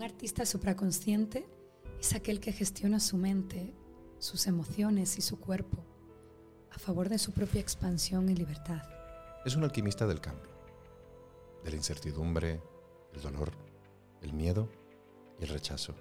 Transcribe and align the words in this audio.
Un 0.00 0.04
artista 0.04 0.46
supraconsciente 0.46 1.46
es 2.00 2.14
aquel 2.14 2.40
que 2.40 2.52
gestiona 2.52 3.00
su 3.00 3.18
mente, 3.18 3.74
sus 4.18 4.46
emociones 4.46 5.18
y 5.18 5.20
su 5.20 5.38
cuerpo 5.38 5.84
a 6.70 6.78
favor 6.78 7.10
de 7.10 7.18
su 7.18 7.32
propia 7.32 7.60
expansión 7.60 8.30
y 8.30 8.34
libertad. 8.34 8.80
Es 9.44 9.56
un 9.56 9.62
alquimista 9.62 10.06
del 10.06 10.18
cambio, 10.18 10.48
de 11.62 11.72
la 11.72 11.76
incertidumbre, 11.76 12.62
el 13.12 13.20
dolor, 13.20 13.52
el 14.22 14.32
miedo 14.32 14.70
y 15.38 15.42
el 15.44 15.50
rechazo. 15.50 15.94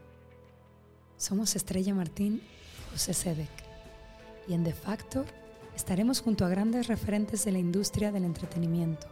Somos 1.18 1.58
Estrella 1.58 1.94
Martín 1.94 2.36
y 2.36 2.92
José 2.94 3.14
Sedek. 3.14 3.52
Y 4.48 4.54
en 4.54 4.64
De 4.64 4.72
Factor 4.72 5.26
estaremos 5.76 6.22
junto 6.22 6.46
a 6.46 6.50
grandes 6.50 6.88
referentes 6.88 7.44
de 7.44 7.52
la 7.52 7.60
industria 7.60 8.14
del 8.14 8.24
entretenimiento, 8.24 9.08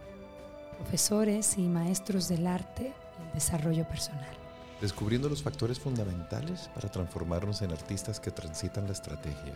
profesores 0.78 1.58
y 1.58 1.68
maestros 1.68 2.26
del 2.26 2.46
arte 2.46 2.94
y 3.18 3.26
el 3.26 3.34
desarrollo 3.34 3.86
personal. 3.86 4.47
Descubriendo 4.80 5.28
los 5.28 5.42
factores 5.42 5.80
fundamentales 5.80 6.68
para 6.72 6.88
transformarnos 6.88 7.62
en 7.62 7.72
artistas 7.72 8.20
que 8.20 8.30
transitan 8.30 8.86
la 8.86 8.92
estrategia, 8.92 9.54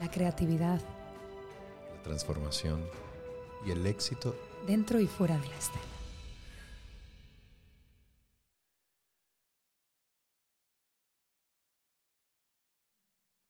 La 0.00 0.10
creatividad 0.10 0.80
la 1.94 2.02
transformación 2.02 2.84
y 3.64 3.70
el 3.70 3.86
éxito 3.86 4.34
dentro 4.66 5.00
y 5.00 5.06
fuera 5.06 5.38
de 5.38 5.46
la 5.46 5.56
escena. 5.56 5.80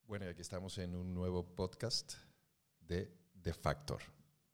Bueno, 0.05 0.25
y 0.25 0.29
aquí 0.29 0.41
estamos 0.41 0.77
en 0.77 0.95
un 0.95 1.13
nuevo 1.13 1.43
podcast 1.43 2.13
de 2.81 3.11
The 3.41 3.53
Factor, 3.53 4.01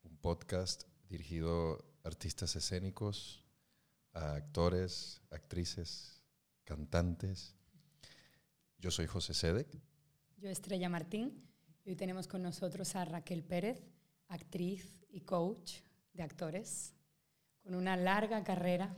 un 0.03 0.15
podcast 0.17 0.83
dirigido 1.09 1.85
a 2.03 2.07
artistas 2.07 2.55
escénicos, 2.55 3.43
a 4.13 4.35
actores, 4.35 5.21
actrices, 5.31 6.22
cantantes. 6.63 7.55
Yo 8.77 8.91
soy 8.91 9.07
José 9.07 9.33
Sedek. 9.33 9.67
Yo, 10.37 10.49
Estrella 10.49 10.89
Martín, 10.89 11.47
y 11.85 11.91
hoy 11.91 11.95
tenemos 11.95 12.27
con 12.27 12.41
nosotros 12.41 12.95
a 12.95 13.05
Raquel 13.05 13.43
Pérez, 13.43 13.81
actriz 14.27 15.05
y 15.09 15.21
coach 15.21 15.81
de 16.13 16.23
actores, 16.23 16.93
con 17.61 17.75
una 17.75 17.95
larga 17.95 18.43
carrera, 18.43 18.95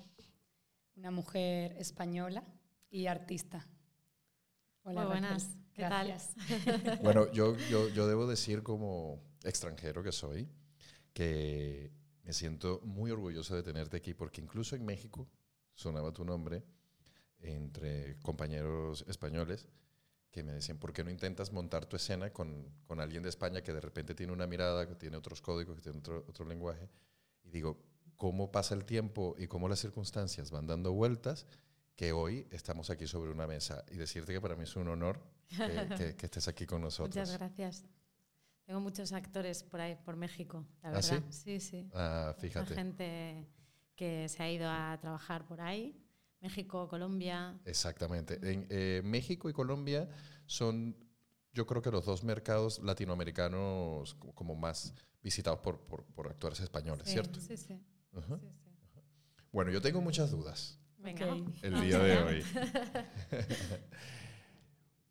una 0.96 1.12
mujer 1.12 1.76
española 1.78 2.44
y 2.90 3.08
artista. 3.08 3.68
Hola, 4.84 5.02
Muy 5.02 5.12
buenas, 5.12 5.44
Raquel. 5.44 5.66
¿qué 5.74 5.82
tal? 5.82 6.08
Gracias. 6.08 7.02
Bueno, 7.04 7.32
yo, 7.32 7.58
yo, 7.70 7.90
yo 7.90 8.08
debo 8.08 8.28
decir 8.28 8.64
como 8.64 9.22
extranjero 9.44 10.02
que 10.04 10.12
soy, 10.12 10.50
que 11.14 11.92
me 12.24 12.34
siento 12.34 12.82
muy 12.84 13.12
orgulloso 13.12 13.56
de 13.56 13.64
tenerte 13.64 13.98
aquí, 13.98 14.14
porque 14.14 14.42
incluso 14.42 14.76
en 14.76 14.86
México 14.86 15.28
sonaba 15.74 16.12
tu 16.12 16.26
nombre 16.26 16.64
entre 17.46 18.18
compañeros 18.20 19.06
españoles 19.08 19.68
que 20.32 20.44
me 20.44 20.52
decían, 20.52 20.78
¿por 20.78 20.92
qué 20.92 21.04
no 21.04 21.10
intentas 21.10 21.52
montar 21.54 21.86
tu 21.86 21.96
escena 21.96 22.32
con, 22.34 22.68
con 22.88 23.00
alguien 23.00 23.24
de 23.24 23.30
España 23.30 23.62
que 23.64 23.72
de 23.74 23.80
repente 23.80 24.14
tiene 24.16 24.34
una 24.34 24.48
mirada, 24.48 24.86
que 24.88 24.96
tiene 24.96 25.16
otros 25.16 25.42
códigos, 25.42 25.76
que 25.78 25.82
tiene 25.82 26.00
otro, 26.00 26.26
otro 26.28 26.46
lenguaje? 26.46 26.90
Y 27.44 27.50
digo, 27.52 27.78
¿cómo 28.18 28.52
pasa 28.52 28.76
el 28.76 28.84
tiempo 28.86 29.36
y 29.38 29.48
cómo 29.48 29.70
las 29.70 29.80
circunstancias 29.80 30.52
van 30.52 30.68
dando 30.68 30.92
vueltas? 30.92 31.46
Que 31.96 32.12
hoy 32.12 32.46
estamos 32.52 32.90
aquí 32.90 33.08
sobre 33.08 33.32
una 33.32 33.48
mesa 33.48 33.86
y 33.90 33.96
decirte 33.96 34.34
que 34.34 34.42
para 34.42 34.58
mí 34.58 34.64
es 34.64 34.76
un 34.76 34.90
honor 34.90 35.22
que, 35.48 35.88
que- 35.98 36.16
que 36.18 36.26
estés 36.26 36.48
aquí 36.50 36.66
con 36.66 36.82
nosotros. 36.82 37.16
Muchas 37.16 37.32
gracias. 37.38 37.86
Tengo 38.66 38.82
muchos 38.82 39.14
actores 39.14 39.64
por 39.64 39.80
ahí, 39.80 39.96
por 40.04 40.18
México, 40.18 40.66
la 40.82 40.90
¿Ah, 40.90 40.92
verdad. 40.94 41.24
sí? 41.30 41.60
Sí, 41.60 41.60
sí. 41.62 41.90
Ah, 41.94 42.36
fíjate. 42.38 42.74
gente 42.76 43.48
que 43.96 44.28
se 44.28 44.44
ha 44.44 44.52
ido 44.52 44.68
a 44.68 44.98
trabajar 45.00 45.46
por 45.46 45.62
ahí. 45.62 45.96
México, 46.46 46.88
Colombia. 46.88 47.60
Exactamente. 47.66 48.36
En 48.44 48.68
eh, 48.70 49.02
México 49.04 49.50
y 49.50 49.54
Colombia 49.54 50.08
son, 50.46 50.96
yo 51.54 51.66
creo 51.66 51.82
que 51.82 51.92
los 51.92 52.06
dos 52.06 52.24
mercados 52.24 52.80
latinoamericanos 52.84 54.14
co- 54.16 54.34
como 54.34 54.56
más 54.56 54.94
visitados 55.24 55.60
por, 55.60 55.80
por, 55.88 56.04
por 56.06 56.28
actores 56.28 56.60
españoles, 56.60 57.08
Sí, 57.08 57.14
¿cierto? 57.14 57.40
Sí, 57.42 57.58
sí. 57.58 57.80
Ajá. 58.14 58.40
sí, 58.40 58.48
sí. 58.94 59.00
Bueno, 59.52 59.72
yo 59.72 59.82
tengo 59.82 60.02
muchas 60.02 60.32
dudas 60.32 60.80
Venga. 61.00 61.28
El 61.62 61.82
día 61.82 62.00
de 62.00 62.18
hoy. 62.24 62.44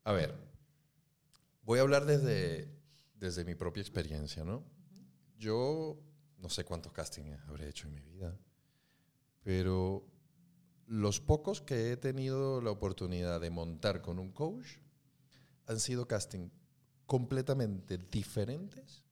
A 0.04 0.12
ver, 0.12 0.34
voy 1.62 1.78
a 1.78 1.82
hablar 1.82 2.04
desde, 2.04 2.68
desde 3.14 3.44
mi 3.44 3.54
propia 3.54 3.80
experiencia, 3.80 4.44
¿no? 4.44 4.64
Yo 5.36 5.98
no 6.38 6.48
sé 6.48 6.64
cuántos 6.64 6.92
castings 6.92 7.38
habré 7.48 7.68
hecho 7.68 7.88
en 7.88 7.94
mi 7.94 8.02
vida, 8.02 8.36
pero 9.42 10.06
los 10.86 11.20
pocos 11.20 11.60
que 11.60 11.92
he 11.92 11.96
tenido 11.96 12.60
la 12.60 12.70
oportunidad 12.70 13.40
de 13.40 13.50
montar 13.50 14.02
con 14.02 14.18
un 14.18 14.32
coach 14.32 14.78
han 15.66 15.80
sido 15.80 16.06
castings 16.06 16.52
completamente 17.06 17.98
diferentes 17.98 19.04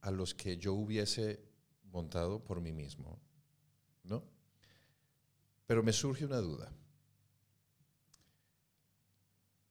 a 0.00 0.10
los 0.10 0.34
que 0.34 0.56
yo 0.56 0.74
hubiese 0.74 1.40
montado 1.84 2.44
por 2.44 2.60
mí 2.60 2.72
mismo, 2.72 3.18
¿no? 4.04 4.22
Pero 5.66 5.82
me 5.82 5.92
surge 5.92 6.24
una 6.24 6.38
duda. 6.38 6.72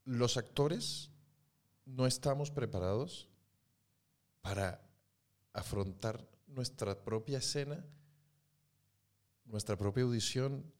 Los 0.04 0.38
actores 0.38 1.10
no 1.86 2.06
estamos 2.06 2.52
preparados 2.52 3.30
para 4.42 4.82
afrontar 5.54 6.28
nuestra 6.48 7.04
propia 7.04 7.38
escena, 7.38 7.86
nuestra 9.46 9.78
propia 9.78 10.04
audición 10.04 10.75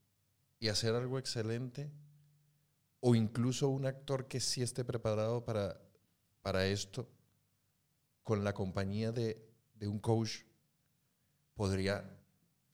y 0.66 0.70
hacer 0.70 0.96
algo 0.96 1.20
excelente. 1.20 1.92
O 3.00 3.14
incluso 3.14 3.70
un 3.70 3.86
actor 3.86 4.28
que 4.28 4.40
sí 4.40 4.64
esté 4.64 4.84
preparado 4.84 5.46
para, 5.46 5.80
para 6.42 6.66
esto, 6.66 7.08
con 8.24 8.44
la 8.44 8.56
compañía 8.56 9.12
de, 9.12 9.48
de 9.76 9.88
un 9.88 10.00
coach, 10.00 10.40
podría 11.54 12.04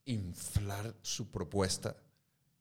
inflar 0.06 0.96
su 1.02 1.30
propuesta 1.30 1.94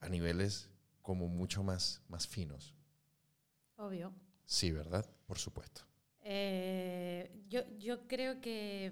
a 0.02 0.10
niveles 0.10 0.70
como 1.02 1.30
mucho 1.30 1.64
más, 1.64 2.02
más 2.10 2.28
finos. 2.28 2.76
Obvio. 3.78 4.14
Sí, 4.46 4.70
¿verdad? 4.74 5.10
Por 5.26 5.40
supuesto. 5.40 5.84
Eh, 6.24 7.46
yo, 7.48 7.62
yo 7.78 8.06
creo 8.06 8.42
que 8.42 8.92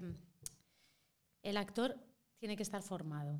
el 1.42 1.56
actor 1.58 1.98
tiene 2.38 2.56
que 2.56 2.62
estar 2.62 2.82
formado. 2.82 3.38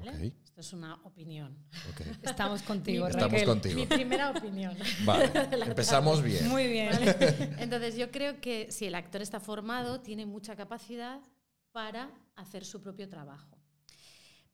Esto 0.00 0.60
es 0.60 0.72
una 0.72 0.96
opinión. 1.04 1.56
Estamos 2.22 2.62
contigo, 2.62 3.06
Estamos 3.06 3.32
Raquel. 3.32 3.46
contigo. 3.46 3.80
Mi 3.80 3.86
primera 3.86 4.30
opinión. 4.30 4.76
Vale, 5.04 5.30
empezamos 5.66 6.22
bien. 6.22 6.48
Muy 6.48 6.66
bien. 6.66 6.90
¿vale? 6.90 7.56
Entonces 7.58 7.96
yo 7.96 8.10
creo 8.10 8.40
que 8.40 8.70
si 8.70 8.86
el 8.86 8.94
actor 8.94 9.22
está 9.22 9.40
formado, 9.40 10.00
tiene 10.00 10.26
mucha 10.26 10.56
capacidad 10.56 11.20
para 11.72 12.10
hacer 12.36 12.64
su 12.64 12.80
propio 12.80 13.08
trabajo. 13.08 13.58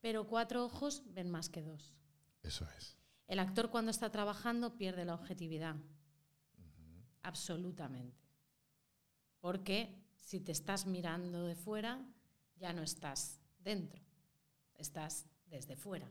Pero 0.01 0.27
cuatro 0.27 0.65
ojos 0.65 1.03
ven 1.07 1.31
más 1.31 1.49
que 1.49 1.63
dos. 1.63 1.95
Eso 2.43 2.67
es. 2.79 2.97
El 3.27 3.41
actor 3.41 3.71
cuando 3.71 3.91
está 3.91 4.11
trabajando 4.11 4.77
pierde 4.77 5.05
la 5.05 5.15
objetividad. 5.15 5.77
Absolutamente. 7.23 8.17
Porque 9.41 10.03
si 10.17 10.41
te 10.41 10.53
estás 10.53 10.87
mirando 10.87 11.45
de 11.45 11.55
fuera, 11.55 12.01
ya 12.57 12.73
no 12.73 12.83
estás 12.83 13.41
dentro, 13.59 14.03
estás 14.79 15.27
desde 15.47 15.77
fuera. 15.77 16.09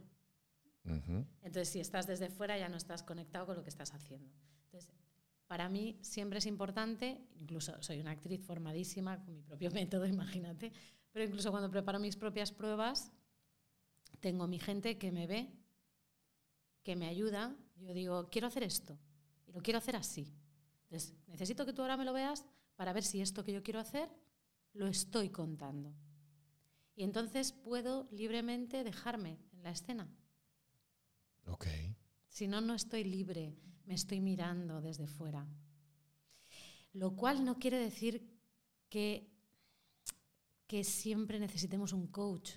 Ujú. 0.85 1.25
Entonces, 1.41 1.69
si 1.69 1.79
estás 1.79 2.07
desde 2.07 2.29
fuera, 2.29 2.57
ya 2.57 2.69
no 2.69 2.77
estás 2.77 3.03
conectado 3.03 3.45
con 3.45 3.55
lo 3.55 3.63
que 3.63 3.69
estás 3.69 3.93
haciendo. 3.93 4.31
Entonces, 4.65 4.89
para 5.47 5.69
mí 5.69 5.97
siempre 6.01 6.39
es 6.39 6.45
importante, 6.45 7.21
incluso 7.35 7.81
soy 7.81 7.99
una 7.99 8.11
actriz 8.11 8.41
formadísima 8.43 9.23
con 9.23 9.33
mi 9.33 9.41
propio 9.41 9.71
método, 9.71 10.05
imagínate, 10.05 10.71
pero 11.11 11.25
incluso 11.25 11.51
cuando 11.51 11.71
preparo 11.71 11.99
mis 11.99 12.15
propias 12.15 12.51
pruebas, 12.51 13.11
tengo 14.19 14.47
mi 14.47 14.59
gente 14.59 14.97
que 14.97 15.11
me 15.11 15.27
ve, 15.27 15.49
que 16.83 16.95
me 16.95 17.07
ayuda. 17.07 17.55
Yo 17.77 17.93
digo, 17.93 18.29
quiero 18.29 18.47
hacer 18.47 18.63
esto 18.63 18.97
y 19.45 19.51
lo 19.51 19.61
quiero 19.61 19.77
hacer 19.79 19.95
así. 19.95 20.33
Entonces, 20.83 21.13
necesito 21.27 21.65
que 21.65 21.73
tú 21.73 21.81
ahora 21.81 21.97
me 21.97 22.05
lo 22.05 22.13
veas 22.13 22.45
para 22.75 22.93
ver 22.93 23.03
si 23.03 23.21
esto 23.21 23.43
que 23.43 23.53
yo 23.53 23.63
quiero 23.63 23.79
hacer 23.79 24.09
lo 24.73 24.87
estoy 24.87 25.29
contando. 25.29 25.93
Y 26.97 27.03
entonces 27.03 27.51
puedo 27.53 28.09
libremente 28.11 28.83
dejarme 28.83 29.37
en 29.53 29.63
la 29.63 29.69
escena. 29.69 30.09
Ok. 31.45 31.67
Si 32.27 32.47
no, 32.47 32.59
no 32.59 32.73
estoy 32.73 33.03
libre, 33.03 33.55
me 33.85 33.93
estoy 33.93 34.19
mirando 34.19 34.81
desde 34.81 35.05
fuera. 35.07 35.47
Lo 36.93 37.15
cual 37.15 37.45
no 37.45 37.59
quiere 37.59 37.77
decir 37.77 38.27
que, 38.89 39.29
que 40.65 40.83
siempre 40.83 41.39
necesitemos 41.39 41.93
un 41.93 42.07
coach. 42.07 42.53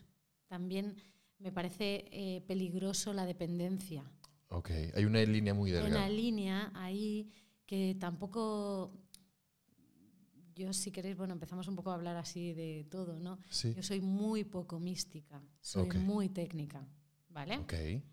También 0.49 0.97
me 1.39 1.53
parece 1.53 2.07
eh, 2.11 2.41
peligroso 2.47 3.13
la 3.13 3.27
dependencia. 3.27 4.11
Ok. 4.49 4.71
Hay 4.95 5.05
una 5.05 5.23
línea 5.23 5.53
muy 5.53 5.71
Hay 5.71 5.77
delgada. 5.83 6.07
una 6.07 6.09
línea 6.09 6.73
ahí 6.75 7.31
que 7.67 7.95
tampoco... 8.01 8.91
Yo, 10.55 10.73
si 10.73 10.91
queréis, 10.91 11.17
bueno, 11.17 11.33
empezamos 11.35 11.69
un 11.69 11.77
poco 11.77 11.91
a 11.91 11.95
hablar 11.95 12.17
así 12.17 12.53
de 12.53 12.87
todo, 12.91 13.19
¿no? 13.19 13.39
Sí. 13.49 13.75
Yo 13.75 13.83
soy 13.83 14.01
muy 14.01 14.45
poco 14.45 14.79
mística, 14.79 15.43
soy 15.61 15.89
muy 15.99 16.29
técnica. 16.29 16.87
¿vale? 17.31 17.65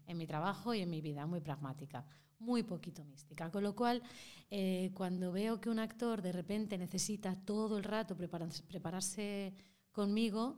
En 0.06 0.18
mi 0.18 0.28
trabajo 0.28 0.74
y 0.74 0.82
en 0.82 0.90
mi 0.90 1.02
vida, 1.02 1.26
muy 1.26 1.42
pragmática, 1.42 2.06
muy 2.40 2.64
poquito 2.64 3.04
mística. 3.04 3.52
Con 3.52 3.64
lo 3.64 3.76
cual, 3.76 4.02
eh, 4.50 4.92
cuando 4.94 5.32
veo 5.32 5.60
que 5.60 5.70
un 5.70 5.80
actor 5.80 6.22
de 6.22 6.32
repente 6.32 6.78
necesita 6.78 7.36
todo 7.36 7.78
el 7.78 7.84
rato 7.84 8.16
prepararse, 8.16 8.64
prepararse 8.64 9.54
conmigo, 9.92 10.58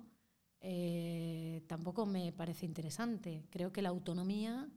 eh, 0.61 1.63
tampoco 1.67 2.05
me 2.05 2.31
parece 2.33 2.65
interesante. 2.65 3.45
Creo 3.49 3.71
que 3.71 3.81
la 3.81 3.89
autonomía 3.89 4.69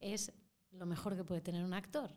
es 0.00 0.32
lo 0.70 0.86
mejor 0.86 1.16
que 1.16 1.24
puede 1.24 1.40
tener 1.40 1.64
un 1.64 1.74
actor. 1.74 2.14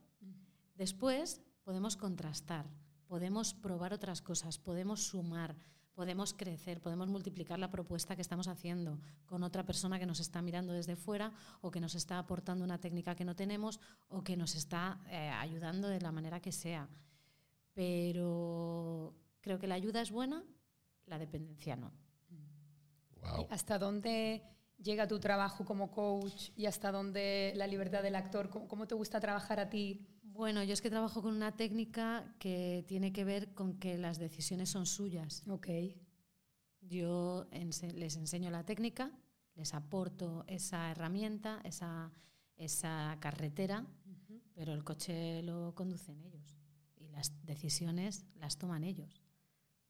Después 0.75 1.41
podemos 1.63 1.97
contrastar, 1.97 2.65
podemos 3.11 3.53
probar 3.53 3.91
otras 3.91 4.21
cosas, 4.21 4.57
podemos 4.57 5.03
sumar, 5.03 5.53
podemos 5.93 6.33
crecer, 6.33 6.79
podemos 6.79 7.09
multiplicar 7.09 7.59
la 7.59 7.69
propuesta 7.69 8.15
que 8.15 8.21
estamos 8.21 8.47
haciendo 8.47 9.01
con 9.25 9.43
otra 9.43 9.65
persona 9.65 9.99
que 9.99 10.05
nos 10.05 10.21
está 10.21 10.41
mirando 10.41 10.71
desde 10.71 10.95
fuera 10.95 11.33
o 11.59 11.71
que 11.71 11.81
nos 11.81 11.93
está 11.93 12.19
aportando 12.19 12.63
una 12.63 12.79
técnica 12.79 13.13
que 13.13 13.25
no 13.25 13.35
tenemos 13.35 13.81
o 14.07 14.23
que 14.23 14.37
nos 14.37 14.55
está 14.55 15.01
eh, 15.09 15.27
ayudando 15.27 15.89
de 15.89 15.99
la 15.99 16.13
manera 16.13 16.39
que 16.39 16.53
sea. 16.53 16.87
Pero 17.73 19.13
creo 19.41 19.59
que 19.59 19.67
la 19.67 19.75
ayuda 19.75 19.99
es 20.01 20.09
buena, 20.09 20.41
la 21.05 21.19
dependencia 21.19 21.75
no. 21.75 21.91
Wow. 23.19 23.47
¿Hasta 23.49 23.77
dónde 23.77 24.41
llega 24.81 25.05
tu 25.05 25.19
trabajo 25.19 25.65
como 25.65 25.91
coach 25.91 26.51
y 26.55 26.65
hasta 26.65 26.93
dónde 26.93 27.51
la 27.57 27.67
libertad 27.67 28.03
del 28.03 28.15
actor? 28.15 28.49
¿Cómo, 28.49 28.69
cómo 28.69 28.87
te 28.87 28.95
gusta 28.95 29.19
trabajar 29.19 29.59
a 29.59 29.69
ti? 29.69 30.07
Bueno, 30.33 30.63
yo 30.63 30.73
es 30.73 30.81
que 30.81 30.89
trabajo 30.89 31.21
con 31.21 31.35
una 31.35 31.55
técnica 31.55 32.33
que 32.39 32.85
tiene 32.87 33.11
que 33.11 33.23
ver 33.25 33.53
con 33.53 33.77
que 33.79 33.97
las 33.97 34.17
decisiones 34.17 34.69
son 34.69 34.85
suyas. 34.85 35.43
Ok. 35.47 35.67
Yo 36.81 37.47
ense- 37.51 37.93
les 37.93 38.15
enseño 38.15 38.49
la 38.49 38.63
técnica, 38.65 39.11
les 39.55 39.73
aporto 39.73 40.43
esa 40.47 40.89
herramienta, 40.91 41.59
esa, 41.63 42.11
esa 42.55 43.17
carretera, 43.19 43.85
pero 44.55 44.73
el 44.73 44.83
coche 44.83 45.43
lo 45.43 45.75
conducen 45.75 46.21
ellos 46.21 46.57
y 46.97 47.07
las 47.09 47.33
decisiones 47.45 48.25
las 48.35 48.57
toman 48.57 48.83
ellos. 48.83 49.21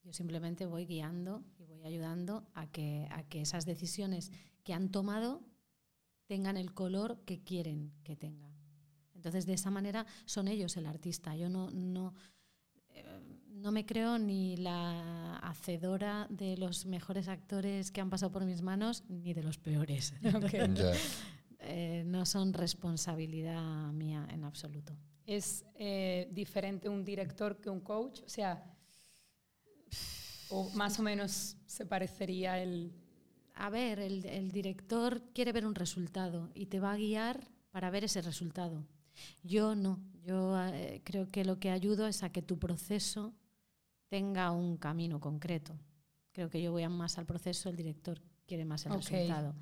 Yo 0.04 0.12
simplemente 0.12 0.66
voy 0.66 0.86
guiando 0.86 1.44
y 1.60 1.66
voy 1.66 1.84
ayudando 1.84 2.48
a 2.56 2.68
que, 2.72 3.08
a 3.12 3.24
que 3.24 3.42
esas 3.42 3.66
decisiones 3.66 4.32
que 4.64 4.74
han 4.74 4.90
tomado 4.90 5.44
tengan 6.26 6.58
el 6.58 6.74
color 6.74 7.20
que 7.26 7.44
quieren 7.44 7.94
que 8.04 8.16
tengan. 8.16 8.51
Entonces, 9.22 9.46
de 9.46 9.54
esa 9.54 9.70
manera 9.70 10.08
son 10.26 10.48
ellos 10.48 10.76
el 10.78 10.88
artista. 10.88 11.36
Yo 11.36 11.48
no, 11.48 11.70
no, 11.70 12.16
eh, 12.90 13.04
no 13.50 13.72
me 13.72 13.86
creo 13.86 14.18
ni 14.18 14.58
la 14.58 15.38
hacedora 15.38 16.26
de 16.32 16.58
los 16.58 16.88
mejores 16.88 17.28
actores 17.28 17.92
que 17.92 18.02
han 18.02 18.10
pasado 18.10 18.32
por 18.32 18.46
mis 18.46 18.64
manos, 18.64 19.04
ni 19.10 19.36
de 19.36 19.44
los 19.44 19.60
peores. 19.60 20.14
Eh, 21.64 22.02
no 22.08 22.26
son 22.26 22.54
responsabilidad 22.54 23.92
mía 23.94 24.28
en 24.32 24.44
absoluto. 24.46 24.98
¿Es 25.28 25.64
eh, 25.76 26.28
diferente 26.32 26.90
un 26.90 27.06
director 27.06 27.62
que 27.62 27.70
un 27.70 27.82
coach? 27.82 28.22
O 28.26 28.30
sea, 28.30 28.66
o 30.50 30.72
más 30.72 30.98
o 30.98 31.04
menos 31.04 31.56
se 31.68 31.86
parecería 31.86 32.60
el... 32.60 32.92
A 33.54 33.70
ver, 33.70 34.00
el, 34.00 34.26
el 34.26 34.52
director 34.52 35.22
quiere 35.36 35.52
ver 35.52 35.68
un 35.68 35.76
resultado 35.76 36.50
y 36.56 36.66
te 36.66 36.80
va 36.80 36.94
a 36.94 36.98
guiar 36.98 37.48
para 37.72 37.90
ver 37.90 38.04
ese 38.04 38.22
resultado. 38.22 38.84
Yo 39.44 39.76
no, 39.76 40.00
yo 40.24 40.60
eh, 40.68 41.02
creo 41.04 41.30
que 41.30 41.44
lo 41.46 41.60
que 41.60 41.70
ayudo 41.70 42.08
es 42.08 42.24
a 42.24 42.32
que 42.32 42.42
tu 42.42 42.58
proceso 42.60 43.34
tenga 44.10 44.52
un 44.52 44.78
camino 44.78 45.20
concreto. 45.20 45.74
Creo 46.32 46.50
que 46.50 46.62
yo 46.62 46.72
voy 46.72 46.84
a 46.84 46.90
más 46.90 47.18
al 47.18 47.26
proceso, 47.26 47.70
el 47.70 47.76
director 47.76 48.22
quiere 48.46 48.66
más 48.66 48.86
el 48.86 48.94
resultado. 49.18 49.56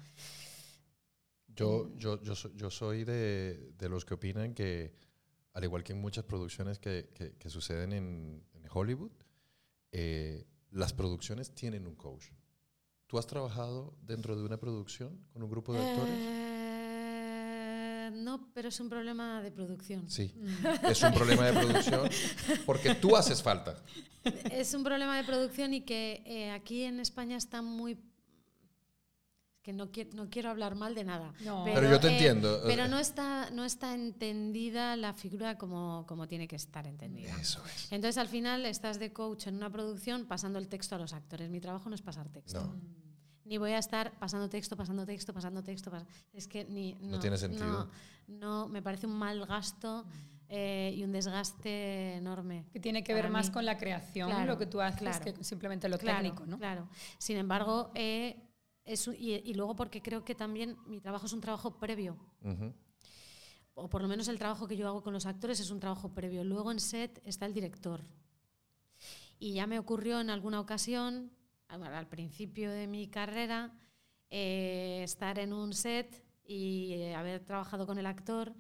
Yo, 1.55 1.91
yo, 1.97 2.21
yo, 2.21 2.33
yo 2.55 2.69
soy 2.69 3.03
de, 3.03 3.73
de 3.77 3.89
los 3.89 4.05
que 4.05 4.13
opinan 4.13 4.53
que, 4.53 4.93
al 5.53 5.63
igual 5.63 5.83
que 5.83 5.93
en 5.93 5.99
muchas 6.01 6.23
producciones 6.23 6.79
que, 6.79 7.09
que- 7.13 7.33
que 7.37 7.49
suceden 7.49 7.91
en, 7.93 8.43
en 8.53 8.65
Hollywood, 8.71 9.11
eh, 9.91 10.45
las 10.71 10.93
producciones 10.93 11.53
tienen 11.53 11.87
un 11.87 11.95
coach. 11.95 12.27
¿Tú 13.07 13.17
has 13.17 13.25
trabajado 13.27 13.95
dentro 14.03 14.35
de 14.37 14.43
una 14.43 14.57
producción 14.59 15.25
con 15.33 15.41
un 15.41 15.49
grupo 15.49 15.73
de 15.73 15.79
actores? 15.81 16.15
Eh, 18.19 18.24
no, 18.24 18.50
pero 18.54 18.69
es 18.69 18.80
un 18.80 18.89
problema 18.89 19.42
de 19.42 19.51
producción. 19.51 20.10
Sí, 20.10 20.33
Mm. 20.36 20.86
es 20.86 21.01
un 21.04 21.13
problema 21.13 21.45
de 21.48 21.54
producción 21.60 22.10
porque 22.66 22.95
tú 22.95 23.16
haces 23.16 23.42
falta. 23.42 23.75
Es 24.51 24.74
un 24.74 24.83
problema 24.83 25.18
de 25.18 25.24
producción 25.24 25.74
y 25.74 25.81
que 25.81 26.21
eh, 26.25 26.51
aquí 26.51 26.83
en 26.83 27.00
España 27.00 27.38
está 27.38 27.62
muy... 27.62 27.98
Es 29.54 29.62
que 29.63 29.74
no, 29.74 29.92
quiero 29.92 30.12
no 30.13 30.30
quiero 30.30 30.50
hablar 30.50 30.75
mal 30.75 30.95
de 30.95 31.04
nada. 31.04 31.33
No. 31.42 31.63
Pero 31.66 31.89
yo 31.89 32.00
te 32.00 32.10
entiendo. 32.10 32.62
Pero 32.66 32.88
no 32.88 32.98
está, 33.00 33.50
no 33.51 33.66
está 33.66 33.94
entendida 33.94 34.95
la 34.95 35.13
figura 35.13 35.57
como, 35.57 36.06
como 36.07 36.27
tiene 36.27 36.48
que 36.48 36.56
estar 36.56 36.88
entendida. 36.88 37.36
Eso 37.39 37.63
es. 37.66 37.92
Entonces 37.92 38.18
al 38.18 38.27
final 38.30 38.66
estás 38.66 39.00
de 39.00 39.12
coach 39.12 39.48
en 39.48 39.56
una 39.56 39.69
producción 39.69 40.25
pasando 40.25 40.60
el 40.60 40.68
texto 40.69 40.95
a 40.95 40.98
los 40.98 41.13
actores. 41.13 41.50
Mi 41.50 41.60
trabajo 41.60 41.89
no 41.89 41.95
es 41.95 42.01
pasar 42.01 42.30
texto. 42.30 42.62
No. 42.62 42.98
Ni 43.49 43.57
voy 43.57 43.71
a 43.71 43.79
estar 43.79 44.11
pasando 44.19 44.47
texto, 44.47 44.77
pasando 44.77 45.07
texto, 45.07 45.33
pasando 45.33 45.63
texto. 45.63 45.89
pas- 45.89 46.05
Es 46.31 46.47
que 46.47 46.65
ni... 46.65 46.93
No 47.01 47.19
tiene 47.19 47.35
sentido. 47.35 47.65
No, 47.65 47.89
no, 48.27 48.67
me 48.67 48.83
parece 48.83 49.07
un 49.07 49.17
mal 49.17 49.43
gasto 49.47 50.05
eh, 50.47 50.93
y 50.95 51.03
un 51.03 51.11
desgaste 51.11 52.13
enorme. 52.17 52.67
Que 52.71 52.79
tiene 52.79 53.03
que 53.03 53.11
ver 53.15 53.27
más 53.31 53.47
mí. 53.47 53.53
con 53.53 53.65
la 53.65 53.75
creación, 53.79 54.29
Claro, 54.29 54.45
lo 54.53 54.57
que 54.59 54.67
tú 54.67 54.79
haces, 54.79 54.99
claro. 55.01 55.23
que 55.37 55.43
simplemente 55.43 55.89
lo 55.89 55.97
Claro, 55.97 56.21
técnico, 56.21 56.45
¿no? 56.45 56.59
Claro. 56.59 56.87
Sin 57.17 57.37
embargo, 57.37 57.89
eh, 57.95 58.39
es 58.85 59.07
y, 59.07 59.33
y 59.43 59.55
luego 59.55 59.75
porque 59.75 59.99
creo 60.03 60.23
que 60.23 60.35
también 60.35 60.77
mi 60.85 60.99
trabajo 61.01 61.25
es 61.25 61.33
un 61.33 61.41
trabajo 61.41 61.79
previo. 61.79 62.17
O 63.73 63.89
por 63.89 64.03
lo 64.03 64.07
menos 64.07 64.27
el 64.27 64.37
trabajo 64.37 64.67
que 64.67 64.77
yo 64.77 64.87
hago 64.87 65.01
con 65.01 65.11
los 65.13 65.25
actores 65.25 65.59
es 65.59 65.71
un 65.71 65.79
trabajo 65.79 66.13
previo. 66.13 66.43
Luego 66.43 66.71
en 66.71 66.79
set 66.79 67.19
está 67.25 67.47
el 67.47 67.53
director. 67.55 68.03
Y 69.39 69.53
ya 69.53 69.65
me 69.65 69.79
ocurrió 69.79 70.19
en 70.19 70.29
alguna 70.29 70.59
ocasión, 70.59 71.31
al 71.69 72.07
principio 72.07 72.71
de 72.71 72.88
mi 72.88 73.07
carrera, 73.07 73.71
eh, 74.30 75.01
estar 75.04 75.39
en 75.39 75.54
un 75.54 75.74
set 75.74 76.24
y 76.45 76.94
eh, 76.94 77.16
haber 77.16 77.44
trabajado 77.45 77.86
con 77.86 77.98
el 77.98 78.06
actor 78.06 78.54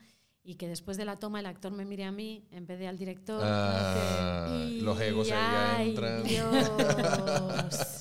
y 0.43 0.55
que 0.55 0.67
después 0.67 0.97
de 0.97 1.05
la 1.05 1.15
toma 1.17 1.39
el 1.39 1.45
actor 1.45 1.71
me 1.71 1.85
mire 1.85 2.05
a 2.05 2.11
mí 2.11 2.47
en 2.51 2.65
vez 2.65 2.79
de 2.79 2.87
al 2.87 2.97
director. 2.97 3.41
Ah, 3.43 4.65
Y, 4.67 4.81
los 4.81 4.99
egos 5.01 5.29
ahí 5.31 5.37
¡ay, 5.77 5.89
entran. 5.89 6.23
Dios! 6.23 6.71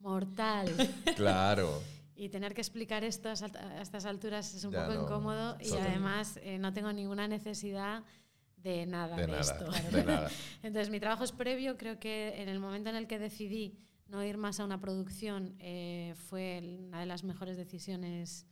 Mortal. 0.00 0.90
Claro. 1.16 1.82
Y 2.14 2.28
tener 2.28 2.54
que 2.54 2.60
explicar 2.60 3.04
esto 3.04 3.30
a 3.30 3.32
estas 3.80 4.04
alturas 4.04 4.54
es 4.54 4.64
un 4.64 4.72
Ya 4.72 4.84
poco 4.84 4.94
no, 4.94 5.02
incómodo 5.04 5.56
y 5.60 5.72
además 5.72 6.38
eh, 6.42 6.58
no 6.58 6.72
tengo 6.72 6.92
ninguna 6.92 7.26
necesidad 7.26 8.02
de 8.58 8.84
nada 8.84 9.16
de, 9.16 9.22
De 9.22 9.28
nada. 9.28 9.40
esto. 9.40 9.70
De 9.90 10.04
nada. 10.04 10.30
Entonces 10.62 10.90
mi 10.90 11.00
trabajo 11.00 11.24
es 11.24 11.32
previo, 11.32 11.78
creo 11.78 11.98
que 11.98 12.40
en 12.42 12.48
el 12.50 12.60
momento 12.60 12.90
en 12.90 12.96
el 12.96 13.06
que 13.06 13.18
decidí 13.18 13.78
no 14.10 14.24
ir 14.24 14.36
más 14.36 14.60
a 14.60 14.64
una 14.64 14.80
producción 14.80 15.54
eh, 15.58 16.14
fue 16.28 16.78
una 16.88 17.00
de 17.00 17.06
las 17.06 17.22
mejores 17.24 17.56
decisiones 17.56 18.46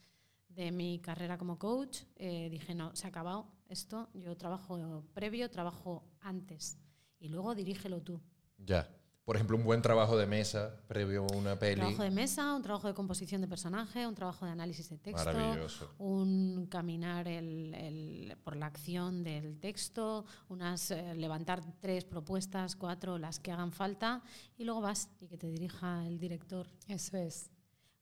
de 0.48 0.70
mi 0.70 1.00
carrera 1.00 1.36
como 1.36 1.58
coach. 1.58 2.02
Eh, 2.16 2.48
dije, 2.50 2.74
no, 2.74 2.94
se 2.94 3.06
ha 3.06 3.10
acabado 3.10 3.52
esto, 3.68 4.08
yo 4.14 4.36
trabajo 4.36 5.04
previo, 5.14 5.50
trabajo 5.50 6.04
antes 6.20 6.78
y 7.18 7.28
luego 7.28 7.54
dirígelo 7.54 8.00
tú. 8.02 8.20
Ya. 8.58 8.88
Por 9.28 9.36
ejemplo, 9.36 9.58
un 9.58 9.62
buen 9.64 9.82
trabajo 9.82 10.16
de 10.16 10.24
mesa 10.26 10.74
previo 10.88 11.26
a 11.30 11.36
una 11.36 11.52
Un 11.52 11.58
peli. 11.58 11.74
trabajo 11.82 12.02
de 12.02 12.10
mesa, 12.10 12.54
un 12.54 12.62
trabajo 12.62 12.88
de 12.88 12.94
composición 12.94 13.42
de 13.42 13.46
personaje, 13.46 14.06
un 14.06 14.14
trabajo 14.14 14.46
de 14.46 14.52
análisis 14.52 14.88
de 14.88 14.96
texto, 14.96 15.22
Maravilloso. 15.34 15.90
un 15.98 16.66
caminar 16.70 17.28
el- 17.28 17.74
el- 17.74 18.36
por 18.42 18.56
la 18.56 18.64
acción 18.64 19.22
del 19.22 19.60
texto, 19.60 20.24
unas 20.48 20.90
eh, 20.92 21.14
levantar 21.14 21.62
tres 21.78 22.06
propuestas, 22.06 22.74
cuatro, 22.74 23.18
las 23.18 23.38
que 23.38 23.52
hagan 23.52 23.70
falta, 23.70 24.22
y 24.56 24.64
luego 24.64 24.80
vas 24.80 25.10
y 25.20 25.28
que 25.28 25.36
te 25.36 25.48
dirija 25.48 26.06
el 26.06 26.18
director. 26.18 26.66
Eso 26.86 27.18
es. 27.18 27.50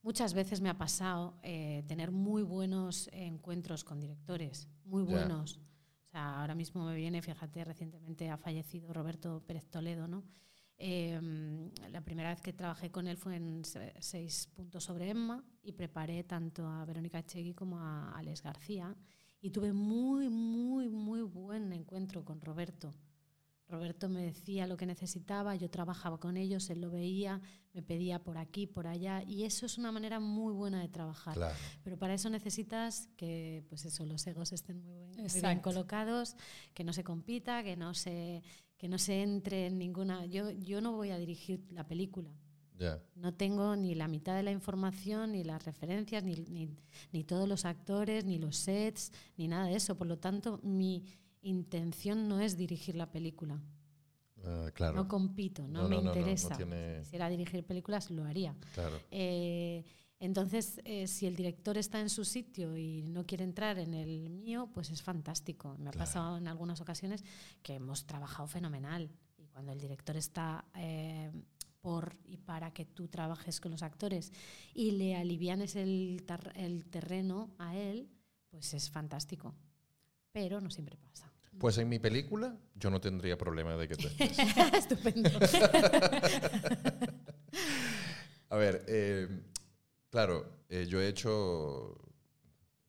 Muchas 0.03 0.33
veces 0.33 0.61
me 0.61 0.69
ha 0.69 0.77
pasado 0.77 1.33
eh, 1.43 1.83
tener 1.89 2.09
muy 2.11 2.41
buenos 2.41 3.09
encuentros 3.11 3.83
con 3.83 3.99
directores, 3.99 4.69
muy 4.85 5.03
buenos. 5.03 5.59
O 6.07 6.09
sea, 6.09 6.39
ahora 6.39 6.55
mismo 6.55 6.85
me 6.85 6.95
viene, 6.95 7.21
fíjate, 7.21 7.65
recientemente 7.65 8.29
ha 8.29 8.37
fallecido 8.37 8.93
Roberto 8.93 9.43
Pérez 9.45 9.67
Toledo, 9.69 10.07
¿no? 10.07 10.23
Eh, 10.79 11.19
la 11.91 12.01
primera 12.01 12.29
vez 12.29 12.41
que 12.41 12.53
trabajé 12.53 12.91
con 12.91 13.07
él 13.07 13.17
fue 13.17 13.35
en 13.35 13.65
se- 13.65 13.93
seis 13.99 14.47
puntos 14.55 14.83
sobre 14.83 15.09
Emma 15.09 15.43
y 15.63 15.71
preparé 15.71 16.23
tanto 16.23 16.67
a 16.67 16.85
Verónica 16.85 17.25
Chegui 17.25 17.53
como 17.53 17.79
a 17.79 18.11
Alex 18.17 18.43
García 18.43 18.95
y 19.41 19.49
tuve 19.49 19.73
muy, 19.73 20.29
muy, 20.29 20.87
muy 20.89 21.21
buen 21.23 21.73
encuentro 21.73 22.23
con 22.23 22.39
Roberto. 22.41 22.93
Roberto 23.69 24.07
me 24.07 24.21
decía 24.21 24.65
lo 24.65 24.77
que 24.77 24.85
necesitaba, 24.85 25.53
yo 25.55 25.69
trabajaba 25.69 26.19
con 26.19 26.37
ellos, 26.37 26.69
él 26.69 26.79
lo 26.79 26.89
veía, 26.89 27.41
me 27.73 27.81
pedía 27.83 28.23
por 28.23 28.37
aquí, 28.37 28.65
por 28.65 28.87
allá, 28.87 29.23
y 29.23 29.43
eso 29.43 29.65
es 29.65 29.77
una 29.77 29.91
manera 29.91 30.21
muy 30.21 30.53
buena 30.53 30.79
de 30.79 30.87
trabajar. 30.87 31.33
Claro. 31.33 31.55
Pero 31.83 31.97
para 31.97 32.13
eso 32.13 32.29
necesitas 32.29 33.09
que 33.17 33.65
pues 33.67 33.83
eso, 33.83 34.05
los 34.05 34.25
egos 34.25 34.53
estén 34.53 34.81
muy, 34.85 34.95
buen- 34.95 35.09
muy 35.09 35.41
bien 35.41 35.59
colocados, 35.59 36.37
que 36.73 36.85
no 36.85 36.93
se 36.93 37.03
compita, 37.03 37.61
que 37.61 37.75
no 37.75 37.93
se, 37.93 38.41
que 38.77 38.87
no 38.87 38.97
se 38.97 39.21
entre 39.23 39.65
en 39.67 39.77
ninguna... 39.77 40.25
Yo, 40.25 40.51
yo 40.51 40.81
no 40.81 40.91
voy 40.93 41.09
a 41.11 41.17
dirigir 41.17 41.65
la 41.71 41.87
película, 41.87 42.29
Ya. 42.79 43.01
No 43.15 43.33
tengo 43.33 43.75
ni 43.75 43.95
la 43.95 44.07
mitad 44.07 44.35
de 44.35 44.43
la 44.43 44.51
información, 44.51 45.31
ni 45.31 45.43
las 45.43 45.65
referencias, 45.65 46.23
ni, 46.23 46.35
ni- 46.35 46.69
ni 47.11 47.23
todos 47.23 47.47
los 47.49 47.65
actores, 47.65 48.23
ni 48.23 48.37
los 48.37 48.55
sets, 48.55 49.11
ni 49.35 49.47
nada 49.47 49.65
de 49.65 49.75
eso. 49.75 49.97
Por 49.97 50.05
lo 50.05 50.17
tanto, 50.19 50.59
mi 50.61 51.03
intención 51.41 52.27
no 52.27 52.39
es 52.39 52.55
dirigir 52.55 52.95
la 52.95 53.09
película. 53.11 53.59
Ah, 54.45 54.69
claro. 54.73 54.95
No 54.95 55.07
compito, 55.07 55.67
no, 55.67 55.81
No, 55.83 55.89
me 55.89 55.95
no, 55.95 56.01
no, 56.03 56.13
no, 56.13 56.19
interesa. 56.19 56.55
tiene- 56.55 56.97
Si 56.97 57.03
quisiera 57.05 57.29
dirigir 57.29 57.63
películas, 57.65 58.11
lo 58.11 58.23
haría. 58.25 58.55
Claro. 58.75 58.99
Eh, 59.09 59.83
entonces, 60.19 60.81
eh, 60.83 61.07
si 61.07 61.27
el 61.27 61.35
director 61.35 61.77
está 61.77 61.99
en 61.99 62.09
su 62.09 62.25
sitio 62.25 62.75
y 62.75 63.03
no 63.03 63.25
quiere 63.25 63.43
entrar 63.43 63.77
en 63.79 63.93
el 63.93 64.29
mío, 64.29 64.69
pues 64.73 64.89
es 64.89 65.01
fantástico. 65.03 65.75
Me 65.77 65.89
ha 65.89 65.91
Claro. 65.91 65.97
pasado 65.99 66.37
en 66.37 66.47
algunas 66.47 66.81
ocasiones 66.81 67.23
que 67.61 67.75
hemos 67.75 68.05
trabajado 68.05 68.47
fenomenal. 68.47 69.11
Y 69.37 69.45
cuando 69.47 69.71
el 69.71 69.79
director 69.79 70.17
está 70.17 70.65
eh, 70.75 71.31
por 71.81 72.17
y 72.25 72.37
para 72.37 72.71
que 72.71 72.85
tú 72.85 73.07
trabajes 73.07 73.61
con 73.61 73.71
los 73.71 73.83
actores 73.83 74.31
y 74.73 74.91
le 74.91 75.15
alivianes 75.15 75.75
el, 75.75 76.23
el 76.55 76.85
terreno 76.89 77.51
a 77.59 77.75
él, 77.77 78.09
pues 78.49 78.73
es 78.73 78.89
fantástico. 78.89 79.53
Pero 80.31 80.59
no 80.61 80.69
siempre 80.71 80.97
pasa. 80.97 81.31
Pues 81.59 81.77
en 81.79 81.89
mi 81.89 81.97
película 81.99 82.55
yo 82.75 82.89
no 82.89 82.99
tendría 83.01 83.37
problema 83.37 83.75
de 83.77 83.87
que 83.87 83.95
tú 83.95 84.07
estés. 84.19 84.37
Estupendo. 84.73 85.29
A 88.49 88.55
ver, 88.55 88.85
eh, 88.87 89.27
claro, 90.17 90.49
eh, 90.69 90.87
yo 90.89 90.99
he 90.99 91.07
hecho 91.07 91.95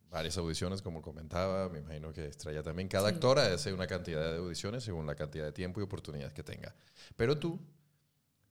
varias 0.08 0.38
audiciones, 0.38 0.80
como 0.80 1.02
comentaba, 1.02 1.68
me 1.68 1.80
imagino 1.80 2.11
que 2.11 2.26
Estrella 2.26 2.62
también. 2.62 2.88
Cada 2.88 3.11
Sí. 3.11 3.16
actora 3.16 3.52
hace 3.52 3.70
una 3.70 3.87
cantidad 3.87 4.32
de 4.32 4.38
audiciones 4.38 4.82
según 4.82 5.06
la 5.06 5.14
cantidad 5.14 5.44
de 5.44 5.52
tiempo 5.52 5.78
y 5.78 5.82
oportunidades 5.82 6.32
que 6.32 6.42
tenga. 6.42 6.75
Pero 7.16 7.38
tú 7.38 7.61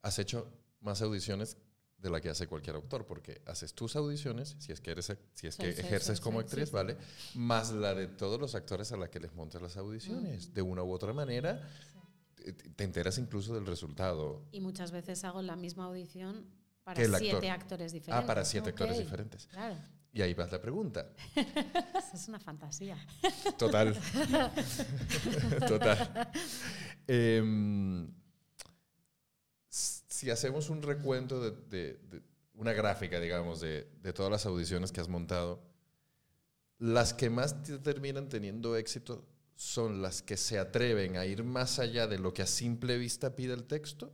has 0.04 0.20
hecho 0.20 0.48
más 0.82 1.02
audiciones 1.02 1.58
de 1.98 2.12
la 2.12 2.22
que 2.22 2.30
hace 2.30 2.46
cualquier 2.46 2.76
autor, 2.76 3.08
porque 3.08 3.42
haces 3.48 3.74
tus 3.74 3.96
audiciones, 3.96 4.56
si 4.60 4.72
es 4.72 4.80
que, 4.80 4.92
eres, 4.92 5.12
si 5.34 5.48
es 5.48 5.58
que 5.58 5.74
sí, 5.74 5.82
ejerces 5.82 6.20
sí, 6.20 6.24
como 6.24 6.40
actriz. 6.40 6.70
¿vale? 6.70 6.98
Más 7.34 7.72
la 7.72 7.96
de 7.96 8.06
todos 8.06 8.40
los 8.40 8.54
actores 8.54 8.92
a 8.92 8.98
la 8.98 9.10
que 9.10 9.20
les 9.20 9.34
montas 9.34 9.60
las 9.60 9.76
audiciones. 9.78 10.54
De 10.54 10.62
una 10.62 10.84
u 10.84 10.92
otra 10.92 11.14
manera, 11.14 11.68
te 12.76 12.84
enteras 12.84 13.18
incluso 13.18 13.56
del 13.56 13.66
resultado. 13.66 14.46
Y 14.52 14.62
muchas 14.62 14.92
veces 14.92 15.24
hago 15.24 15.42
la 15.42 15.56
misma 15.56 15.86
audición 15.86 16.46
para 16.88 16.96
Que 17.02 17.04
el 17.06 17.14
actor. 17.16 17.30
siete 17.32 17.50
actores 17.50 17.92
diferentes. 17.92 18.24
Ah, 18.24 18.26
para 18.26 18.46
siete 18.46 18.70
actores 18.70 18.96
Ok. 18.96 19.04
diferentes. 19.04 19.48
Claro, 19.48 19.76
Y 20.14 20.22
ahí 20.22 20.34
vas 20.34 20.50
la 20.54 20.62
pregunta. 20.62 21.10
es 22.14 22.28
una 22.30 22.40
fantasía. 22.40 22.98
Total. 23.58 23.94
Total. 25.68 26.32
S- 29.70 30.04
si 30.08 30.30
hacemos 30.30 30.70
un 30.70 30.82
recuento 30.82 31.42
de, 31.42 31.52
de- 31.52 31.94
de 32.10 32.22
una 32.54 32.72
gráfica, 32.72 33.20
digamos, 33.20 33.60
de, 33.60 33.92
de 34.02 34.14
todas 34.14 34.32
las 34.32 34.46
audiciones 34.46 34.94
que 34.94 35.02
has 35.02 35.10
montado, 35.10 35.62
las 36.80 37.14
que 37.14 37.30
más 37.30 37.64
te 37.64 37.78
terminan 37.80 38.30
teniendo 38.30 38.78
éxito 38.78 39.28
son 39.56 40.02
las 40.02 40.22
que 40.22 40.38
se 40.38 40.58
atreven 40.58 41.18
a 41.18 41.26
ir 41.26 41.44
más 41.44 41.80
allá 41.80 42.08
de 42.08 42.18
lo 42.18 42.34
que 42.34 42.44
a 42.44 42.48
simple 42.48 42.98
vista 42.98 43.36
pide 43.36 43.54
el 43.54 43.66
texto 43.66 44.14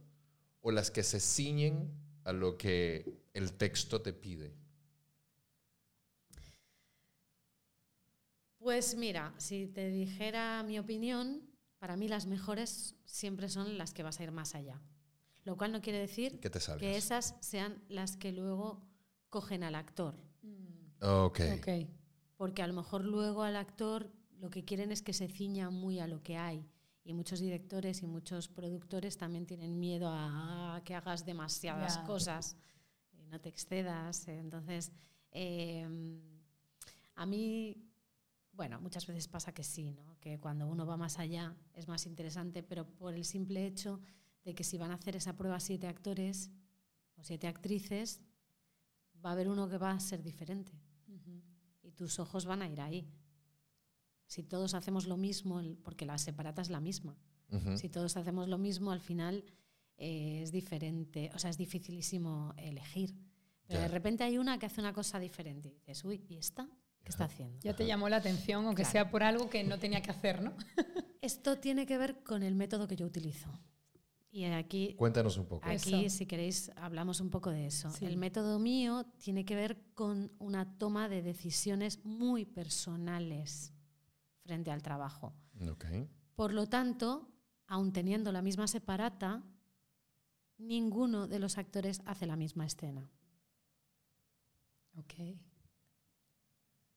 o 0.62 0.72
las 0.72 0.90
que 0.90 1.04
se 1.04 1.20
ciñen 1.20 1.92
a 2.24 2.34
lo 2.34 2.58
que 2.58 3.22
el 3.34 3.54
texto 3.54 4.02
te 4.02 4.14
pide. 4.14 4.56
Pues 8.58 8.96
mira, 8.96 9.34
si 9.38 9.68
te 9.68 9.90
dijera 9.90 10.64
mi 10.64 10.80
opinión, 10.80 11.42
para 11.80 11.98
mí 11.98 12.08
las 12.08 12.28
mejores 12.28 12.96
siempre 13.06 13.50
son 13.50 13.78
las 13.78 13.94
que 13.94 14.04
vas 14.04 14.20
a 14.20 14.24
ir 14.24 14.32
más 14.32 14.56
allá. 14.56 14.82
Lo 15.44 15.58
cual 15.58 15.74
no 15.74 15.82
quiere 15.82 16.00
decir 16.00 16.40
Que 16.40 16.50
te 16.50 16.60
que 16.80 16.96
esas 16.96 17.36
sean 17.42 17.84
las 17.90 18.16
que 18.16 18.32
luego 18.32 18.88
cogen 19.30 19.64
al 19.64 19.76
actor. 19.76 20.16
Ok. 21.02 21.42
Ok. 21.58 21.68
Porque 22.38 22.62
a 22.62 22.68
lo 22.68 22.74
mejor 22.74 23.04
luego 23.04 23.44
al 23.44 23.58
actor 23.58 24.10
lo 24.40 24.50
que 24.50 24.64
quieren 24.64 24.92
es 24.94 25.02
que 25.02 25.12
se 25.12 25.28
ciña 25.28 25.70
muy 25.70 26.00
a 26.00 26.08
lo 26.08 26.24
que 26.24 26.38
hay. 26.38 26.66
Y 27.04 27.14
muchos 27.14 27.40
directores 27.40 28.02
y 28.02 28.08
muchos 28.08 28.48
productores 28.48 29.18
también 29.18 29.46
tienen 29.46 29.80
miedo 29.80 30.08
a, 30.10 30.82
que 30.86 30.96
hagas 30.96 31.26
demasiadas 31.26 31.98
cosas 32.00 32.56
y 33.12 33.26
no 33.26 33.42
te 33.42 33.50
excedas. 33.50 34.28
Entonces, 34.28 34.92
eh, 35.32 35.86
a 37.16 37.26
mí, 37.26 37.76
bueno, 38.54 38.80
muchas 38.80 39.06
veces 39.06 39.28
pasa 39.28 39.54
que 39.54 39.64
sí, 39.64 39.92
¿no? 39.92 40.18
que 40.20 40.40
cuando 40.40 40.68
uno 40.68 40.86
va 40.86 40.96
más 40.96 41.20
allá 41.20 41.56
es 41.74 41.88
más 41.88 42.06
interesante, 42.06 42.64
pero 42.64 42.86
por 42.86 43.14
el 43.14 43.26
simple 43.26 43.66
hecho 43.66 44.00
de 44.46 44.56
que 44.56 44.64
si 44.64 44.78
van 44.78 44.92
a 44.92 44.96
hacer 44.96 45.16
esa 45.16 45.36
prueba 45.36 45.60
siete 45.60 45.88
actores 45.88 46.52
o 47.18 47.24
siete 47.24 47.48
actrices, 47.48 48.22
va 49.24 49.30
a 49.30 49.34
haber 49.34 49.50
uno 49.50 49.68
que 49.68 49.78
va 49.78 49.92
a 49.92 50.00
ser 50.00 50.24
diferente 50.24 50.74
y 51.84 51.92
tus 51.92 52.20
ojos 52.20 52.46
van 52.46 52.62
a 52.62 52.70
ir 52.70 52.82
ahí. 52.82 53.08
Si 54.34 54.42
todos 54.42 54.74
hacemos 54.74 55.06
lo 55.06 55.16
mismo, 55.16 55.62
porque 55.84 56.08
la 56.08 56.18
separata 56.18 56.64
es 56.64 56.72
la 56.72 56.80
misma, 56.80 57.16
si 57.76 57.88
todos 57.88 58.18
hacemos 58.18 58.48
lo 58.48 58.58
mismo, 58.58 58.92
al 58.92 59.00
final 59.00 59.44
eh, 59.98 60.42
es 60.42 60.52
diferente, 60.52 61.30
o 61.36 61.38
sea, 61.38 61.52
es 61.52 61.58
dificilísimo 61.60 62.52
elegir. 62.58 63.14
Pero 63.68 63.82
de 63.82 63.88
repente 63.90 64.24
hay 64.24 64.40
una 64.40 64.58
que 64.58 64.66
hace 64.66 64.82
una 64.82 64.92
cosa 64.92 65.20
diferente 65.20 65.68
y 65.70 65.72
dices, 65.74 66.04
uy, 66.04 66.26
¿y 66.28 66.38
esta? 66.38 66.68
¿Qué 67.04 67.10
está 67.10 67.26
haciendo? 67.26 67.60
Ya 67.62 67.76
te 67.76 67.86
llamó 67.86 68.10
la 68.10 68.16
atención, 68.18 68.66
aunque 68.66 68.82
Claro. 68.82 68.92
sea 68.92 69.12
por 69.12 69.22
algo 69.22 69.52
que 69.52 69.64
no 69.64 69.78
tenía 69.78 70.02
que 70.02 70.10
hacer, 70.10 70.42
¿no? 70.42 70.56
Esto 71.22 71.60
tiene 71.60 71.86
que 71.86 72.00
ver 72.00 72.24
con 72.24 72.42
el 72.42 72.56
método 72.56 72.88
que 72.88 72.96
yo 72.96 73.06
utilizo. 73.06 73.50
Y 74.32 74.46
aquí 74.46 74.96
Cuéntanos 74.96 75.38
un 75.38 75.46
poco. 75.46 75.68
Aquí, 75.70 76.06
Eso. 76.06 76.18
si 76.18 76.26
queréis, 76.26 76.72
hablamos 76.76 77.20
un 77.22 77.30
poco 77.30 77.52
de 77.52 77.68
eso. 77.68 77.92
Sí. 77.92 78.06
El 78.06 78.18
método 78.18 78.58
mío 78.58 79.06
tiene 79.20 79.46
que 79.46 79.56
ver 79.56 79.80
con 79.94 80.32
una 80.40 80.76
toma 80.80 81.08
de 81.08 81.22
decisiones 81.22 82.04
muy 82.04 82.46
personales 82.46 83.74
frente 84.44 84.72
al 84.72 84.82
trabajo. 84.82 85.34
Por 86.36 86.54
lo 86.54 86.68
tanto, 86.68 87.30
aun 87.68 87.92
teniendo 87.94 88.32
la 88.32 88.42
misma 88.42 88.68
separata, 88.68 89.44
ninguno 90.58 91.28
de 91.28 91.40
los 91.40 91.58
actores 91.58 92.02
hace 92.06 92.26
la 92.26 92.36
misma 92.36 92.66
escena. 92.66 93.10
Ok. 94.98 95.14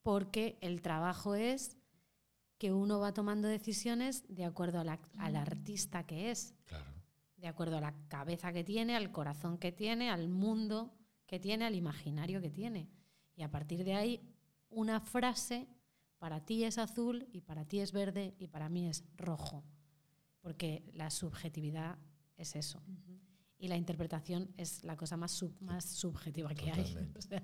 Porque 0.03 0.59
el 0.61 0.83
trabajo 0.83 1.35
es 1.35 1.77
que 2.59 2.73
uno 2.73 2.99
va 3.01 3.13
tomando 3.13 3.49
decisiones 3.49 4.25
de 4.29 4.45
acuerdo 4.45 4.83
la- 4.85 5.01
al 5.19 5.37
artista 5.37 6.07
que 6.07 6.31
es. 6.31 6.55
Claro. 6.67 6.85
de 7.39 7.49
acuerdo 7.49 7.77
a 7.77 7.81
la 7.83 7.95
cabeza 8.09 8.51
que 8.51 8.65
tiene, 8.65 8.97
al 8.97 9.13
corazón 9.13 9.59
que 9.59 9.71
tiene, 9.71 10.09
al 10.11 10.27
mundo 10.31 10.97
que 11.27 11.39
tiene, 11.39 11.67
al 11.67 11.75
imaginario 11.75 12.41
que 12.41 12.51
tiene. 12.51 12.89
Y 13.37 13.43
a 13.43 13.51
partir 13.51 13.85
de 13.85 13.95
ahí, 13.95 14.35
una 14.71 15.01
frase 15.01 15.69
para 16.19 16.45
ti 16.45 16.65
es 16.65 16.79
azul 16.79 17.27
y 17.33 17.41
para 17.43 17.65
ti 17.65 17.81
es 17.81 17.93
verde 17.93 18.35
y 18.39 18.49
para 18.49 18.69
mí 18.69 18.87
es 18.89 19.05
rojo. 19.17 19.65
Porque 20.41 20.85
la 20.95 21.11
subjetividad 21.11 21.99
es 22.37 22.55
eso. 22.57 22.83
Y 23.59 23.69
la 23.69 23.77
interpretación 23.77 24.53
es 24.57 24.85
la 24.85 24.97
cosa 24.97 25.17
más, 25.17 25.33
sub- 25.33 25.57
más 25.61 25.85
subjetiva 25.85 26.55
que 26.55 26.71
hay. 26.71 26.85
O 27.17 27.21
sea, 27.23 27.43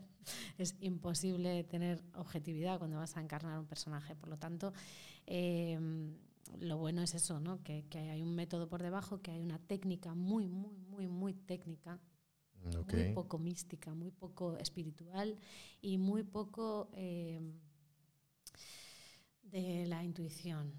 es 0.58 0.76
imposible 0.80 1.64
tener 1.64 2.02
objetividad 2.14 2.78
cuando 2.78 2.98
vas 2.98 3.16
a 3.16 3.20
encarnar 3.22 3.58
un 3.58 3.66
personaje. 3.66 4.14
Por 4.14 4.28
lo 4.28 4.38
tanto, 4.38 4.72
eh, 5.26 5.78
lo 6.60 6.76
bueno 6.78 7.02
es 7.02 7.14
eso, 7.14 7.40
¿no? 7.40 7.62
que, 7.62 7.86
que 7.88 7.98
hay 8.10 8.22
un 8.22 8.34
método 8.34 8.68
por 8.68 8.82
debajo, 8.82 9.20
que 9.22 9.30
hay 9.30 9.40
una 9.42 9.58
técnica 9.58 10.14
muy, 10.14 10.46
muy, 10.48 10.76
muy, 10.76 11.08
muy 11.08 11.32
técnica, 11.34 11.98
muy 13.06 13.14
poco 13.14 13.38
mística, 13.38 13.94
muy 13.94 14.10
poco 14.10 14.56
espiritual 14.58 15.36
y 15.80 15.96
muy 15.98 16.22
poco 16.24 16.90
eh, 16.92 17.40
de 19.52 19.86
la 19.86 20.02
intuición. 20.02 20.72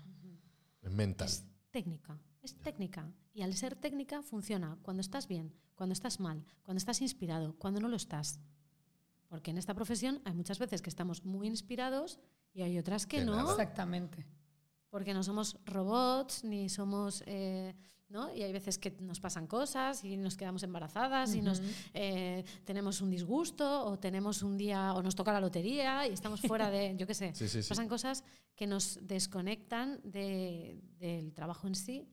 Es 0.82 0.92
mental. 0.92 1.30
Es 1.30 1.46
técnica, 1.72 2.20
es 2.42 2.56
técnica. 2.56 3.10
Y 3.34 3.42
al 3.42 3.54
ser 3.54 3.76
técnica 3.76 4.22
funciona 4.22 4.78
cuando 4.82 5.02
estás 5.02 5.28
bien, 5.28 5.54
cuando 5.76 5.94
estás 5.94 6.20
mal, 6.20 6.44
cuando 6.64 6.80
estás 6.80 7.02
inspirado, 7.02 7.56
cuando 7.58 7.80
no 7.80 7.88
lo 7.88 7.96
estás. 7.96 8.40
Porque 9.30 9.52
en 9.52 9.58
esta 9.58 9.74
profesión 9.74 10.22
hay 10.26 10.34
muchas 10.34 10.60
veces 10.60 10.82
que 10.82 10.90
estamos 10.90 11.24
muy 11.24 11.48
inspirados 11.48 12.20
y 12.54 12.64
hay 12.64 12.78
otras 12.78 13.08
que 13.08 13.20
Que 13.20 13.26
no, 13.26 13.36
nada. 13.36 13.52
Exactamente. 13.52 14.26
Porque 14.94 15.14
no 15.16 15.24
somos 15.24 15.58
robots 15.66 16.44
ni 16.44 16.70
somos... 16.70 17.24
eh, 17.26 17.74
¿no? 18.10 18.32
Y 18.36 18.44
hay 18.44 18.54
veces 18.54 18.78
que 18.78 18.92
nos 19.02 19.20
pasan 19.20 19.48
cosas 19.48 20.04
y 20.04 20.18
nos 20.18 20.38
quedamos 20.38 20.62
embarazadas 20.62 21.34
y 21.34 21.42
nos 21.42 21.64
eh, 21.96 22.44
tenemos 22.64 23.02
un 23.02 23.10
disgusto 23.10 23.66
o 23.88 23.98
tenemos 23.98 24.44
un 24.44 24.56
día 24.56 24.94
o 24.94 25.02
nos 25.02 25.16
toca 25.16 25.34
la 25.34 25.42
lotería 25.42 26.08
y 26.08 26.14
estamos 26.14 26.40
fuera 26.42 26.70
de, 26.70 26.96
yo 26.96 27.08
qué 27.08 27.16
sé, 27.16 27.34
Sí, 27.40 27.48
sí, 27.48 27.64
sí. 27.64 27.70
pasan 27.70 27.88
cosas 27.88 28.24
que 28.56 28.68
nos 28.68 29.00
desconectan 29.02 30.00
de- 30.04 30.80
del 31.00 31.34
trabajo 31.34 31.66
en 31.66 31.74
sí, 31.74 32.08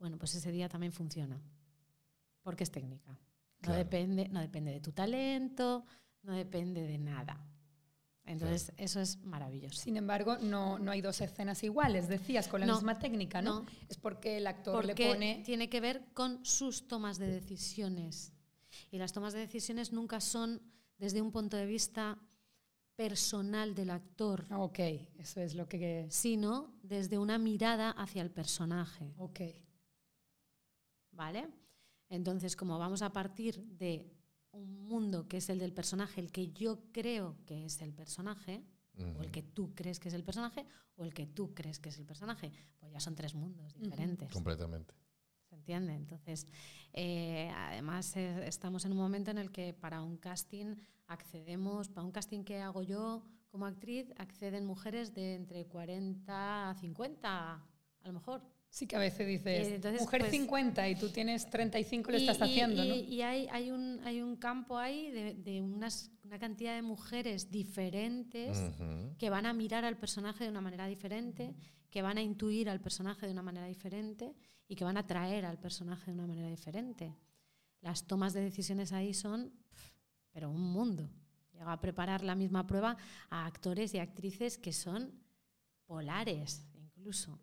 bueno, 0.00 0.18
pues 0.18 0.34
ese 0.34 0.50
día 0.50 0.68
también 0.68 0.92
funciona, 0.92 1.40
porque 2.42 2.64
es 2.64 2.70
técnica. 2.72 3.12
No, 3.12 3.18
Claro. 3.60 3.78
depende, 3.78 4.28
no 4.30 4.40
depende 4.40 4.72
de 4.72 4.80
tu 4.80 4.90
talento, 4.90 5.84
no 6.24 6.32
depende 6.32 6.82
de 6.82 6.98
nada. 6.98 7.38
Entonces, 8.28 8.72
eso 8.76 9.00
es 9.00 9.16
maravilloso. 9.24 9.80
Sin 9.80 9.96
embargo, 9.96 10.36
no, 10.38 10.78
no 10.78 10.90
hay 10.90 11.00
dos 11.00 11.20
escenas 11.22 11.62
iguales, 11.64 12.08
decías, 12.08 12.46
con 12.46 12.60
la 12.60 12.66
No, 12.66 12.74
misma 12.74 12.98
técnica, 12.98 13.40
¿no? 13.40 13.60
no. 13.62 13.66
Es 13.88 13.96
porque 13.96 14.36
el 14.36 14.46
actor 14.46 14.84
le 14.84 14.92
Porque 14.92 15.08
pone... 15.08 15.42
tiene 15.46 15.70
que 15.70 15.80
ver 15.80 16.04
con 16.12 16.44
sus 16.44 16.86
tomas 16.86 17.18
de 17.18 17.28
decisiones. 17.28 18.32
Y 18.90 18.98
las 18.98 19.12
tomas 19.12 19.32
de 19.32 19.40
decisiones 19.40 19.92
nunca 19.92 20.20
son 20.20 20.60
desde 20.98 21.22
un 21.22 21.32
punto 21.32 21.56
de 21.56 21.64
vista 21.64 22.18
personal 22.96 23.74
del 23.74 23.90
actor. 23.90 24.44
Ok, 24.52 24.78
eso 25.16 25.40
es 25.40 25.54
lo 25.54 25.66
que... 25.68 26.06
Sino 26.10 26.74
desde 26.82 27.16
una 27.16 27.38
mirada 27.38 27.92
hacia 27.92 28.20
el 28.20 28.30
personaje. 28.30 29.14
Ok. 29.16 29.40
¿Vale? 31.12 31.48
Entonces, 32.10 32.56
como 32.56 32.78
vamos 32.78 33.00
a 33.02 33.12
partir 33.12 33.62
de 33.62 34.17
un 34.52 34.88
mundo 34.88 35.28
que 35.28 35.38
es 35.38 35.48
el 35.48 35.58
del 35.58 35.72
personaje, 35.72 36.20
el 36.20 36.32
que 36.32 36.48
yo 36.52 36.80
creo 36.92 37.36
que 37.46 37.64
es 37.64 37.80
el 37.82 37.92
personaje, 37.92 38.64
o 39.16 39.22
el 39.22 39.30
que 39.30 39.42
tú 39.42 39.74
crees 39.74 40.00
que 40.00 40.08
es 40.08 40.14
el 40.14 40.24
personaje, 40.24 40.66
o 40.96 41.04
el 41.04 41.14
que 41.14 41.26
tú 41.26 41.54
crees 41.54 41.78
que 41.78 41.88
es 41.88 41.98
el 41.98 42.04
personaje, 42.04 42.52
pues 42.78 42.92
ya 42.92 43.00
son 43.00 43.14
tres 43.14 43.34
mundos 43.34 43.78
diferentes. 43.78 44.32
Completamente. 44.32 44.94
¿Se 45.48 45.54
entiende? 45.54 45.94
Entonces, 45.94 46.46
eh, 46.92 47.50
además 47.54 48.16
eh, 48.16 48.46
estamos 48.46 48.84
en 48.84 48.92
un 48.92 48.98
momento 48.98 49.30
en 49.30 49.38
el 49.38 49.50
que 49.50 49.72
para 49.72 50.02
un 50.02 50.16
casting 50.16 50.76
accedemos, 51.06 51.88
para 51.88 52.04
un 52.04 52.12
casting 52.12 52.44
que 52.44 52.60
hago 52.60 52.82
yo 52.82 53.22
como 53.48 53.66
actriz, 53.66 54.12
acceden 54.18 54.66
mujeres 54.66 55.14
de 55.14 55.34
entre 55.34 55.66
40 55.66 56.70
a 56.70 56.74
50, 56.74 57.52
a 57.54 58.06
lo 58.06 58.12
mejor. 58.12 58.42
Sí, 58.70 58.86
que 58.86 58.96
a 58.96 58.98
veces 58.98 59.26
dices, 59.26 60.00
mujer 60.00 60.30
50 60.30 60.82
pues 60.82 60.96
y 60.96 61.00
tú 61.00 61.08
tienes 61.08 61.48
35, 61.48 62.10
lo 62.10 62.16
estás 62.18 62.42
haciendo, 62.42 62.84
y, 62.84 62.88
¿no? 62.88 62.94
Y 62.94 63.22
hay, 63.22 63.48
hay, 63.50 63.70
un, 63.70 64.00
hay 64.04 64.20
un 64.20 64.36
campo 64.36 64.76
ahí 64.76 65.10
de, 65.10 65.34
de 65.34 65.62
unas, 65.62 66.10
una 66.22 66.38
cantidad 66.38 66.74
de 66.74 66.82
mujeres 66.82 67.50
diferentes 67.50 68.58
que 69.18 69.30
van 69.30 69.46
a 69.46 69.52
mirar 69.54 69.84
al 69.84 69.96
personaje 69.96 70.44
de 70.44 70.50
una 70.50 70.60
manera 70.60 70.86
diferente, 70.86 71.54
que 71.90 72.02
van 72.02 72.18
a 72.18 72.22
intuir 72.22 72.68
al 72.68 72.80
personaje 72.80 73.26
de 73.26 73.32
una 73.32 73.42
manera 73.42 73.66
diferente 73.66 74.34
y 74.68 74.76
que 74.76 74.84
van 74.84 74.98
a 74.98 75.06
traer 75.06 75.46
al 75.46 75.58
personaje 75.58 76.10
de 76.10 76.12
una 76.12 76.26
manera 76.26 76.48
diferente. 76.48 77.16
Las 77.80 78.06
tomas 78.06 78.34
de 78.34 78.42
decisiones 78.42 78.92
ahí 78.92 79.14
son, 79.14 79.52
pero 80.30 80.50
un 80.50 80.60
mundo. 80.60 81.08
Llega 81.52 81.72
a 81.72 81.80
preparar 81.80 82.22
la 82.22 82.34
misma 82.34 82.66
prueba 82.66 82.98
a 83.30 83.46
actores 83.46 83.94
y 83.94 83.98
actrices 83.98 84.58
que 84.58 84.74
son 84.74 85.12
polares, 85.86 86.68
incluso 86.74 87.40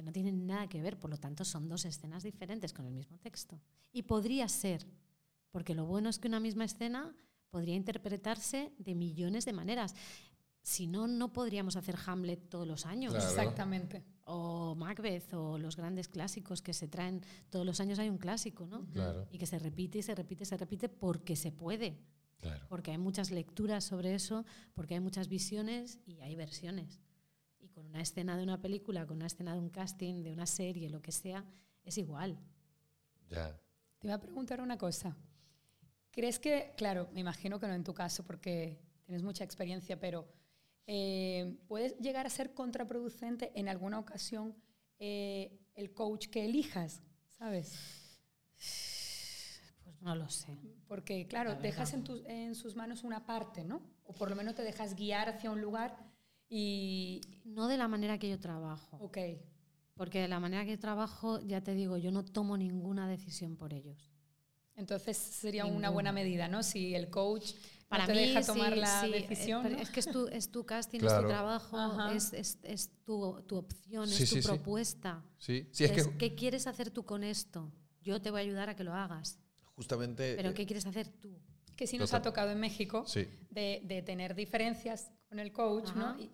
que 0.00 0.06
no 0.06 0.12
tienen 0.12 0.46
nada 0.46 0.66
que 0.66 0.80
ver, 0.80 0.98
por 0.98 1.10
lo 1.10 1.18
tanto 1.18 1.44
son 1.44 1.68
dos 1.68 1.84
escenas 1.84 2.22
diferentes 2.22 2.72
con 2.72 2.86
el 2.86 2.94
mismo 2.94 3.18
texto. 3.18 3.60
Y 3.92 4.02
podría 4.02 4.48
ser, 4.48 4.86
porque 5.50 5.74
lo 5.74 5.84
bueno 5.84 6.08
es 6.08 6.18
que 6.18 6.28
una 6.28 6.40
misma 6.40 6.64
escena 6.64 7.14
podría 7.50 7.74
interpretarse 7.74 8.72
de 8.78 8.94
millones 8.94 9.44
de 9.44 9.52
maneras. 9.52 9.94
Si 10.62 10.86
no, 10.86 11.06
no 11.06 11.32
podríamos 11.32 11.76
hacer 11.76 11.96
Hamlet 12.06 12.48
todos 12.48 12.66
los 12.66 12.86
años. 12.86 13.14
Exactamente. 13.14 14.02
O 14.24 14.74
Macbeth, 14.74 15.34
o 15.34 15.58
los 15.58 15.76
grandes 15.76 16.08
clásicos 16.08 16.62
que 16.62 16.72
se 16.72 16.88
traen 16.88 17.22
todos 17.50 17.66
los 17.66 17.80
años 17.80 17.98
hay 17.98 18.08
un 18.08 18.18
clásico, 18.18 18.66
¿no? 18.66 18.86
Claro. 18.92 19.28
Y 19.30 19.38
que 19.38 19.46
se 19.46 19.58
repite 19.58 19.98
y 19.98 20.02
se 20.02 20.14
repite 20.14 20.44
y 20.44 20.46
se 20.46 20.56
repite 20.56 20.88
porque 20.88 21.36
se 21.36 21.52
puede. 21.52 21.98
Claro. 22.40 22.64
Porque 22.70 22.92
hay 22.92 22.98
muchas 22.98 23.30
lecturas 23.30 23.84
sobre 23.84 24.14
eso, 24.14 24.46
porque 24.72 24.94
hay 24.94 25.00
muchas 25.00 25.28
visiones 25.28 25.98
y 26.06 26.20
hay 26.20 26.36
versiones 26.36 27.02
con 27.80 27.88
una 27.88 28.02
escena 28.02 28.36
de 28.36 28.42
una 28.42 28.60
película, 28.60 29.06
con 29.06 29.16
una 29.16 29.26
escena 29.26 29.54
de 29.54 29.58
un 29.58 29.70
casting, 29.70 30.22
de 30.22 30.32
una 30.32 30.44
serie, 30.46 30.90
lo 30.90 31.00
que 31.00 31.12
sea, 31.12 31.46
es 31.82 31.96
igual. 31.96 32.38
Ya. 33.30 33.58
Te 33.98 34.06
iba 34.06 34.16
a 34.16 34.20
preguntar 34.20 34.60
una 34.60 34.76
cosa. 34.76 35.16
¿Crees 36.10 36.38
que, 36.38 36.74
claro, 36.76 37.08
me 37.14 37.20
imagino 37.20 37.58
que 37.58 37.66
no 37.66 37.72
en 37.72 37.84
tu 37.84 37.94
caso 37.94 38.22
porque 38.22 38.78
tienes 39.06 39.22
mucha 39.22 39.44
experiencia, 39.44 39.98
pero 39.98 40.28
eh, 40.86 41.56
¿puedes 41.68 41.96
llegar 41.98 42.26
a 42.26 42.30
ser 42.30 42.52
contraproducente 42.52 43.50
en 43.58 43.68
alguna 43.68 43.98
ocasión 43.98 44.54
eh, 44.98 45.58
el 45.74 45.94
coach 45.94 46.26
que 46.26 46.44
elijas, 46.44 47.02
sabes? 47.30 47.78
Pues 49.84 50.02
no 50.02 50.14
lo 50.14 50.28
sé. 50.28 50.58
Porque, 50.86 51.26
claro, 51.26 51.54
dejas 51.54 51.94
en, 51.94 52.04
en 52.26 52.54
sus 52.54 52.76
manos 52.76 53.04
una 53.04 53.24
parte, 53.24 53.64
¿no? 53.64 53.80
O 54.04 54.12
por 54.12 54.28
lo 54.28 54.36
menos 54.36 54.54
te 54.54 54.62
dejas 54.62 54.94
guiar 54.94 55.30
hacia 55.30 55.50
un 55.50 55.62
lugar 55.62 56.09
y 56.50 57.20
no 57.44 57.68
de 57.68 57.78
la 57.78 57.88
manera 57.88 58.18
que 58.18 58.28
yo 58.28 58.38
trabajo. 58.38 58.98
Ok. 58.98 59.18
Porque 59.94 60.20
de 60.20 60.28
la 60.28 60.40
manera 60.40 60.64
que 60.64 60.76
trabajo, 60.76 61.40
ya 61.40 61.62
te 61.62 61.74
digo, 61.74 61.96
yo 61.96 62.10
no 62.10 62.24
tomo 62.24 62.56
ninguna 62.56 63.08
decisión 63.08 63.56
por 63.56 63.72
ellos. 63.72 64.10
Entonces 64.74 65.16
sería 65.16 65.66
una 65.66 65.90
buena 65.90 66.10
medida, 66.10 66.48
¿no? 66.48 66.62
Si 66.62 66.94
el 66.94 67.10
coach 67.10 67.52
Para 67.86 68.06
te 68.06 68.12
deja 68.14 68.42
tomar 68.42 68.76
la 68.76 69.02
decisión. 69.02 69.66
Es 69.66 69.90
que 69.90 70.00
es 70.00 70.10
tu, 70.10 70.26
es 70.28 70.50
tu 70.50 70.64
casting, 70.64 71.00
es 71.00 71.20
tu 71.20 71.28
trabajo, 71.28 72.08
es, 72.10 72.32
es, 72.32 72.58
es 72.62 72.90
tu, 73.04 73.42
tu, 73.46 73.56
opción, 73.56 74.08
es 74.08 74.30
tu 74.30 74.40
propuesta. 74.40 75.22
Sí, 75.38 75.68
sí. 75.70 75.84
Es 75.84 75.92
que... 75.92 76.16
¿Qué 76.16 76.34
quieres 76.34 76.66
hacer 76.66 76.90
tú 76.90 77.04
con 77.04 77.22
esto? 77.22 77.70
Yo 78.02 78.22
te 78.22 78.30
voy 78.30 78.40
a 78.40 78.44
ayudar 78.44 78.70
a 78.70 78.74
que 78.74 78.84
lo 78.84 78.94
hagas. 78.94 79.38
Justamente. 79.76 80.34
Pero 80.34 80.50
eh, 80.50 80.54
¿qué 80.54 80.64
quieres 80.64 80.86
hacer 80.86 81.08
tú? 81.08 81.38
Que 81.76 81.86
sí 81.86 81.98
nos 81.98 82.14
ha 82.14 82.22
tocado 82.22 82.50
en 82.50 82.60
México 82.60 83.04
de, 83.50 83.82
de, 83.84 84.02
tener 84.02 84.34
diferencias 84.34 85.10
con 85.30 85.38
el 85.38 85.52
coach, 85.52 85.94
¿no? 85.94 86.16
Y, 86.18 86.30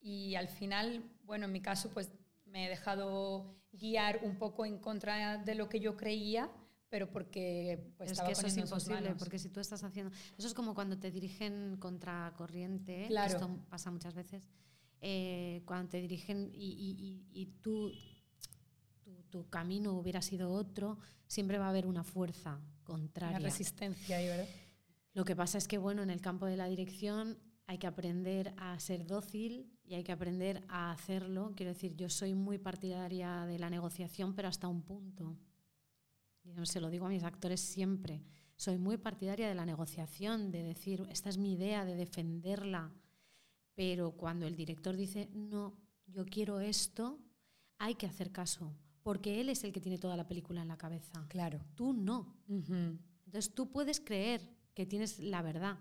y, 0.00 0.34
al 0.36 0.48
final, 0.48 1.02
bueno, 1.24 1.46
en 1.46 1.52
mi 1.52 1.60
caso, 1.60 1.90
pues 1.90 2.08
me 2.46 2.66
he 2.66 2.68
dejado 2.70 3.56
guiar 3.72 4.20
un 4.22 4.38
poco 4.38 4.64
en 4.64 4.78
contra 4.78 5.38
de 5.38 5.54
lo 5.56 5.68
que 5.68 5.80
yo 5.80 5.96
creía, 5.96 6.50
pero 6.88 7.10
porque 7.10 7.92
pues, 7.98 8.12
es 8.12 8.20
que 8.20 8.32
eso 8.32 8.46
es 8.46 8.56
imposible, 8.56 9.14
porque 9.18 9.38
si 9.38 9.50
tú 9.50 9.60
estás 9.60 9.82
haciendo... 9.82 10.14
Eso 10.38 10.46
es 10.46 10.54
como 10.54 10.72
cuando 10.72 10.96
te 10.98 11.10
dirigen 11.10 11.76
contra 11.78 12.32
corriente, 12.36 13.06
claro. 13.08 13.34
esto 13.34 13.58
pasa 13.68 13.90
muchas 13.90 14.14
veces, 14.14 14.48
eh, 15.00 15.62
cuando 15.66 15.90
te 15.90 16.00
dirigen 16.00 16.50
y, 16.54 16.70
y, 16.70 17.26
y 17.32 17.46
tú, 17.60 17.92
tu, 19.02 19.22
tu, 19.30 19.48
camino 19.50 19.92
hubiera 19.94 20.22
sido 20.22 20.50
otro, 20.50 20.98
siempre 21.26 21.58
va 21.58 21.66
a 21.66 21.70
haber 21.70 21.86
una 21.86 22.04
fuerza 22.04 22.60
contraria. 22.84 23.38
Una 23.38 23.48
resistencia 23.48 24.16
ahí, 24.16 24.26
¿verdad? 24.26 24.48
Lo 25.12 25.24
que 25.24 25.34
pasa 25.34 25.58
es 25.58 25.66
que, 25.66 25.78
bueno, 25.78 26.02
en 26.02 26.10
el 26.10 26.20
campo 26.20 26.46
de 26.46 26.56
la 26.56 26.66
dirección 26.66 27.38
hay 27.68 27.76
que 27.76 27.86
aprender 27.86 28.54
a 28.56 28.80
ser 28.80 29.06
dócil 29.06 29.70
y 29.84 29.92
hay 29.92 30.02
que 30.02 30.10
aprender 30.10 30.64
a 30.68 30.90
hacerlo. 30.90 31.52
Quiero 31.54 31.74
decir, 31.74 31.94
yo 31.96 32.08
soy 32.08 32.34
muy 32.34 32.56
partidaria 32.56 33.44
de 33.44 33.58
la 33.58 33.68
negociación, 33.68 34.34
pero 34.34 34.48
hasta 34.48 34.68
un 34.68 34.80
punto. 34.80 35.36
Y 36.42 36.54
se 36.64 36.80
lo 36.80 36.88
digo 36.88 37.04
a 37.04 37.10
mis 37.10 37.24
actores 37.24 37.60
siempre. 37.60 38.24
Soy 38.56 38.78
muy 38.78 38.96
partidaria 38.96 39.50
de 39.50 39.54
la 39.54 39.66
negociación, 39.66 40.50
de 40.50 40.62
decir, 40.62 41.06
esta 41.10 41.28
es 41.28 41.36
mi 41.36 41.52
idea, 41.52 41.84
de 41.84 41.94
defenderla. 41.94 42.90
Pero 43.74 44.12
cuando 44.12 44.46
el 44.46 44.56
director 44.56 44.96
dice, 44.96 45.28
no, 45.34 45.76
yo 46.06 46.24
quiero 46.24 46.60
esto, 46.60 47.20
hay 47.76 47.96
que 47.96 48.06
hacer 48.06 48.32
caso, 48.32 48.74
porque 49.02 49.42
él 49.42 49.50
es 49.50 49.62
el 49.62 49.74
que 49.74 49.80
tiene 49.82 49.98
toda 49.98 50.16
la 50.16 50.26
película 50.26 50.62
en 50.62 50.68
la 50.68 50.78
cabeza. 50.78 51.26
Claro. 51.28 51.60
Tú 51.74 51.92
no. 51.92 52.34
Entonces 52.48 53.52
tú 53.52 53.70
puedes 53.70 54.00
creer 54.00 54.56
que 54.72 54.86
tienes 54.86 55.18
la 55.18 55.42
verdad, 55.42 55.78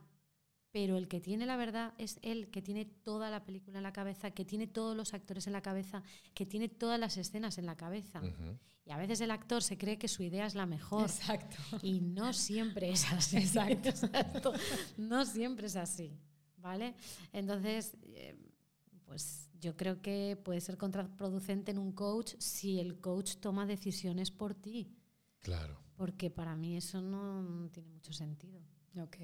pero 0.78 0.96
el 0.96 1.08
que 1.08 1.20
tiene 1.20 1.48
la 1.48 1.58
verdad 1.58 1.96
es 1.98 2.20
él, 2.22 2.52
que 2.52 2.62
tiene 2.62 2.86
toda 2.86 3.32
la 3.32 3.44
película 3.44 3.80
en 3.80 3.84
la 3.84 3.94
cabeza, 3.94 4.30
que 4.30 4.46
tiene 4.46 4.68
todos 4.68 4.96
los 4.96 5.16
actores 5.16 5.48
en 5.48 5.54
la 5.54 5.64
cabeza, 5.64 6.04
que 6.36 6.46
tiene 6.46 6.70
todas 6.70 7.00
las 7.00 7.18
escenas 7.18 7.58
en 7.58 7.66
la 7.66 7.76
cabeza. 7.76 8.22
Y 8.86 8.92
a 8.92 8.98
veces 8.98 9.20
el 9.22 9.32
actor 9.32 9.64
se 9.64 9.76
cree 9.76 9.98
que 9.98 10.08
su 10.08 10.22
idea 10.22 10.46
es 10.46 10.54
la 10.54 10.68
mejor. 10.68 11.10
Exacto. 11.10 11.58
Y 11.82 12.02
no 12.02 12.32
siempre 12.32 12.92
es 12.92 13.06
así. 13.12 13.38
Exacto. 13.38 14.54
No 14.98 15.26
siempre 15.26 15.66
es 15.66 15.76
así. 15.76 16.16
¿Vale? 16.58 16.94
Entonces, 17.34 17.98
eh, 18.10 18.36
pues 19.04 19.50
yo 19.60 19.76
creo 19.76 20.00
que 20.04 20.40
puede 20.46 20.62
ser 20.62 20.78
contraproducente 20.78 21.72
en 21.72 21.80
un 21.80 21.92
coach 21.92 22.36
si 22.38 22.80
el 22.80 23.00
coach 23.00 23.38
toma 23.38 23.66
decisiones 23.66 24.30
por 24.30 24.54
ti. 24.54 24.96
Claro. 25.40 25.82
Porque 25.96 26.30
para 26.30 26.56
mí 26.56 26.78
eso 26.78 27.02
no 27.02 27.68
tiene 27.72 27.90
mucho 27.90 28.14
sentido. 28.14 28.62
Ok. 29.02 29.18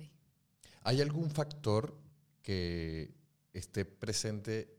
¿Hay 0.84 1.02
algún 1.02 1.30
factor 1.30 1.98
que 2.42 3.14
esté 3.54 3.86
presente 3.86 4.78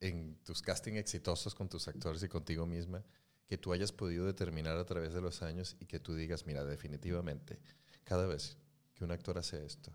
en 0.00 0.36
tus 0.44 0.62
castings 0.62 0.98
exitosos 0.98 1.54
con 1.54 1.68
tus 1.68 1.88
actores 1.88 2.22
y 2.22 2.28
contigo 2.28 2.66
misma 2.66 3.04
que 3.46 3.58
tú 3.58 3.72
hayas 3.72 3.92
podido 3.92 4.24
determinar 4.24 4.78
a 4.78 4.86
través 4.86 5.12
de 5.12 5.20
los 5.20 5.42
años 5.42 5.76
y 5.80 5.86
que 5.86 6.00
tú 6.00 6.14
digas, 6.14 6.46
mira, 6.46 6.64
definitivamente, 6.64 7.58
cada 8.04 8.26
vez 8.26 8.56
que 8.94 9.04
un 9.04 9.12
actor 9.12 9.36
hace 9.36 9.64
esto, 9.64 9.92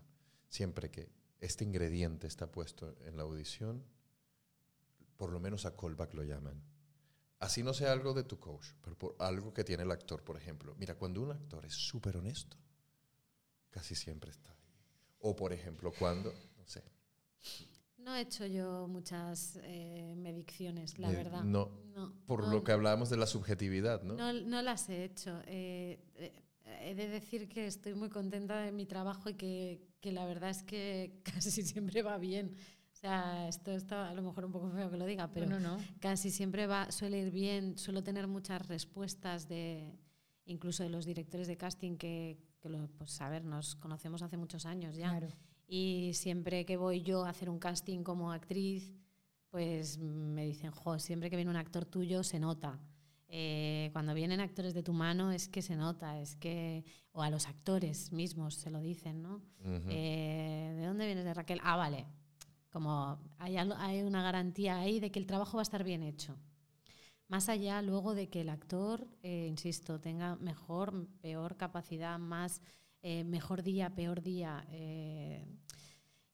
siempre 0.48 0.90
que 0.90 1.10
este 1.40 1.64
ingrediente 1.64 2.26
está 2.26 2.50
puesto 2.50 2.96
en 3.06 3.16
la 3.16 3.24
audición, 3.24 3.82
por 5.16 5.32
lo 5.32 5.40
menos 5.40 5.66
a 5.66 5.76
callback 5.76 6.14
lo 6.14 6.22
llaman. 6.22 6.62
Así 7.40 7.62
no 7.62 7.74
sea 7.74 7.92
algo 7.92 8.14
de 8.14 8.22
tu 8.22 8.38
coach, 8.38 8.68
pero 8.82 8.96
por 8.96 9.16
algo 9.18 9.52
que 9.52 9.64
tiene 9.64 9.82
el 9.82 9.90
actor, 9.90 10.22
por 10.22 10.36
ejemplo. 10.36 10.74
Mira, 10.78 10.94
cuando 10.94 11.22
un 11.22 11.32
actor 11.32 11.64
es 11.64 11.74
súper 11.74 12.18
honesto, 12.18 12.56
casi 13.70 13.94
siempre 13.94 14.30
está. 14.30 14.59
O, 15.20 15.36
por 15.36 15.52
ejemplo, 15.52 15.92
cuando, 15.98 16.32
no 16.58 16.66
sé. 16.66 16.82
No 17.98 18.14
he 18.16 18.22
hecho 18.22 18.46
yo 18.46 18.88
muchas 18.88 19.58
eh, 19.62 20.14
medicciones, 20.16 20.98
la 20.98 21.12
Eh, 21.12 21.16
verdad. 21.16 21.44
No, 21.44 21.70
No, 21.94 22.12
por 22.26 22.44
no, 22.44 22.52
lo 22.54 22.64
que 22.64 22.72
hablábamos 22.72 23.10
de 23.10 23.16
la 23.18 23.26
subjetividad, 23.26 24.02
¿no? 24.02 24.14
no, 24.14 24.32
no 24.32 24.62
las 24.62 24.88
he 24.88 25.04
hecho. 25.04 25.40
Eh, 25.46 25.98
eh, 26.16 26.32
he 26.82 26.94
de 26.94 27.08
decir 27.08 27.48
que 27.48 27.66
estoy 27.66 27.94
muy 27.94 28.08
contenta 28.08 28.60
de 28.60 28.72
mi 28.72 28.86
trabajo 28.86 29.28
y 29.28 29.34
que, 29.34 29.82
que 30.00 30.12
la 30.12 30.24
verdad 30.24 30.50
es 30.50 30.62
que 30.62 31.20
casi 31.24 31.50
siempre 31.62 32.02
va 32.02 32.16
bien. 32.18 32.56
O 32.92 32.96
sea, 33.00 33.48
esto 33.48 33.70
está 33.72 34.08
a 34.10 34.14
lo 34.14 34.22
mejor 34.22 34.44
un 34.44 34.52
poco 34.52 34.70
feo 34.70 34.90
que 34.90 34.96
lo 34.96 35.06
diga, 35.06 35.30
pero 35.32 35.46
no, 35.46 35.58
no. 35.60 35.78
casi 36.00 36.30
siempre 36.30 36.66
va, 36.66 36.90
suele 36.92 37.18
ir 37.18 37.30
bien, 37.30 37.78
suelo 37.78 38.02
tener 38.02 38.26
muchas 38.26 38.66
respuestas 38.68 39.48
de 39.48 39.94
incluso 40.44 40.82
de 40.82 40.90
los 40.90 41.04
directores 41.06 41.46
de 41.48 41.56
casting 41.56 41.96
que, 41.96 42.36
que 42.60 42.68
lo, 42.68 42.86
pues 42.98 43.20
a 43.20 43.28
ver, 43.28 43.44
nos 43.44 43.74
conocemos 43.76 44.22
hace 44.22 44.36
muchos 44.36 44.66
años 44.66 44.94
ya. 44.96 45.10
Claro. 45.10 45.28
Y 45.66 46.10
siempre 46.14 46.64
que 46.64 46.76
voy 46.76 47.02
yo 47.02 47.24
a 47.24 47.30
hacer 47.30 47.48
un 47.48 47.58
casting 47.58 48.02
como 48.02 48.32
actriz, 48.32 48.92
pues 49.50 49.98
me 49.98 50.44
dicen, 50.44 50.70
jo, 50.70 50.98
siempre 50.98 51.30
que 51.30 51.36
viene 51.36 51.50
un 51.50 51.56
actor 51.56 51.84
tuyo 51.84 52.22
se 52.22 52.38
nota. 52.38 52.78
Eh, 53.32 53.90
cuando 53.92 54.12
vienen 54.12 54.40
actores 54.40 54.74
de 54.74 54.82
tu 54.82 54.92
mano 54.92 55.30
es 55.30 55.48
que 55.48 55.62
se 55.62 55.76
nota, 55.76 56.18
es 56.20 56.34
que, 56.36 56.84
o 57.12 57.22
a 57.22 57.30
los 57.30 57.46
actores 57.46 58.10
mismos 58.12 58.54
se 58.54 58.70
lo 58.70 58.80
dicen, 58.80 59.22
¿no? 59.22 59.40
Eh, 59.88 60.74
¿De 60.78 60.86
dónde 60.86 61.06
vienes 61.06 61.24
de 61.24 61.34
Raquel? 61.34 61.60
Ah, 61.62 61.76
vale. 61.76 62.06
Como 62.72 63.18
hay, 63.38 63.56
algo- 63.56 63.76
hay 63.78 64.02
una 64.02 64.22
garantía 64.22 64.78
ahí 64.78 64.98
de 65.00 65.10
que 65.12 65.18
el 65.20 65.26
trabajo 65.26 65.56
va 65.56 65.62
a 65.62 65.62
estar 65.62 65.84
bien 65.84 66.02
hecho. 66.02 66.36
Más 67.30 67.48
allá 67.48 67.80
luego 67.80 68.16
de 68.16 68.28
que 68.28 68.40
el 68.40 68.48
actor, 68.48 69.06
eh, 69.22 69.46
insisto, 69.46 70.00
tenga 70.00 70.34
mejor, 70.34 71.06
peor 71.22 71.56
capacidad, 71.56 72.18
más, 72.18 72.60
eh, 73.02 73.22
mejor 73.22 73.62
día, 73.62 73.94
peor 73.94 74.20
día. 74.20 74.66
eh, 74.68 75.46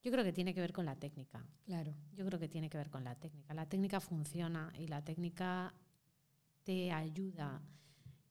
yo 0.03 0.11
creo 0.11 0.25
que 0.25 0.33
tiene 0.33 0.55
que 0.55 0.61
ver 0.61 0.73
con 0.73 0.87
la 0.87 0.97
técnica. 0.97 1.45
Claro. 1.65 1.93
Yo 2.15 2.25
creo 2.25 2.39
que 2.39 2.49
tiene 2.49 2.71
que 2.71 2.79
ver 2.79 2.89
con 2.89 3.05
la 3.05 3.15
técnica. 3.15 3.53
La 3.53 3.69
técnica 3.69 4.01
funciona 4.01 4.73
y 4.79 4.87
la 4.87 5.05
técnica 5.05 5.75
te 6.63 6.91
ayuda. 6.93 7.61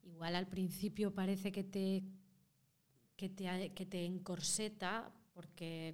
Igual 0.01 0.35
al 0.35 0.47
principio 0.47 1.13
parece 1.13 1.51
que 1.51 1.65
te, 1.65 2.03
que 3.15 3.29
te, 3.29 3.73
que 3.73 3.85
te 3.85 4.05
encorseta 4.05 5.11
porque 5.33 5.93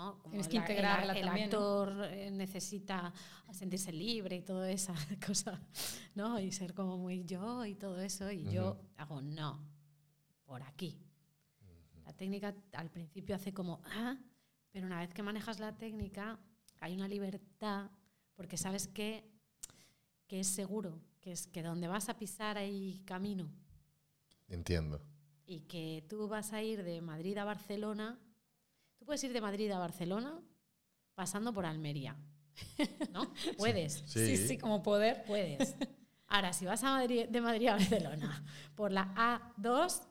¿no? 0.00 0.18
Como 0.18 0.30
Tienes 0.30 0.48
que 0.48 0.54
la- 0.58 0.64
el- 0.64 0.70
integrarla 0.70 1.12
el, 1.12 1.24
también, 1.26 1.50
¿no? 1.50 1.56
actor 1.58 2.04
eh, 2.10 2.30
necesita 2.30 3.12
sentirse 3.52 3.92
libre 3.92 4.36
y 4.36 4.42
toda 4.42 4.70
esa 4.70 4.94
cosa, 5.26 5.60
¿no? 6.14 6.38
Y 6.40 6.50
ser 6.52 6.72
como 6.74 6.96
muy 6.96 7.24
yo 7.24 7.64
y 7.66 7.74
todo 7.74 8.00
eso. 8.00 8.30
Y 8.30 8.44
yo 8.50 8.80
hago 8.96 9.20
no, 9.20 9.62
por 10.44 10.62
aquí. 10.62 10.98
La 12.04 12.12
técnica 12.14 12.54
al 12.72 12.90
principio 12.90 13.34
hace 13.36 13.52
como, 13.52 13.80
ah, 13.84 14.16
pero 14.72 14.86
una 14.86 15.00
vez 15.00 15.12
que 15.12 15.22
manejas 15.22 15.58
la 15.60 15.76
técnica 15.76 16.38
hay 16.80 16.94
una 16.94 17.06
libertad 17.08 17.90
porque 18.34 18.56
sabes 18.56 18.88
que, 18.88 19.30
que 20.26 20.40
es 20.40 20.46
seguro, 20.48 20.98
que 21.20 21.32
es 21.32 21.46
que 21.46 21.62
donde 21.62 21.88
vas 21.88 22.08
a 22.08 22.16
pisar 22.16 22.56
hay 22.56 23.02
camino 23.04 23.50
Entiendo. 24.48 25.00
y 25.46 25.60
que 25.60 26.04
tú 26.08 26.26
vas 26.26 26.52
a 26.52 26.62
ir 26.62 26.82
de 26.82 27.00
Madrid 27.00 27.36
a 27.38 27.44
Barcelona, 27.44 28.18
puedes 29.10 29.24
ir 29.24 29.32
de 29.32 29.40
Madrid 29.40 29.68
a 29.72 29.78
Barcelona 29.80 30.40
pasando 31.16 31.52
por 31.52 31.66
Almería, 31.66 32.16
¿no? 33.12 33.32
Puedes. 33.58 34.04
Sí, 34.06 34.36
sí, 34.36 34.56
como 34.56 34.84
poder. 34.84 35.24
Puedes. 35.24 35.74
Ahora, 36.28 36.52
si 36.52 36.64
vas 36.64 36.84
a 36.84 36.90
Madrid, 36.90 37.26
de 37.28 37.40
Madrid 37.40 37.66
a 37.66 37.72
Barcelona 37.72 38.44
por 38.76 38.92
la 38.92 39.12
A2, 39.56 40.02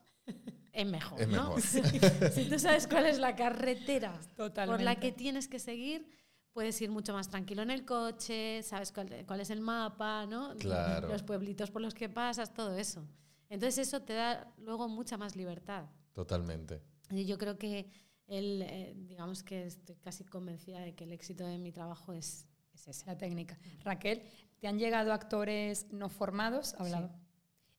es 0.74 0.86
mejor. 0.86 1.22
Es 1.22 1.30
¿no? 1.30 1.56
mejor. 1.56 1.62
si 1.62 2.50
tú 2.50 2.60
sabes 2.60 2.88
cuál 2.88 3.06
es 3.06 3.20
la 3.20 3.38
carretera 3.38 4.20
Totalmente. 4.36 4.80
por 4.80 4.82
la 4.82 5.00
que 5.00 5.14
tienes 5.14 5.48
que 5.48 5.60
seguir, 5.60 6.06
puedes 6.52 6.82
ir 6.82 6.92
mucho 6.92 7.14
más 7.14 7.30
tranquilo 7.30 7.62
en 7.62 7.72
el 7.72 7.86
coche, 7.86 8.62
sabes 8.64 8.92
cuál, 8.92 9.24
cuál 9.26 9.40
es 9.40 9.50
el 9.50 9.62
mapa, 9.62 10.26
¿no? 10.26 10.58
Claro. 10.58 11.08
los 11.08 11.24
pueblitos 11.24 11.72
por 11.72 11.82
los 11.82 11.94
que 11.94 12.10
pasas, 12.10 12.54
todo 12.54 12.78
eso. 12.78 13.08
Entonces 13.48 13.88
eso 13.88 14.02
te 14.02 14.12
da 14.12 14.54
luego 14.58 14.90
mucha 14.90 15.18
más 15.18 15.38
libertad. 15.38 15.86
Totalmente. 16.12 16.82
Y 17.12 17.24
yo 17.24 17.38
creo 17.38 17.58
que 17.58 17.90
el, 18.30 18.62
eh, 18.62 18.94
digamos 18.96 19.44
que 19.44 19.66
estoy 19.66 19.96
casi 19.98 20.24
convencida 20.24 20.80
de 20.80 20.94
que 20.96 21.04
el 21.04 21.12
éxito 21.12 21.46
de 21.46 21.58
mi 21.58 21.72
trabajo 21.72 22.14
es, 22.14 22.46
es 22.74 22.88
ese. 22.88 23.06
La 23.06 23.18
técnica. 23.18 23.58
Raquel, 23.84 24.22
¿te 24.60 24.68
han 24.68 24.78
llegado 24.80 25.12
actores 25.14 25.88
no 25.92 26.10
formados? 26.10 26.76
Hablaba. 26.78 27.12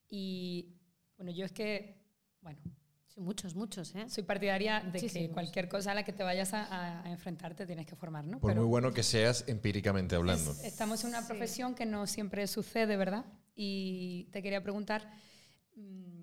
Y 0.08 0.74
bueno, 1.16 1.30
yo 1.32 1.44
es 1.44 1.52
que, 1.52 2.02
bueno, 2.42 2.60
Sí, 3.06 3.20
muchos, 3.20 3.56
muchos, 3.56 3.92
¿eh? 3.96 4.08
soy 4.08 4.22
partidaria 4.22 4.80
de 4.80 5.00
que 5.00 5.30
cualquier 5.30 5.68
cosa 5.68 5.90
a 5.90 5.94
la 5.96 6.04
que 6.04 6.12
te 6.12 6.22
vayas 6.22 6.54
a, 6.54 6.62
a- 6.64 7.02
a 7.04 7.10
enfrentar 7.10 7.56
te 7.56 7.66
tienes 7.66 7.84
que 7.84 7.96
formar, 7.96 8.24
¿no? 8.24 8.38
Por 8.38 8.54
muy 8.54 8.64
bueno 8.64 8.92
que 8.92 9.02
seas 9.02 9.44
empíricamente 9.48 10.14
hablando. 10.14 10.52
es- 10.52 10.62
estamos 10.62 11.02
en 11.02 11.08
una 11.10 11.22
Sí. 11.22 11.26
profesión 11.26 11.74
que 11.74 11.86
no 11.86 12.06
siempre 12.06 12.46
sucede, 12.46 12.96
¿verdad? 12.96 13.24
Y 13.56 14.28
te 14.30 14.42
quería 14.44 14.62
preguntar, 14.62 15.10
mm, 15.74 16.22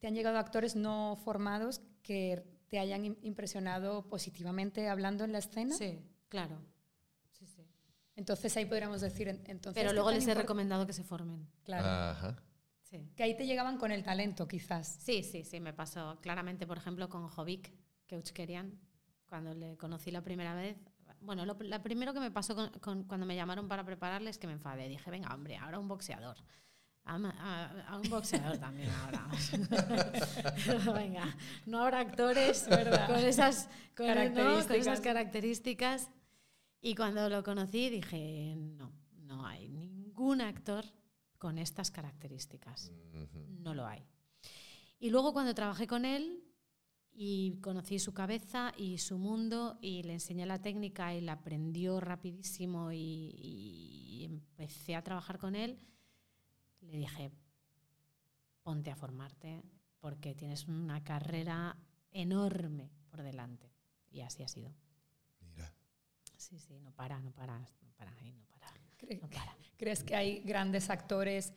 ¿te 0.00 0.06
han 0.08 0.14
llegado 0.14 0.38
actores 0.38 0.74
no 0.74 1.16
formados 1.24 1.80
que 2.02 2.42
te 2.68 2.78
hayan 2.78 3.04
im- 3.04 3.18
impresionado 3.22 4.08
positivamente 4.08 4.88
hablando 4.88 5.24
en 5.24 5.32
la 5.32 5.38
escena? 5.38 5.74
Sí, 5.74 6.00
claro. 6.28 6.60
Sí, 7.32 7.46
sí. 7.46 7.66
Entonces 8.16 8.56
ahí 8.56 8.64
podríamos 8.64 9.00
decir, 9.00 9.28
en- 9.28 9.42
entonces... 9.46 9.74
Pero 9.80 9.90
¿qué 9.90 9.94
luego 9.94 10.10
les 10.10 10.26
he 10.26 10.34
recomendado 10.34 10.86
que 10.86 10.92
se 10.92 11.04
formen. 11.04 11.46
Claro. 11.64 11.86
Ajá. 11.86 12.36
Sí. 12.82 13.10
Que 13.16 13.24
ahí 13.24 13.36
te 13.36 13.46
llegaban 13.46 13.78
con 13.78 13.90
el 13.92 14.02
talento, 14.04 14.46
quizás. 14.48 14.86
Sí, 15.02 15.22
sí, 15.22 15.44
sí, 15.44 15.60
me 15.60 15.72
pasó 15.72 16.18
claramente, 16.20 16.66
por 16.66 16.78
ejemplo, 16.78 17.08
con 17.08 17.28
Jovic 17.28 17.72
Keuchkerian, 18.06 18.78
cuando 19.28 19.52
le 19.54 19.76
conocí 19.76 20.10
la 20.10 20.22
primera 20.22 20.54
vez. 20.54 20.76
Bueno, 21.20 21.44
lo, 21.44 21.56
primero 21.82 22.12
que 22.14 22.20
me 22.20 22.30
pasó 22.30 22.54
con- 22.54 22.70
con- 22.80 23.04
cuando 23.04 23.26
me 23.26 23.34
llamaron 23.34 23.66
para 23.68 23.84
prepararle 23.84 24.30
es 24.30 24.38
que 24.38 24.46
me 24.46 24.52
enfadé. 24.52 24.88
Dije, 24.88 25.10
venga, 25.10 25.34
hombre, 25.34 25.56
ahora 25.56 25.78
un 25.78 25.88
boxeador. 25.88 26.36
A, 27.06 27.14
a- 27.14 27.88
a 27.88 27.98
un 27.98 28.10
boxeador 28.10 28.58
también 28.58 28.90
ahora. 28.90 29.28
venga, 30.94 31.36
no 31.66 31.80
habrá 31.82 32.00
actores 32.00 32.66
con 32.68 33.16
esas, 33.18 33.68
con, 33.96 34.06
¿no? 34.08 34.14
con 34.14 34.14
Características. 34.14 34.76
esas 34.76 35.00
características. 35.00 36.10
Y 36.80 36.94
cuando 36.94 37.28
lo 37.28 37.42
conocí 37.42 37.90
dije, 37.90 38.54
no, 38.56 38.92
no 39.22 39.46
hay 39.46 39.68
ningún 39.68 40.40
actor 40.40 40.84
con 41.38 41.58
estas 41.58 41.90
características 41.90 42.92
no 43.60 43.74
lo 43.74 43.86
hay. 43.86 44.04
Y 44.98 45.10
luego 45.10 45.32
cuando 45.32 45.54
trabajé 45.54 45.86
con 45.86 46.04
él 46.04 46.42
y 47.12 47.58
conocí 47.60 47.98
su 47.98 48.12
cabeza 48.14 48.72
y 48.76 48.98
su 48.98 49.18
mundo 49.18 49.78
y 49.80 50.02
le 50.02 50.14
enseñé 50.14 50.46
la 50.46 50.60
técnica 50.60 51.14
y 51.14 51.20
la 51.20 51.32
aprendió 51.32 52.00
rapidísimo 52.00 52.92
y, 52.92 53.32
y 53.38 54.24
empecé 54.24 54.94
a 54.96 55.02
trabajar 55.02 55.38
con 55.38 55.54
él, 55.54 55.78
le 56.86 56.98
dije, 56.98 57.30
ponte 58.62 58.90
a 58.90 58.96
formarte 58.96 59.62
porque 60.00 60.34
tienes 60.34 60.66
una 60.66 61.02
carrera 61.04 61.76
enorme 62.10 62.90
por 63.08 63.22
delante. 63.22 63.72
Y 64.10 64.20
así 64.20 64.42
ha 64.42 64.48
sido. 64.48 64.72
Mira. 65.40 65.72
Sí, 66.36 66.58
sí, 66.58 66.78
no 66.80 66.92
para, 66.92 67.20
no 67.20 67.32
para, 67.32 67.58
no 67.58 67.66
para, 67.96 68.10
no 68.12 68.44
para, 68.46 68.66
¿Cre- 68.98 69.20
no 69.20 69.28
para. 69.28 69.56
¿Crees 69.76 70.02
que 70.04 70.16
hay 70.16 70.40
grandes 70.40 70.90
actores 70.90 71.52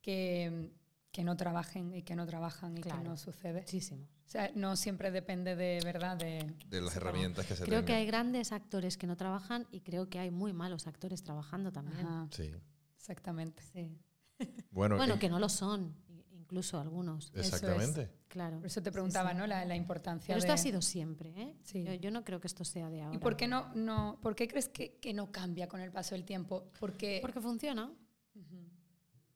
que, 0.00 0.72
que 1.12 1.24
no 1.24 1.36
trabajen 1.36 1.94
y 1.94 2.02
que 2.02 2.16
no 2.16 2.26
trabajan 2.26 2.76
y 2.76 2.80
Claro. 2.80 3.02
que 3.02 3.08
no 3.08 3.16
sucede? 3.16 3.60
Muchísimo. 3.60 4.04
O 4.26 4.28
sea, 4.30 4.50
no 4.54 4.76
siempre 4.76 5.10
depende 5.10 5.56
de 5.56 5.80
verdad 5.84 6.16
de... 6.16 6.54
De 6.68 6.80
las 6.80 6.92
Sí, 6.92 6.98
herramientas 6.98 7.46
que 7.46 7.56
se 7.56 7.64
Creo 7.64 7.84
que 7.84 7.92
hay 7.94 8.06
grandes 8.06 8.52
actores 8.52 8.96
que 8.96 9.06
no 9.08 9.16
trabajan 9.16 9.66
y 9.72 9.80
creo 9.80 10.08
que 10.08 10.20
hay 10.20 10.30
muy 10.30 10.52
malos 10.52 10.86
actores 10.86 11.22
trabajando 11.24 11.72
también. 11.72 12.06
Ajá, 12.06 12.28
Sí. 12.30 12.50
exactamente. 12.96 13.62
Sí. 13.72 13.98
Bueno, 14.70 14.96
Bueno, 14.96 15.14
en- 15.14 15.20
que 15.20 15.28
no 15.28 15.38
lo 15.38 15.48
son, 15.48 15.94
incluso 16.32 16.78
algunos. 16.80 17.32
es. 17.34 17.46
exactamente. 17.46 18.10
Claro. 18.28 18.58
Por 18.58 18.66
eso 18.66 18.80
te 18.82 18.92
preguntaba, 18.92 19.32
sí. 19.32 19.36
¿no? 19.38 19.46
La, 19.48 19.64
la 19.64 19.74
importancia 19.74 20.28
Pero 20.28 20.38
esto 20.38 20.48
de... 20.48 20.54
ha 20.54 20.58
sido 20.58 20.80
siempre, 20.82 21.32
¿eh? 21.36 21.56
Sí. 21.64 21.82
Yo, 21.84 21.94
yo 21.94 22.10
no 22.12 22.24
creo 22.24 22.40
que 22.40 22.46
esto 22.46 22.64
sea 22.64 22.88
de 22.88 23.02
ahora. 23.02 23.16
¿Y 23.16 23.18
por 23.18 23.36
qué, 23.36 23.48
no, 23.48 23.74
no, 23.74 24.18
por 24.22 24.36
qué 24.36 24.46
crees 24.46 24.68
que, 24.68 24.98
que 24.98 25.12
no 25.12 25.32
cambia 25.32 25.66
con 25.68 25.80
el 25.80 25.90
paso 25.90 26.14
del 26.14 26.24
tiempo? 26.24 26.70
Porque... 26.78 27.18
Porque 27.22 27.40
funciona, 27.40 27.92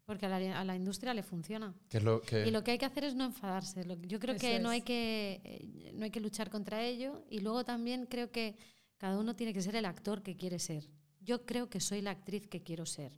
porque 0.06 0.26
a 0.26 0.28
la, 0.28 0.60
a 0.60 0.64
la 0.64 0.76
industria 0.76 1.14
le 1.14 1.22
funciona. 1.22 1.74
¿Qué 1.88 1.96
es 1.98 2.04
lo 2.04 2.20
que 2.20 2.46
Y 2.46 2.50
lo 2.50 2.62
que 2.62 2.72
hay 2.72 2.78
que 2.78 2.84
hacer 2.84 3.04
es 3.04 3.14
no 3.14 3.24
enfadarse. 3.24 3.84
Lo- 3.84 4.00
yo 4.02 4.20
creo 4.20 4.36
que 4.36 4.60
no 4.60 4.68
hay 4.68 4.82
que, 4.82 5.40
eh, 5.44 5.92
no 5.94 6.04
hay 6.04 6.10
que 6.10 6.20
luchar 6.20 6.50
contra 6.50 6.82
ello. 6.84 7.24
Y 7.30 7.40
luego 7.40 7.64
también 7.64 8.06
creo 8.06 8.30
que 8.30 8.56
cada 8.98 9.18
uno 9.18 9.34
tiene 9.34 9.54
que 9.54 9.62
ser 9.62 9.76
el 9.76 9.86
actor 9.86 10.22
que 10.22 10.36
quiere 10.36 10.58
ser. 10.58 10.88
Yo 11.20 11.46
creo 11.46 11.70
que 11.70 11.80
soy 11.80 12.02
la 12.02 12.10
actriz 12.10 12.46
que 12.46 12.62
quiero 12.62 12.84
ser. 12.84 13.12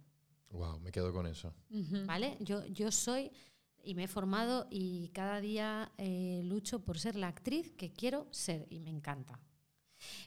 Wow, 0.50 0.80
me 0.80 0.90
quedo 0.92 1.12
con 1.12 1.26
eso. 1.26 1.52
¿Vale? 2.06 2.36
Yo, 2.40 2.64
yo 2.66 2.90
soy 2.90 3.30
y 3.82 3.94
me 3.94 4.04
he 4.04 4.08
formado 4.08 4.66
y 4.70 5.08
cada 5.08 5.40
día 5.40 5.92
eh, 5.98 6.40
lucho 6.44 6.80
por 6.84 6.98
ser 6.98 7.16
la 7.16 7.28
actriz 7.28 7.72
que 7.74 7.92
quiero 7.92 8.26
ser 8.30 8.66
y 8.70 8.80
me 8.80 8.90
encanta. 8.90 9.38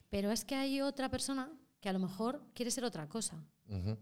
Pero 0.10 0.32
es 0.32 0.46
que 0.46 0.56
hay 0.56 0.82
otra 0.82 1.10
persona 1.10 1.52
que 1.82 1.90
a 1.90 1.94
lo 1.94 2.00
mejor 2.00 2.44
quiere 2.54 2.72
ser 2.72 2.84
otra 2.84 3.08
cosa 3.08 3.44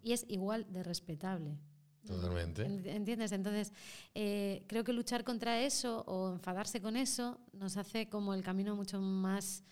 y 0.02 0.14
es 0.14 0.26
igual 0.30 0.66
de 0.72 0.82
respetable. 0.84 1.58
Totalmente. 2.06 2.64
En- 2.64 2.86
¿Entiendes? 2.88 3.32
Entonces, 3.34 3.74
eh, 4.16 4.64
creo 4.68 4.84
que 4.86 4.94
luchar 4.94 5.24
contra 5.26 5.62
eso 5.62 6.04
o 6.08 6.32
enfadarse 6.32 6.82
con 6.82 6.96
eso 6.96 7.40
nos 7.52 7.76
hace 7.78 8.08
como 8.10 8.34
el 8.34 8.44
camino 8.44 8.76
mucho 8.78 9.02
más 9.02 9.64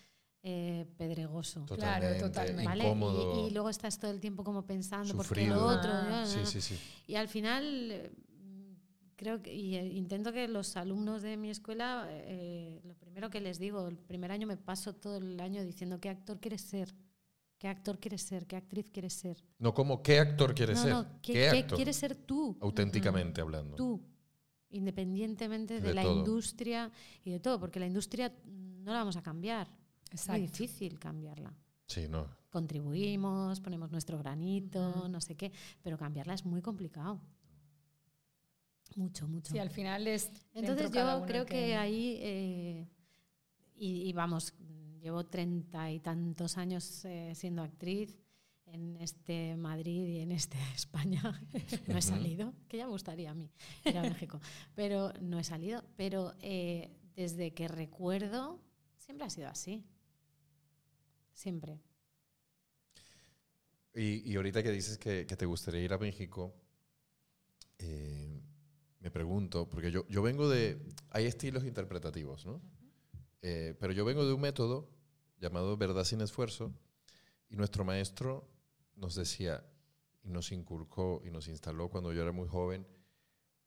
eh, 0.48 0.86
pedregoso. 0.96 1.64
Totalmente. 1.64 2.20
totalmente. 2.20 2.64
¿vale? 2.64 2.84
Incómodo. 2.84 3.44
Y, 3.44 3.48
y 3.48 3.50
luego 3.50 3.68
estás 3.68 3.98
todo 3.98 4.12
el 4.12 4.20
tiempo 4.20 4.44
como 4.44 4.64
pensando, 4.64 5.16
porque 5.16 5.48
lo 5.48 5.66
otro. 5.66 5.90
Ah, 5.92 6.06
no, 6.08 6.20
no, 6.20 6.26
Sí, 6.26 6.38
sí, 6.44 6.60
sí. 6.60 6.78
Y 7.08 7.16
al 7.16 7.26
final, 7.26 7.64
eh, 7.90 8.12
mm, 8.44 8.74
creo 9.16 9.42
que, 9.42 9.52
y 9.52 9.74
eh, 9.74 9.84
intento 9.88 10.32
que 10.32 10.46
los 10.46 10.76
alumnos 10.76 11.22
de 11.22 11.36
mi 11.36 11.50
escuela, 11.50 12.06
eh, 12.10 12.80
lo 12.84 12.94
primero 12.94 13.28
que 13.28 13.40
les 13.40 13.58
digo, 13.58 13.88
el 13.88 13.98
primer 13.98 14.30
año 14.30 14.46
me 14.46 14.56
paso 14.56 14.94
todo 14.94 15.16
el 15.16 15.40
año 15.40 15.64
diciendo 15.64 15.98
qué 15.98 16.10
actor 16.10 16.38
quieres 16.38 16.60
ser, 16.60 16.94
qué 17.58 17.66
actor 17.66 17.98
quieres 17.98 18.22
ser, 18.22 18.46
qué 18.46 18.54
actriz 18.54 18.88
quieres 18.88 19.14
ser. 19.14 19.42
No 19.58 19.74
como 19.74 20.00
qué 20.00 20.20
actor 20.20 20.54
quieres 20.54 20.76
no, 20.76 20.82
ser. 20.84 20.92
no, 20.92 21.06
¿qué, 21.22 21.32
¿Qué, 21.32 21.48
qué 21.50 21.58
actor? 21.58 21.76
quieres 21.76 21.96
ser 21.96 22.14
tú? 22.14 22.56
Auténticamente 22.60 23.40
hablando. 23.40 23.74
Tú. 23.74 24.00
independientemente 24.70 25.80
de, 25.80 25.88
De 25.88 25.94
la 25.94 26.02
todo. 26.02 26.18
industria 26.18 26.92
y 27.24 27.32
de 27.32 27.40
todo, 27.40 27.58
porque 27.58 27.80
la 27.80 27.86
industria 27.86 28.32
no 28.44 28.92
la 28.92 28.98
vamos 28.98 29.16
a 29.16 29.22
cambiar. 29.22 29.68
Es 30.12 30.28
muy 30.28 30.40
difícil 30.40 30.98
cambiarla. 30.98 31.52
Sí, 31.86 32.08
no. 32.08 32.26
Contribuimos, 32.50 33.60
ponemos 33.60 33.90
nuestro 33.90 34.18
granito, 34.18 35.08
no 35.08 35.20
sé 35.20 35.36
qué, 35.36 35.52
pero 35.82 35.98
cambiarla 35.98 36.34
es 36.34 36.44
muy 36.44 36.62
complicado. 36.62 37.20
Mucho, 38.94 39.28
mucho. 39.28 39.52
Sí, 39.52 39.58
al 39.58 39.70
final 39.70 40.06
es. 40.06 40.30
Entonces 40.54 40.90
yo 40.90 41.24
creo 41.26 41.44
que, 41.44 41.76
ahí, 41.76 42.18
eh, 42.20 42.88
y, 43.74 44.08
y 44.08 44.12
vamos, 44.12 44.54
llevo 45.00 45.24
treinta 45.24 45.90
y 45.90 46.00
tantos 46.00 46.56
años 46.56 47.04
eh, 47.04 47.32
siendo 47.34 47.62
actriz 47.62 48.18
en 48.66 48.96
este 48.96 49.56
Madrid 49.56 50.04
y 50.04 50.18
en 50.20 50.32
este 50.32 50.58
España. 50.74 51.22
no 51.86 51.98
he 51.98 52.02
salido, 52.02 52.52
que 52.68 52.78
ya 52.78 52.86
me 52.86 52.92
gustaría 52.92 53.30
a 53.30 53.34
mí 53.34 53.50
ir 53.84 53.96
a 53.98 54.02
México, 54.02 54.40
pero 54.74 55.12
no 55.20 55.38
he 55.38 55.44
salido. 55.44 55.84
Pero 55.96 56.34
eh, 56.40 56.90
desde 57.14 57.54
que 57.54 57.68
recuerdo, 57.68 58.60
siempre 58.98 59.26
ha 59.26 59.30
sido 59.30 59.48
así. 59.48 59.84
Siempre. 61.36 61.78
Y, 63.94 64.30
y 64.30 64.36
ahorita 64.36 64.62
que 64.62 64.72
dices 64.72 64.96
que, 64.96 65.26
que 65.26 65.36
te 65.36 65.44
gustaría 65.44 65.82
ir 65.82 65.92
a 65.92 65.98
México, 65.98 66.54
eh, 67.78 68.40
me 69.00 69.10
pregunto, 69.10 69.68
porque 69.68 69.90
yo, 69.90 70.06
yo 70.08 70.22
vengo 70.22 70.48
de... 70.48 70.80
Hay 71.10 71.26
estilos 71.26 71.64
interpretativos, 71.64 72.46
¿no? 72.46 72.62
Eh, 73.42 73.76
pero 73.78 73.92
yo 73.92 74.06
vengo 74.06 74.26
de 74.26 74.32
un 74.32 74.40
método 74.40 74.88
llamado 75.38 75.76
verdad 75.76 76.04
sin 76.04 76.22
esfuerzo 76.22 76.72
y 77.50 77.56
nuestro 77.56 77.84
maestro 77.84 78.48
nos 78.94 79.14
decía 79.14 79.62
y 80.24 80.30
nos 80.30 80.52
inculcó 80.52 81.20
y 81.22 81.30
nos 81.30 81.48
instaló 81.48 81.90
cuando 81.90 82.14
yo 82.14 82.22
era 82.22 82.32
muy 82.32 82.48
joven, 82.48 82.86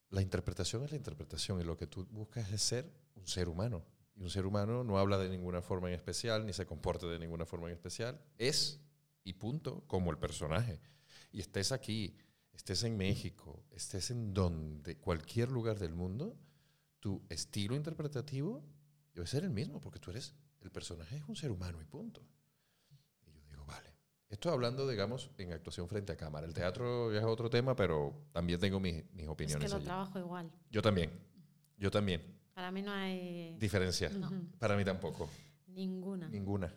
la 0.10 0.24
interpretación 0.24 0.84
es 0.84 0.90
la 0.90 0.98
interpretación 0.98 1.62
y 1.62 1.64
lo 1.64 1.78
que 1.78 1.86
tú 1.86 2.08
buscas 2.10 2.52
es 2.52 2.64
ser 2.64 2.92
un 3.14 3.28
ser 3.28 3.48
humano. 3.48 3.86
Y 4.20 4.24
un 4.24 4.30
ser 4.30 4.46
humano 4.46 4.84
no 4.84 4.98
habla 5.00 5.18
de 5.18 5.30
ninguna 5.30 5.62
forma 5.62 5.88
en 5.88 5.96
especial, 5.96 6.46
ni 6.46 6.52
se 6.52 6.66
comporta 6.66 7.08
de 7.08 7.18
ninguna 7.18 7.46
forma 7.46 7.68
en 7.68 7.74
especial. 7.74 8.20
Es, 8.38 8.82
y 9.24 9.32
punto, 9.34 9.86
como 9.88 10.12
el 10.12 10.18
personaje. 10.18 10.82
Y 11.32 11.40
estés 11.40 11.72
aquí, 11.72 12.18
estés 12.52 12.84
en 12.84 12.98
México, 12.98 13.64
estés 13.72 14.12
en 14.12 14.34
donde, 14.34 14.98
cualquier 14.98 15.50
lugar 15.50 15.80
del 15.80 15.94
mundo, 15.94 16.38
tu 17.00 17.24
estilo 17.30 17.76
interpretativo 17.78 18.62
debe 19.14 19.26
ser 19.26 19.46
el 19.46 19.52
mismo, 19.52 19.80
porque 19.80 20.00
tú 20.00 20.12
eres, 20.12 20.36
el 20.60 20.70
personaje 20.70 21.16
es 21.16 21.24
un 21.30 21.38
ser 21.38 21.50
humano 21.52 21.82
y 21.82 21.86
punto. 21.86 22.22
Y 23.26 23.32
yo 23.32 23.42
digo, 23.48 23.66
vale. 23.66 23.96
Esto 24.28 24.52
hablando, 24.52 24.86
digamos, 24.86 25.32
en 25.38 25.54
actuación 25.54 25.88
frente 25.88 26.12
a 26.12 26.18
cámara. 26.18 26.46
El 26.46 26.54
teatro 26.54 27.14
ya 27.14 27.20
es 27.20 27.26
otro 27.26 27.50
tema, 27.50 27.74
pero 27.74 28.28
también 28.34 28.60
tengo 28.60 28.82
mis, 28.82 28.96
mis 29.14 29.24
Es 29.24 29.30
opiniones 29.30 29.64
que 29.64 29.70
lo 29.70 29.78
allí. 29.78 29.86
trabajo 29.86 30.20
igual. 30.20 30.52
Yo 30.70 30.82
también. 30.82 31.10
Yo 31.78 31.90
también. 31.90 32.38
Para 32.60 32.72
mí 32.74 32.82
no 32.82 32.91
hay 32.91 33.56
Diferencia. 33.58 34.10
No. 34.10 34.30
Para 34.60 34.76
mí 34.76 34.84
tampoco. 34.84 35.30
ninguna. 35.67 36.28
Ninguna. 36.28 36.74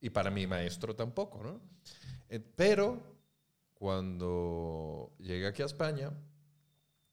Y 0.00 0.08
para 0.10 0.30
mi 0.30 0.46
maestro 0.46 0.94
tampoco, 0.94 1.42
¿no? 1.42 1.60
Eh, 2.28 2.38
pero 2.38 3.02
cuando 3.74 5.12
llegué 5.18 5.48
aquí 5.48 5.62
a 5.62 5.66
España 5.66 6.12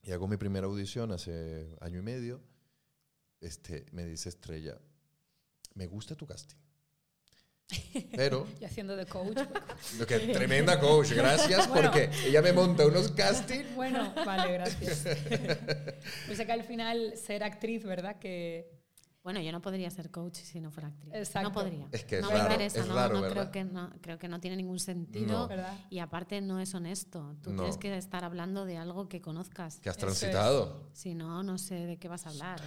y 0.04 0.12
hago 0.12 0.28
mi 0.28 0.38
primera 0.38 0.68
audición 0.68 1.12
hace 1.12 1.76
año 1.82 1.98
y 1.98 2.04
medio, 2.04 2.40
este, 3.40 3.88
me 3.92 4.06
dice 4.06 4.30
Estrella, 4.30 4.78
me 5.74 5.88
gusta 5.88 6.16
tu 6.16 6.28
casting. 6.28 6.58
Pero, 8.16 8.48
Y 8.62 8.66
haciendo 8.66 8.96
de 8.96 9.06
coach. 9.06 9.38
lo 9.98 10.06
que 10.08 10.20
tremenda 10.20 10.80
coach, 10.80 11.12
gracias 11.12 11.68
Bueno. 11.70 11.92
porque 11.92 12.10
ella 12.26 12.42
me 12.42 12.54
monta 12.54 12.86
unos 12.86 13.12
castings. 13.12 13.74
bueno, 13.76 14.14
vale, 14.26 14.54
gracias. 14.54 15.04
pues 16.28 16.40
acá 16.40 16.54
al 16.54 16.64
final 16.64 17.14
ser 17.18 17.44
actriz, 17.44 17.84
¿verdad? 17.84 18.18
Que 18.20 18.81
Bueno, 19.24 19.40
yo 19.40 19.52
no 19.52 19.62
podría 19.62 19.90
ser 19.92 20.10
coach 20.10 20.38
si 20.38 20.60
no 20.60 20.72
fuera 20.72 20.90
actriz. 20.90 21.14
Exacto. 21.14 21.50
No 21.50 21.54
podría. 21.54 21.88
Es 21.92 22.06
que 22.06 22.18
es 22.18 22.22
no 22.24 22.30
raro, 22.30 22.40
me 22.40 22.50
interesa, 22.50 22.80
es 22.80 22.88
no, 22.88 22.96
raro, 22.96 23.22
no 23.22 23.30
creo 23.30 23.52
que 23.52 23.64
no 23.64 23.90
creo 24.02 24.18
que 24.18 24.28
no 24.28 24.40
tiene 24.40 24.56
ningún 24.58 24.80
sentido 24.80 25.48
y 25.92 26.00
aparte 26.00 26.42
no 26.42 26.60
es 26.60 26.74
honesto. 26.74 27.36
Tú 27.44 27.52
No. 27.52 27.58
tienes 27.64 27.78
que 27.78 27.96
estar 27.96 28.24
hablando 28.24 28.66
de 28.66 28.78
algo 28.78 29.08
que 29.10 29.22
conozcas. 29.22 29.80
Que 29.80 29.90
has 29.90 29.98
Eso 29.98 30.08
es. 30.08 30.20
transitado. 30.20 30.88
Si 30.94 31.14
no, 31.14 31.44
no 31.44 31.60
sé 31.60 31.86
de 31.86 31.98
qué 31.98 32.08
vas 32.08 32.26
a 32.26 32.30
hablar. 32.30 32.60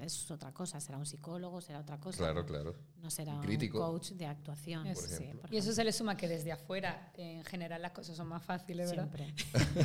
Es, 0.00 0.30
otra 0.30 0.52
cosa. 0.52 0.78
Será 0.80 0.96
un 0.98 1.06
psicólogo, 1.06 1.60
será 1.60 1.80
otra 1.80 1.98
cosa. 1.98 2.18
Claro, 2.18 2.46
claro. 2.46 2.76
no 3.02 3.10
será 3.10 3.34
Un 3.34 3.68
coach 3.68 4.12
de 4.12 4.26
actuación. 4.26 4.84
Por 4.84 4.96
sí, 5.02 5.24
por 5.40 5.52
Y 5.52 5.56
eso 5.56 5.72
se 5.72 5.82
le 5.82 5.92
suma 5.92 6.16
que 6.16 6.28
desde 6.28 6.52
afuera, 6.52 7.10
en 7.16 7.44
general, 7.44 7.82
las 7.82 7.92
cosas 7.92 8.16
son 8.16 8.28
más 8.28 8.44
fáciles, 8.44 8.90
¿verdad? 8.90 9.10
Siempre. 9.12 9.34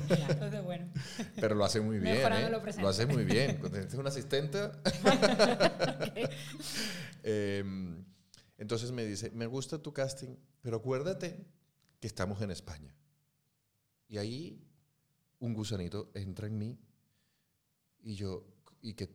Entonces, 0.29 0.63
bueno. 0.63 0.87
Pero 1.35 1.55
lo 1.55 1.65
hace 1.65 1.81
muy 1.81 1.97
bien. 1.97 2.15
Mejorando 2.15 2.47
¿eh? 2.47 2.51
lo. 2.51 2.81
Lo 2.81 2.89
hace 2.89 3.07
muy 3.07 3.25
bien. 3.25 3.57
Cuando 3.59 3.79
tienes 3.79 3.93
una 3.95 4.09
asistente. 4.09 4.59
Em, 7.23 8.05
entonces 8.57 8.91
me 8.91 9.05
dice, 9.05 9.29
me 9.31 9.45
gusta 9.45 9.81
tu 9.81 9.91
casting, 9.91 10.35
pero 10.61 10.77
acuérdate 10.77 11.45
que 11.99 12.07
estamos 12.07 12.41
en 12.41 12.51
España. 12.51 12.95
Y 14.07 14.17
ahí 14.17 14.65
un 15.39 15.53
gusanito 15.53 16.11
entra 16.13 16.47
en 16.47 16.57
mí 16.57 16.79
y 18.01 18.15
yo, 18.15 18.45
y 18.81 18.93
que, 18.93 19.09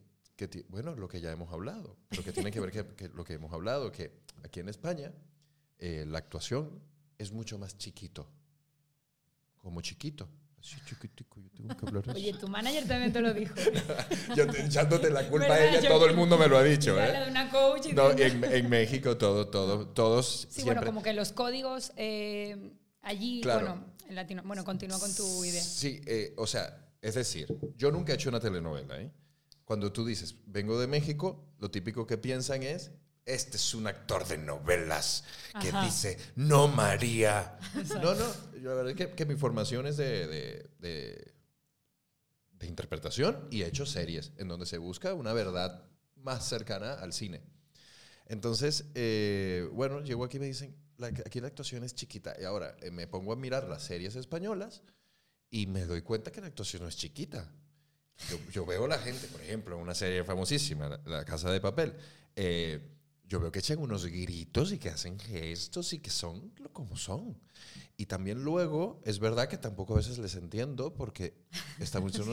bueno, 0.69 0.95
lo 0.95 1.07
que 1.07 1.19
ya 1.19 1.31
hemos 1.31 1.51
hablado, 1.51 1.97
pero 2.09 2.23
que 2.23 2.31
tiene 2.31 2.51
que 2.51 2.59
ver 2.59 2.71
que 2.95 3.09
lo 3.09 3.23
que 3.23 3.33
hemos 3.33 3.51
hablado, 3.53 3.91
que 3.91 4.21
aquí 4.43 4.59
en 4.59 4.69
España 4.69 5.11
eh, 5.79 6.05
la 6.07 6.19
actuación 6.19 6.81
es 7.17 7.31
mucho 7.31 7.57
más 7.57 7.77
chiquito, 7.77 8.29
como 9.57 9.81
chiquito. 9.81 10.29
Así 10.65 10.77
chiquitico, 10.83 11.39
yo 11.39 11.49
tengo 11.51 11.77
que 11.77 11.85
hablar 11.85 12.03
así. 12.09 12.17
Oye, 12.19 12.33
tu 12.39 12.47
manager 12.47 12.87
también 12.87 13.13
te 13.13 13.21
lo 13.21 13.33
dijo. 13.35 13.53
Yo 14.35 14.47
te- 14.47 14.65
echándote 14.65 15.11
la 15.11 15.27
culpa 15.29 15.53
a 15.53 15.63
ella, 15.63 15.79
Yo- 15.79 15.89
todo 15.89 16.07
el 16.07 16.15
mundo 16.15 16.39
me 16.39 16.47
lo 16.47 16.57
ha 16.57 16.63
dicho, 16.63 16.99
¿eh? 16.99 17.19
de 17.25 17.29
una 17.29 17.51
coach 17.51 17.85
y 17.87 17.93
No, 17.93 18.09
en, 18.11 18.43
en 18.43 18.67
México 18.69 19.15
todo, 19.15 19.47
todo, 19.49 19.87
todos 19.93 20.47
Sí, 20.49 20.61
siempre... 20.63 20.73
bueno, 20.73 20.85
como 20.87 21.03
que 21.03 21.13
los 21.13 21.31
códigos 21.33 21.91
eh, 21.97 22.71
allí, 23.03 23.41
Claro. 23.41 23.59
bueno, 23.67 23.85
en 24.09 24.15
latino. 24.15 24.41
Bueno, 24.43 24.63
continúa 24.65 24.99
con 24.99 25.13
tu 25.13 25.45
idea. 25.45 25.61
Sí, 25.63 26.01
eh, 26.07 26.33
o 26.37 26.47
sea, 26.47 26.75
es 26.99 27.13
decir, 27.13 27.47
yo 27.77 27.91
nunca 27.91 28.13
he 28.13 28.15
hecho 28.15 28.29
una 28.29 28.39
telenovela, 28.39 28.99
¿eh? 28.99 29.11
Cuando 29.65 29.91
tú 29.91 30.03
dices, 30.03 30.35
vengo 30.47 30.79
de 30.79 30.87
México, 30.87 31.45
lo 31.59 31.69
típico 31.69 32.07
que 32.07 32.17
piensan 32.17 32.63
es, 32.63 32.89
este 33.25 33.57
es 33.57 33.73
un 33.73 33.87
actor 33.87 34.27
de 34.27 34.37
novelas 34.37 35.23
que 35.59 35.69
Ajá. 35.69 35.83
dice, 35.83 36.17
no 36.35 36.67
María. 36.67 37.57
No, 38.01 38.13
no, 38.15 38.33
yo 38.59 38.69
la 38.69 38.75
verdad 38.75 38.89
es 38.91 38.95
que, 38.97 39.11
que 39.15 39.25
mi 39.25 39.35
formación 39.35 39.87
es 39.87 39.97
de, 39.97 40.27
de, 40.27 40.69
de- 40.79 41.33
de 42.51 42.67
interpretación 42.67 43.47
y 43.51 43.63
he 43.63 43.67
hecho 43.67 43.85
series 43.85 44.31
en 44.37 44.47
donde 44.47 44.65
se 44.65 44.77
busca 44.77 45.13
una 45.13 45.33
verdad 45.33 45.83
más 46.15 46.47
cercana 46.47 46.93
al 46.93 47.11
cine. 47.13 47.41
Entonces, 48.27 48.85
eh, 48.95 49.67
bueno, 49.73 50.01
llego 50.01 50.23
aquí 50.23 50.37
y 50.37 50.39
me 50.39 50.45
dicen, 50.47 50.75
la- 50.97 51.07
aquí 51.07 51.41
la 51.41 51.47
actuación 51.47 51.83
es 51.83 51.93
chiquita. 51.95 52.35
Y 52.39 52.43
ahora 52.45 52.75
eh, 52.81 52.91
me 52.91 53.07
pongo 53.07 53.33
a 53.33 53.35
mirar 53.35 53.67
las 53.67 53.83
series 53.83 54.15
españolas 54.15 54.83
y 55.49 55.67
me 55.67 55.85
doy 55.85 56.01
cuenta 56.01 56.31
que 56.31 56.41
la 56.41 56.47
actuación 56.47 56.83
no 56.83 56.89
es 56.89 56.95
chiquita. 56.95 57.51
Yo, 58.29 58.37
yo 58.51 58.65
veo 58.65 58.87
la 58.87 58.97
gente, 58.99 59.27
por 59.27 59.41
ejemplo, 59.41 59.75
en 59.75 59.81
una 59.81 59.93
serie 59.93 60.23
famosísima, 60.23 60.87
La, 60.87 61.01
La 61.05 61.25
Casa 61.25 61.51
de 61.51 61.59
Papel, 61.59 61.93
eh, 62.37 62.79
yo 63.27 63.39
veo 63.39 63.51
que 63.51 63.59
echan 63.59 63.79
unos 63.79 64.05
gritos 64.05 64.71
y 64.71 64.77
que 64.77 64.89
hacen 64.89 65.17
gestos 65.19 65.93
y 65.93 65.99
que 65.99 66.09
son 66.09 66.53
lo- 66.57 66.71
como 66.71 66.95
son. 66.95 67.37
Y 67.97 68.05
también 68.07 68.43
luego, 68.43 69.01
es 69.05 69.19
verdad 69.19 69.47
que 69.47 69.57
tampoco 69.57 69.93
a 69.93 69.97
veces 69.97 70.17
les 70.17 70.35
entiendo 70.35 70.93
porque 70.93 71.33
está 71.79 71.99
mucho 71.99 72.23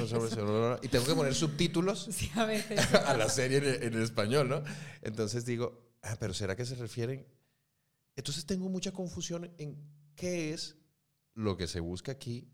y 0.82 0.88
tengo 0.88 1.04
que 1.06 1.14
poner 1.14 1.34
subtítulos 1.34 2.04
Sí, 2.12 2.30
a 2.34 2.44
veces. 2.44 2.80
a 2.94 3.16
la 3.16 3.28
serie 3.28 3.58
en, 3.58 3.94
en 3.94 4.02
español, 4.02 4.48
¿no? 4.48 4.62
Entonces 5.02 5.44
digo, 5.46 5.94
ah, 6.02 6.16
pero 6.18 6.34
¿será 6.34 6.56
que 6.56 6.64
se 6.64 6.74
refieren? 6.74 7.26
Entonces 8.16 8.44
tengo 8.44 8.68
mucha 8.68 8.92
confusión 8.92 9.50
en 9.58 9.76
qué 10.16 10.52
es 10.52 10.76
lo 11.34 11.56
que 11.56 11.66
se 11.66 11.80
busca 11.80 12.12
aquí 12.12 12.48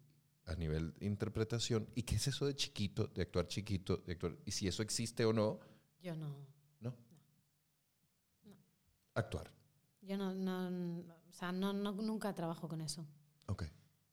a 0.45 0.55
nivel 0.55 0.95
de 0.99 1.07
interpretación 1.07 1.89
y 1.95 2.03
qué 2.03 2.15
es 2.17 2.29
eso 2.29 2.47
de 2.47 2.55
chiquito, 2.55 3.09
de 3.09 3.23
actuar 3.23 3.49
chiquito, 3.49 3.97
de 4.07 4.13
actuar, 4.13 4.37
y 4.47 4.53
si 4.53 4.69
eso 4.69 4.83
existe 4.83 5.25
o 5.25 5.33
no, 5.33 5.61
Yo. 6.01 6.15
No. 6.15 6.47
Actuar. 9.19 9.53
Yo 10.03 10.17
no, 10.17 10.33
no- 10.35 11.01
o 11.29 11.33
sea, 11.33 11.53
no, 11.53 11.73
no- 11.73 11.93
nunca 11.93 12.35
trabajo 12.35 12.69
con 12.69 12.81
eso. 12.81 13.07
Ok. 13.47 13.65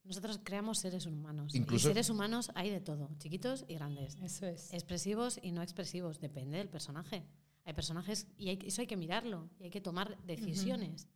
Nosotros 0.03 0.39
creamos 0.43 0.79
seres 0.79 1.05
humanos. 1.05 1.55
Incluso- 1.55 1.87
y 1.89 1.91
seres 1.93 2.09
humanos 2.09 2.51
hay 2.55 2.69
de 2.69 2.79
todo, 2.81 3.09
chiquitos 3.17 3.65
y 3.67 3.73
grandes. 3.75 4.15
Eso 4.21 4.45
es. 4.45 4.71
Expresivos 4.73 5.39
y 5.41 5.51
no 5.51 5.61
expresivos, 5.61 6.19
depende 6.19 6.57
del 6.57 6.69
personaje. 6.69 7.25
Hay 7.63 7.73
personajes, 7.73 8.27
y 8.37 8.49
hay- 8.49 8.59
eso 8.65 8.81
hay 8.81 8.87
que 8.87 8.97
mirarlo, 8.97 9.49
y 9.59 9.63
hay 9.65 9.69
que 9.71 9.81
tomar 9.81 10.17
decisiones. 10.23 11.07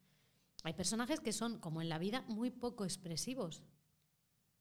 Hay 0.63 0.73
personajes 0.73 1.19
que 1.19 1.31
son, 1.33 1.59
como 1.59 1.81
en 1.81 1.89
la 1.89 1.99
vida, 1.99 2.25
muy 2.27 2.49
poco 2.51 2.83
expresivos. 2.83 3.63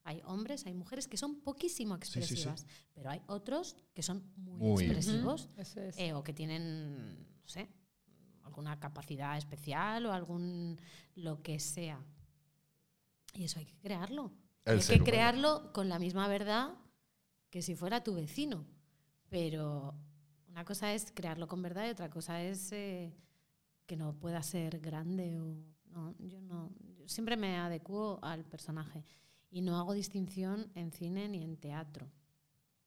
Hay 0.05 0.21
hombres, 0.25 0.67
hay 0.67 0.75
mujeres 0.75 1.09
que 1.09 1.17
son 1.17 1.41
poquísimo 1.41 1.97
sí, 1.97 2.13
sí. 2.13 2.19
expresivas, 2.19 2.67
pero 2.95 3.11
hay 3.11 3.21
otros 3.27 3.77
que 3.95 4.03
son 4.03 4.23
muy, 4.37 4.59
Muy. 4.59 4.85
expresivos 4.85 5.47
Ujú, 5.53 5.61
Eso 5.61 5.81
es. 5.81 5.99
eh, 5.99 6.13
o 6.15 6.23
que 6.23 6.33
tienen, 6.33 7.19
no 7.43 7.49
sé, 7.49 7.69
alguna 8.49 8.79
capacidad 8.81 9.37
especial 9.39 10.05
o 10.07 10.13
algún 10.13 10.79
lo 11.15 11.43
que 11.43 11.61
sea. 11.61 12.05
Y 13.35 13.45
eso 13.45 13.59
hay 13.59 13.67
que 13.67 13.79
crearlo. 13.79 14.33
El 14.65 14.79
hay 14.79 14.85
que 14.85 14.93
humano. 14.95 15.05
crearlo 15.05 15.73
con 15.73 15.89
la 15.89 15.99
misma 15.99 16.29
verdad 16.29 16.75
que 17.51 17.63
si 17.63 17.75
fuera 17.75 18.03
tu 18.03 18.15
vecino. 18.15 18.67
Pero 19.29 19.95
una 20.49 20.65
cosa 20.65 20.93
es 20.93 21.13
crearlo 21.13 21.47
con 21.47 21.63
verdad 21.63 21.87
y 21.87 21.91
otra 21.91 22.11
cosa 22.11 22.43
es 22.43 22.73
eh, 22.73 23.15
que 23.87 23.97
no 23.97 24.15
pueda 24.19 24.43
ser 24.43 24.81
grande 24.81 25.39
o 25.39 25.55
no, 25.91 26.15
yo 26.19 26.41
no 26.41 26.71
yo 26.97 27.07
siempre 27.09 27.37
me 27.37 27.57
adecuo 27.57 28.19
al 28.23 28.45
personaje 28.45 29.05
y 29.51 29.63
no 29.63 29.79
hago 29.79 29.93
distinción 29.95 30.71
en 30.75 30.93
cine 30.93 31.29
ni 31.29 31.43
en 31.43 31.57
teatro. 31.57 32.11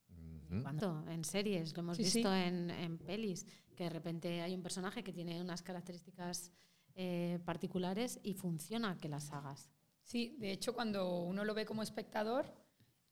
Ujú. 0.10 0.62
Cuando, 0.62 1.04
en 1.08 1.24
series, 1.24 1.74
lo 1.76 1.80
hemos 1.82 1.98
Sí, 1.98 2.04
sí. 2.06 2.18
visto 2.20 2.34
En, 2.34 2.70
en 2.70 2.98
pelis, 2.98 3.46
que 3.76 3.86
de 3.86 3.90
repente 3.90 4.42
hay 4.42 4.54
un 4.54 4.62
personaje 4.62 5.04
que 5.04 5.14
tiene 5.14 5.40
unas 5.42 5.62
características 5.62 6.52
eh, 6.96 7.40
particulares 7.46 8.20
y 8.24 8.34
funciona 8.34 8.98
que 8.98 9.10
las 9.10 9.32
hagas. 9.32 9.70
Sí, 10.04 10.36
de 10.40 10.52
hecho, 10.52 10.74
cuando 10.74 11.20
uno 11.24 11.46
lo 11.46 11.54
ve 11.54 11.66
como 11.66 11.84
espectador, 11.84 12.54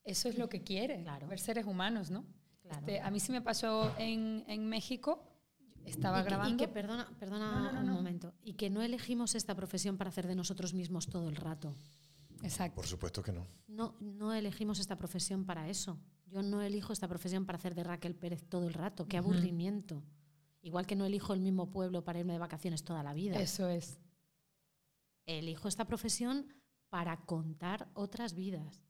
eso 0.04 0.28
es 0.30 0.38
lo 0.38 0.50
que 0.50 0.64
quiere, 0.64 1.02
Claro. 1.04 1.28
ver 1.28 1.40
seres 1.40 1.66
humanos, 1.66 2.10
¿no? 2.12 2.26
Claro. 2.62 2.80
Este, 2.80 3.00
a 3.00 3.10
mí 3.12 3.20
sí 3.20 3.32
me 3.32 3.42
pasó 3.42 3.94
en, 3.98 4.44
en 4.48 4.68
México, 4.68 5.24
estaba 5.86 6.20
y 6.20 6.24
que, 6.24 6.28
y 6.28 6.30
grabando. 6.30 6.58
que, 6.58 6.68
perdona, 6.68 7.10
perdona 7.20 7.52
No, 7.52 7.60
no, 7.64 7.72
no, 7.74 7.80
un 7.80 7.86
no. 7.88 7.94
momento, 7.94 8.34
y 8.44 8.54
que 8.54 8.70
no 8.70 8.82
elegimos 8.82 9.36
esta 9.36 9.56
profesión 9.56 9.98
para 9.98 10.10
hacer 10.10 10.28
de 10.28 10.36
nosotros 10.36 10.74
mismos 10.74 11.08
todo 11.08 11.30
el 11.30 11.36
rato. 11.36 11.74
Exacto. 12.44 12.76
Por 12.76 12.88
supuesto 12.88 13.22
que 13.22 13.32
no. 13.32 13.46
No, 13.68 13.96
no 14.00 14.34
elegimos 14.34 14.80
esta 14.80 14.96
profesión 14.96 15.46
para 15.46 15.70
eso. 15.70 15.98
Yo 16.28 16.42
no 16.44 16.62
elijo 16.62 16.94
esta 16.94 17.08
profesión 17.08 17.46
para 17.46 17.58
hacer 17.58 17.76
de 17.76 17.84
Raquel 17.84 18.16
Pérez 18.16 18.44
todo 18.48 18.68
el 18.68 18.74
rato. 18.74 19.08
Qué 19.08 19.18
aburrimiento. 19.18 20.04
Igual 20.62 20.86
que 20.86 20.96
no 20.96 21.06
elijo 21.06 21.34
el 21.34 21.40
mismo 21.40 21.72
pueblo 21.72 22.04
para 22.04 22.20
irme 22.20 22.34
de 22.34 22.40
vacaciones 22.40 22.84
toda 22.84 23.02
la 23.04 23.14
vida. 23.14 23.40
Eso 23.40 23.68
es. 23.70 24.00
Elijo 25.26 25.68
esta 25.68 25.86
profesión 25.86 26.48
para 26.90 27.18
contar 27.26 27.90
otras 27.94 28.34
vidas, 28.34 28.82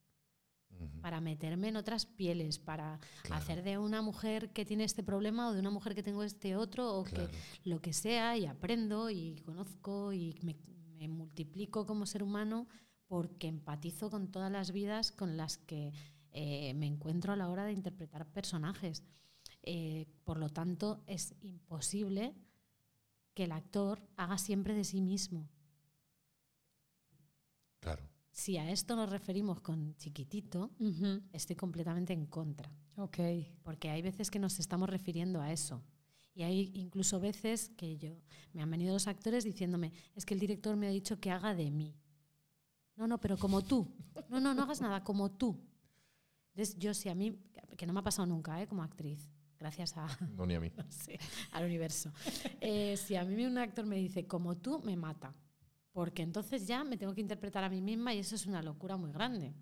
Ujú. 0.71 1.01
para 1.01 1.19
meterme 1.19 1.67
en 1.67 1.75
otras 1.75 2.05
pieles, 2.05 2.59
para 2.59 2.99
Claro, 3.23 3.41
hacer 3.41 3.63
de 3.63 3.77
una 3.77 4.01
mujer 4.01 4.51
que 4.53 4.65
tiene 4.65 4.85
este 4.85 5.03
problema 5.03 5.49
o 5.49 5.53
de 5.53 5.59
una 5.59 5.69
mujer 5.69 5.93
que 5.95 6.03
tengo 6.03 6.23
este 6.23 6.55
otro 6.55 6.95
o 6.95 7.03
claro. 7.03 7.29
que 7.29 7.69
lo 7.69 7.81
que 7.81 7.91
sea 7.93 8.37
y 8.37 8.45
aprendo 8.45 9.09
y 9.09 9.41
conozco 9.45 10.13
y 10.13 10.39
me, 10.41 10.55
me 10.97 11.07
multiplico 11.09 11.85
como 11.85 12.05
ser 12.05 12.23
humano 12.23 12.67
porque 13.07 13.47
empatizo 13.47 14.09
con 14.09 14.31
todas 14.31 14.51
las 14.51 14.71
vidas 14.71 15.11
con 15.11 15.35
las 15.35 15.57
que 15.57 15.91
eh, 16.31 16.73
me 16.75 16.85
encuentro 16.87 17.33
a 17.33 17.35
la 17.35 17.49
hora 17.49 17.65
de 17.65 17.73
interpretar 17.73 18.31
personajes. 18.31 19.03
Eh, 19.63 20.07
por 20.23 20.37
lo 20.37 20.49
tanto, 20.49 21.03
es 21.05 21.35
imposible 21.41 22.33
que 23.33 23.43
el 23.45 23.51
actor 23.51 24.01
haga 24.15 24.37
siempre 24.37 24.73
de 24.73 24.83
sí 24.83 25.01
mismo. 25.01 25.49
Claro. 27.79 28.03
Si 28.31 28.57
a 28.57 28.69
esto 28.71 28.95
nos 28.95 29.09
referimos 29.09 29.59
con 29.59 29.95
chiquitito, 29.95 30.71
estoy 31.33 31.55
completamente 31.55 32.13
en 32.13 32.25
contra. 32.25 32.71
Ok. 32.95 33.17
Porque 33.63 33.89
hay 33.89 34.01
veces 34.01 34.31
que 34.31 34.39
nos 34.39 34.59
estamos 34.59 34.89
refiriendo 34.89 35.41
a 35.41 35.51
eso. 35.51 35.83
Y 36.33 36.43
hay 36.43 36.71
incluso 36.73 37.19
veces 37.19 37.69
que 37.75 37.97
yo 37.97 38.15
me 38.53 38.61
han 38.61 38.71
venido 38.71 38.93
los 38.93 39.07
actores 39.07 39.43
diciéndome, 39.43 39.91
es 40.15 40.25
que 40.25 40.33
el 40.33 40.39
director 40.39 40.75
me 40.77 40.87
ha 40.87 40.91
dicho 40.91 41.19
que 41.19 41.31
haga 41.31 41.53
de 41.53 41.69
mí. 41.69 41.95
No, 42.95 43.07
no, 43.07 43.19
pero 43.19 43.37
como 43.37 43.61
tú. 43.61 43.87
No, 44.29 44.39
no, 44.39 44.53
no 44.53 44.63
hagas 44.63 44.81
nada, 44.81 45.03
como 45.03 45.31
tú. 45.31 45.59
Entonces, 46.53 46.77
yo 46.77 46.93
sí, 46.93 47.09
a 47.09 47.15
mí, 47.15 47.37
que 47.77 47.85
no 47.85 47.93
me 47.93 47.99
ha 47.99 48.03
pasado 48.03 48.25
nunca, 48.25 48.61
¿eh? 48.61 48.67
como 48.67 48.83
actriz, 48.83 49.29
gracias 49.59 49.95
a, 49.97 50.07
No 50.35 50.45
ni 50.45 50.55
a 50.55 50.59
mí. 50.59 50.71
no 50.75 50.85
sé, 50.91 51.19
al 51.51 51.65
universo. 51.65 52.11
Eh, 52.61 52.95
si 52.97 53.15
a 53.15 53.23
mí 53.23 53.45
un 53.45 53.57
actor 53.57 53.85
me 53.85 53.95
dice, 53.97 54.25
como 54.27 54.57
tú, 54.57 54.79
me 54.83 54.95
mata. 54.95 55.33
Porque 55.91 56.21
entonces 56.21 56.65
ya 56.67 56.83
me 56.83 56.97
tengo 56.97 57.13
que 57.13 57.21
interpretar 57.21 57.63
a 57.63 57.69
mí 57.69 57.81
misma 57.81 58.13
y 58.13 58.19
eso 58.19 58.35
es 58.35 58.45
una 58.45 58.61
locura 58.61 58.95
muy 58.95 59.11
grande. 59.11 59.53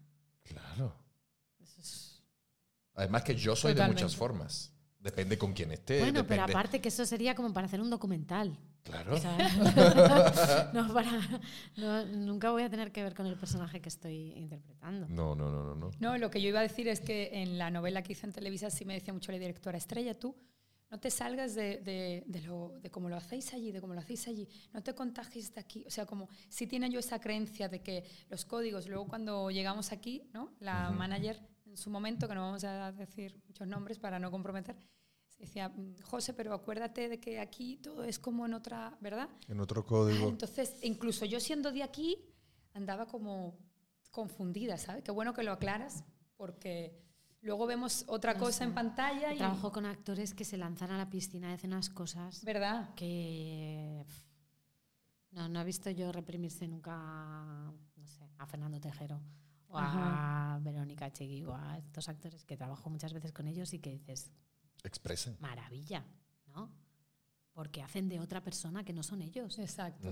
Claro. 0.44 0.94
Eso 1.60 1.82
es- 1.82 2.24
Además 2.96 3.24
que 3.24 3.36
yo 3.36 3.56
soy 3.56 3.74
Totalmente. 3.74 4.02
de 4.02 4.06
muchas 4.06 4.18
formas. 4.18 4.74
Depende 5.00 5.38
con 5.38 5.54
quién 5.54 5.72
esté. 5.72 6.00
Bueno, 6.00 6.26
pero 6.28 6.42
depende- 6.42 6.52
aparte 6.54 6.82
que 6.82 6.90
eso 6.90 7.06
sería 7.06 7.34
como 7.36 7.54
para 7.54 7.68
hacer 7.68 7.80
un 7.80 7.90
documental. 7.90 8.58
Claro. 8.88 9.16
O 9.16 9.18
sea, 9.18 9.38
no, 10.74 10.94
para, 10.94 11.12
no, 11.76 12.06
nunca 12.06 12.52
voy 12.52 12.64
a 12.64 12.70
tener 12.70 12.92
que 12.92 13.04
ver 13.04 13.14
con 13.14 13.26
el 13.26 13.36
personaje 13.36 13.82
que 13.82 13.90
estoy 13.90 14.32
interpretando. 14.36 15.08
No, 15.10 15.36
no, 15.36 15.52
no, 15.52 15.64
no, 15.64 15.76
no. 15.76 15.92
No, 16.00 16.18
lo 16.18 16.32
que 16.32 16.42
yo 16.42 16.48
iba 16.50 16.60
a 16.60 16.64
decir 16.64 16.88
es 16.88 17.02
que 17.02 17.30
en 17.42 17.58
la 17.58 17.70
novela 17.70 18.02
que 18.02 18.14
hice 18.14 18.26
en 18.26 18.32
Televisa 18.34 18.70
sí 18.70 18.86
me 18.86 18.94
decía 18.94 19.14
mucho 19.14 19.32
la 19.32 19.40
directora, 19.40 19.78
Estrella, 19.78 20.18
tú 20.18 20.36
no 20.90 21.00
te 21.00 21.12
salgas 21.12 21.54
de, 21.54 21.80
de, 21.80 22.24
de 22.28 22.42
lo, 22.44 22.80
de 22.82 22.90
cómo 22.90 23.10
lo 23.10 23.18
hacéis 23.18 23.54
allí, 23.54 23.74
de 23.74 23.82
cómo 23.82 23.94
lo 23.94 24.00
hacéis 24.00 24.26
allí, 24.30 24.48
no 24.72 24.82
te 24.82 24.96
contagies 24.96 25.54
de 25.54 25.60
aquí. 25.60 25.84
O 25.86 25.92
sea, 25.92 26.06
como 26.06 26.30
si 26.48 26.66
tiene 26.66 26.90
yo 26.90 27.00
esa 27.00 27.20
creencia 27.20 27.68
de 27.68 27.82
que 27.82 28.06
los 28.30 28.46
códigos, 28.46 28.88
luego 28.88 29.06
cuando 29.06 29.52
llegamos 29.52 29.92
aquí, 29.92 30.30
¿no? 30.34 30.54
la 30.60 30.88
Ujú. 30.90 30.98
manager 30.98 31.42
en 31.66 31.76
su 31.76 31.90
momento, 31.90 32.28
que 32.28 32.36
no 32.36 32.42
vamos 32.42 32.64
a 32.64 32.94
decir 32.94 33.38
muchos 33.48 33.68
nombres 33.68 34.00
para 34.00 34.18
no 34.18 34.32
comprometer, 34.32 34.78
decía, 35.38 35.70
"Mm, 35.70 35.96
José, 36.02 36.34
pero 36.34 36.54
acuérdate 36.54 37.10
de 37.10 37.20
que 37.20 37.40
aquí 37.40 37.78
todo 37.78 38.04
es 38.04 38.20
como 38.20 38.46
en 38.46 38.54
otra, 38.54 38.98
¿verdad? 39.02 39.30
En 39.48 39.60
otro 39.60 39.82
Ah, 39.82 39.86
código. 39.86 40.30
entonces, 40.30 40.78
incluso 40.84 41.26
yo 41.26 41.40
siendo 41.40 41.72
de 41.72 41.84
aquí, 41.84 42.18
andaba 42.74 43.06
como 43.08 43.58
confundida, 44.12 44.78
¿sabes? 44.78 45.04
Qué 45.04 45.12
bueno 45.12 45.34
que 45.34 45.44
lo 45.44 45.52
aclaras, 45.52 46.04
porque 46.38 47.00
luego 47.42 47.66
vemos 47.68 48.04
otra 48.08 48.34
No 48.34 48.40
cosa 48.40 48.60
sé. 48.60 48.64
en 48.66 48.74
pantalla 48.74 49.34
y... 49.34 49.38
Trabajo 49.38 49.72
con 49.72 49.86
actores 49.86 50.34
que 50.34 50.44
se 50.44 50.58
lanzan 50.58 50.92
a 50.92 50.98
la 50.98 51.10
piscina 51.10 51.52
y 51.52 51.54
hacen 51.54 51.72
unas 51.74 51.90
cosas 51.90 52.44
¿Verdad? 52.44 52.94
que... 52.96 54.04
No, 55.32 55.48
no 55.50 55.62
he 55.62 55.64
visto 55.64 55.90
yo 55.92 56.12
reprimirse 56.12 56.68
nunca, 56.68 56.96
no 56.96 58.08
sé, 58.08 58.28
a 58.40 58.46
Fernando 58.48 58.80
Tejero 58.80 59.22
o 59.70 59.78
a 59.78 60.58
Verónica 60.62 61.12
Chegui 61.12 61.44
o 61.44 61.54
a 61.54 61.78
estos 61.78 62.08
actores 62.10 62.44
que 62.46 62.58
trabajo 62.58 62.90
muchas 62.90 63.14
veces 63.14 63.34
con 63.34 63.48
ellos 63.48 63.72
y 63.74 63.80
que 63.80 63.92
dices, 63.92 64.32
Expresen. 64.84 65.38
maravilla, 65.40 66.06
¿no? 66.48 66.72
Porque 67.54 67.82
hacen 67.82 68.08
de 68.10 68.20
otra 68.20 68.42
persona 68.44 68.84
que 68.84 68.94
no 68.94 69.04
son 69.04 69.22
ellos. 69.22 69.58
Exacto. 69.60 70.08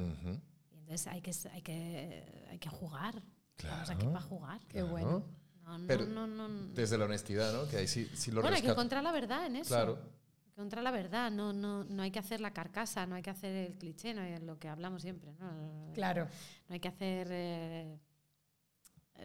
Y 0.71 0.77
entonces 0.79 1.07
hay 1.07 1.21
que, 1.21 1.31
hay 1.51 1.61
que, 1.61 2.45
hay 2.49 2.59
que 2.59 2.69
jugar. 2.69 3.21
Estamos 3.57 3.89
aquí 3.89 3.99
Claro. 3.99 4.13
para 4.13 4.25
jugar. 4.25 4.59
Qué 4.67 4.73
Claro. 4.79 4.87
bueno. 4.87 5.25
No, 5.63 5.77
no, 5.79 5.87
Pero 5.87 6.05
no, 6.05 6.27
no, 6.27 6.47
no. 6.47 6.67
Desde 6.73 6.97
la 6.97 7.05
honestidad, 7.05 7.51
¿no? 7.53 7.67
Que 7.69 7.77
ahí 7.77 7.87
sí, 7.87 8.05
sí 8.13 8.29
lo 8.31 8.41
Bueno, 8.41 8.55
hay 8.55 8.61
que 8.61 8.69
encontrar 8.69 9.03
la 9.03 9.11
verdad 9.11 9.45
en 9.47 9.55
eso. 9.55 9.69
Claro. 9.69 9.97
Encontrar 10.51 10.83
la 10.83 10.91
verdad. 10.91 11.31
No, 11.31 11.53
no, 11.53 11.83
no 11.83 12.03
hay 12.03 12.11
que 12.11 12.19
hacer 12.19 12.39
la 12.39 12.53
carcasa, 12.53 13.05
no 13.07 13.15
hay 13.15 13.21
que 13.23 13.29
hacer 13.31 13.53
el 13.55 13.77
cliché, 13.77 14.13
no 14.13 14.21
hay 14.21 14.37
lo 14.39 14.59
que 14.59 14.67
hablamos 14.69 15.01
siempre. 15.01 15.33
No, 15.39 15.91
Claro. 15.93 16.27
no 16.67 16.73
hay 16.73 16.79
que 16.79 16.87
hacer. 16.87 17.27
eh, 17.31 17.99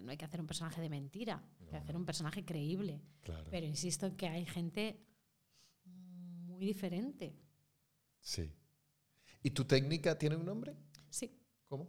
no 0.03 0.11
hay 0.12 0.16
que 0.16 0.24
hacer 0.24 0.40
un 0.40 0.46
personaje 0.46 0.81
de 0.81 0.88
mentira, 0.88 1.42
hay 1.61 1.66
que 1.66 1.76
hacer 1.76 1.94
no. 1.94 2.00
un 2.00 2.07
personaje 2.07 2.44
creíble. 2.44 3.03
Claro. 3.22 3.46
Pero 3.50 3.66
insisto 3.66 4.07
en 4.07 4.16
que 4.16 4.29
hay 4.29 4.46
gente 4.46 5.05
muy 6.61 6.66
diferente. 6.66 7.33
Sí. 8.20 8.53
¿Y 9.42 9.51
tu 9.51 9.64
técnica 9.64 10.18
tiene 10.18 10.37
un 10.37 10.44
nombre? 10.44 10.77
Sí, 11.09 11.33
¿Cómo? 11.66 11.88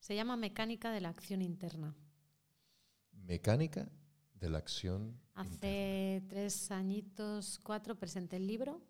se 0.00 0.16
llama 0.16 0.36
mecánica 0.36 0.90
de 0.90 1.00
la 1.00 1.10
acción 1.10 1.42
interna. 1.42 1.94
Mecánica 3.12 3.88
de 4.34 4.50
la 4.50 4.58
acción. 4.58 5.02
interna. 5.36 5.42
Hace 5.42 6.24
tres 6.28 6.70
añitos, 6.72 7.60
cuatro, 7.62 7.96
presenté 7.96 8.36
el 8.36 8.46
libro, 8.48 8.82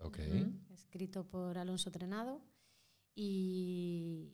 Ok. 0.00 0.18
Escrito 0.70 1.24
por 1.26 1.56
Alonso 1.56 1.90
Trenado, 1.90 2.42
y, 3.16 4.30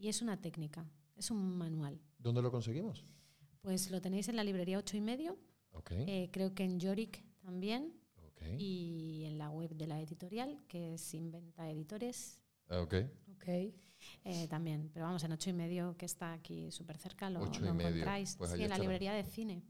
y 0.00 0.08
es 0.08 0.20
una 0.22 0.40
técnica, 0.40 0.84
es 1.14 1.30
un 1.30 1.56
manual. 1.56 2.00
¿Dónde 2.18 2.42
lo 2.42 2.50
conseguimos? 2.50 3.04
Pues 3.62 3.90
lo 3.92 4.00
tenéis 4.02 4.28
en 4.28 4.34
la 4.36 4.42
librería 4.44 4.76
8 4.78 4.96
y 4.96 5.00
medio, 5.00 5.38
Ok. 5.70 5.92
eh, 5.92 6.30
creo 6.32 6.52
que 6.52 6.64
en 6.64 6.78
Yorick 6.80 7.22
también, 7.40 7.94
ok. 8.36 8.42
y 8.58 9.24
en 9.26 9.38
la 9.38 9.50
web 9.50 9.70
de 9.74 9.86
la 9.86 10.00
editorial, 10.00 10.58
que 10.68 10.94
es 10.94 11.14
Inventa 11.14 11.70
Editores, 11.70 12.40
Ah, 12.68 12.80
ok. 12.80 12.94
Ok. 13.36 13.48
eh, 14.24 14.46
también. 14.48 14.90
Pero 14.92 15.06
vamos, 15.06 15.22
en 15.24 15.32
8 15.32 15.50
y 15.50 15.52
medio, 15.52 15.96
que 15.96 16.06
está 16.06 16.32
aquí 16.32 16.70
súper 16.70 16.98
cerca, 16.98 17.30
lo, 17.30 17.40
Ocho 17.42 17.60
lo 17.60 17.68
y 17.70 17.72
medio, 17.72 17.88
encontráis. 17.90 18.36
pues 18.36 18.50
sí, 18.52 18.62
en 18.62 18.68
la 18.70 18.78
librería 18.78 19.12
de 19.12 19.24
cine. 19.24 19.62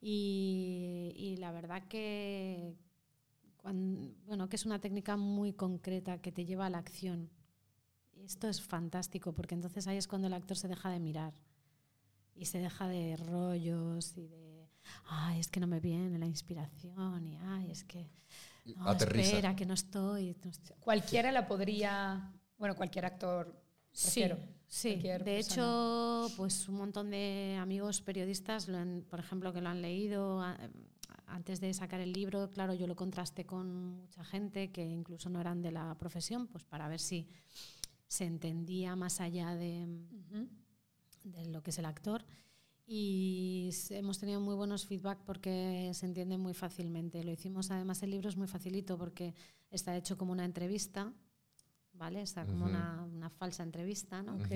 Y, 0.00 1.12
y 1.16 1.36
la 1.38 1.50
verdad 1.52 1.86
que, 1.88 2.74
cuan- 3.56 4.14
bueno, 4.26 4.48
que 4.48 4.56
es 4.56 4.66
una 4.66 4.80
técnica 4.80 5.16
muy 5.16 5.52
concreta 5.52 6.20
que 6.20 6.30
te 6.32 6.44
lleva 6.44 6.66
a 6.66 6.70
la 6.70 6.78
acción. 6.78 7.30
Y 8.12 8.22
esto 8.24 8.48
es 8.48 8.60
fantástico, 8.60 9.32
porque 9.32 9.54
entonces 9.54 9.86
ahí 9.86 9.96
es 9.96 10.06
cuando 10.08 10.26
el 10.26 10.34
actor 10.34 10.56
se 10.56 10.68
deja 10.68 10.90
de 10.90 11.00
mirar 11.00 11.34
y 12.34 12.46
se 12.46 12.58
deja 12.58 12.86
de 12.88 13.16
rollos 13.16 14.16
y 14.16 14.26
de, 14.26 14.53
ay, 15.08 15.40
es 15.40 15.48
que 15.48 15.60
no 15.60 15.66
me 15.66 15.80
viene 15.80 16.18
la 16.18 16.26
inspiración 16.26 17.26
y, 17.26 17.36
ay, 17.42 17.70
es 17.70 17.84
que, 17.84 18.10
no, 18.76 18.88
Aterriza. 18.88 19.28
espera, 19.30 19.56
que 19.56 19.66
no 19.66 19.74
estoy. 19.74 20.36
no 20.44 20.50
estoy". 20.50 20.76
Cualquiera 20.80 21.30
la 21.32 21.46
podría, 21.46 22.32
bueno, 22.58 22.74
cualquier 22.76 23.04
actor, 23.06 23.54
Sí, 23.92 24.04
prefiero. 24.22 24.38
sí. 24.66 24.88
cualquier 24.92 25.24
De 25.24 25.34
persona. 25.36 25.54
hecho, 25.62 26.36
pues 26.36 26.68
un 26.68 26.76
montón 26.76 27.10
de 27.10 27.56
amigos 27.60 28.00
periodistas, 28.00 28.68
lo 28.68 28.78
han- 28.78 29.04
por 29.08 29.20
ejemplo, 29.20 29.52
que 29.52 29.60
lo 29.60 29.68
han 29.68 29.82
leído 29.82 30.40
a- 30.42 30.58
antes 31.26 31.60
de 31.60 31.72
sacar 31.74 32.00
el 32.00 32.12
libro, 32.12 32.50
claro, 32.50 32.74
yo 32.74 32.86
lo 32.86 32.96
contrasté 32.96 33.44
con 33.46 33.96
mucha 33.98 34.24
gente 34.24 34.70
que 34.72 34.84
incluso 34.84 35.28
no 35.30 35.40
eran 35.40 35.62
de 35.62 35.72
la 35.72 35.94
profesión, 35.96 36.46
pues 36.48 36.64
para 36.64 36.86
ver 36.88 37.00
si 37.00 37.26
se 38.06 38.24
entendía 38.24 38.94
más 38.96 39.20
allá 39.20 39.54
de 39.54 39.86
lo 41.48 41.62
que 41.62 41.70
es 41.70 41.78
el 41.78 41.86
actor. 41.86 42.24
Y 42.86 43.70
hemos 43.90 44.18
tenido 44.18 44.40
muy 44.40 44.54
buenos 44.54 44.86
feedback 44.86 45.18
porque 45.24 45.90
se 45.94 46.06
entiende 46.06 46.36
muy 46.38 46.54
fácilmente. 46.54 47.24
Lo 47.24 47.32
hicimos, 47.32 47.70
además 47.70 48.02
el 48.02 48.10
libro 48.10 48.28
es 48.28 48.36
muy 48.36 48.46
facilito 48.46 48.98
porque 48.98 49.34
está 49.70 49.96
hecho 49.96 50.18
como 50.18 50.32
una 50.32 50.44
entrevista, 50.44 51.12
¿vale? 51.94 52.20
Está 52.22 52.44
como 52.44 52.64
Ujú. 52.66 52.74
una, 52.74 53.04
una 53.04 53.30
falsa 53.30 53.62
entrevista, 53.62 54.22
¿no? 54.22 54.36
Ok. 54.36 54.50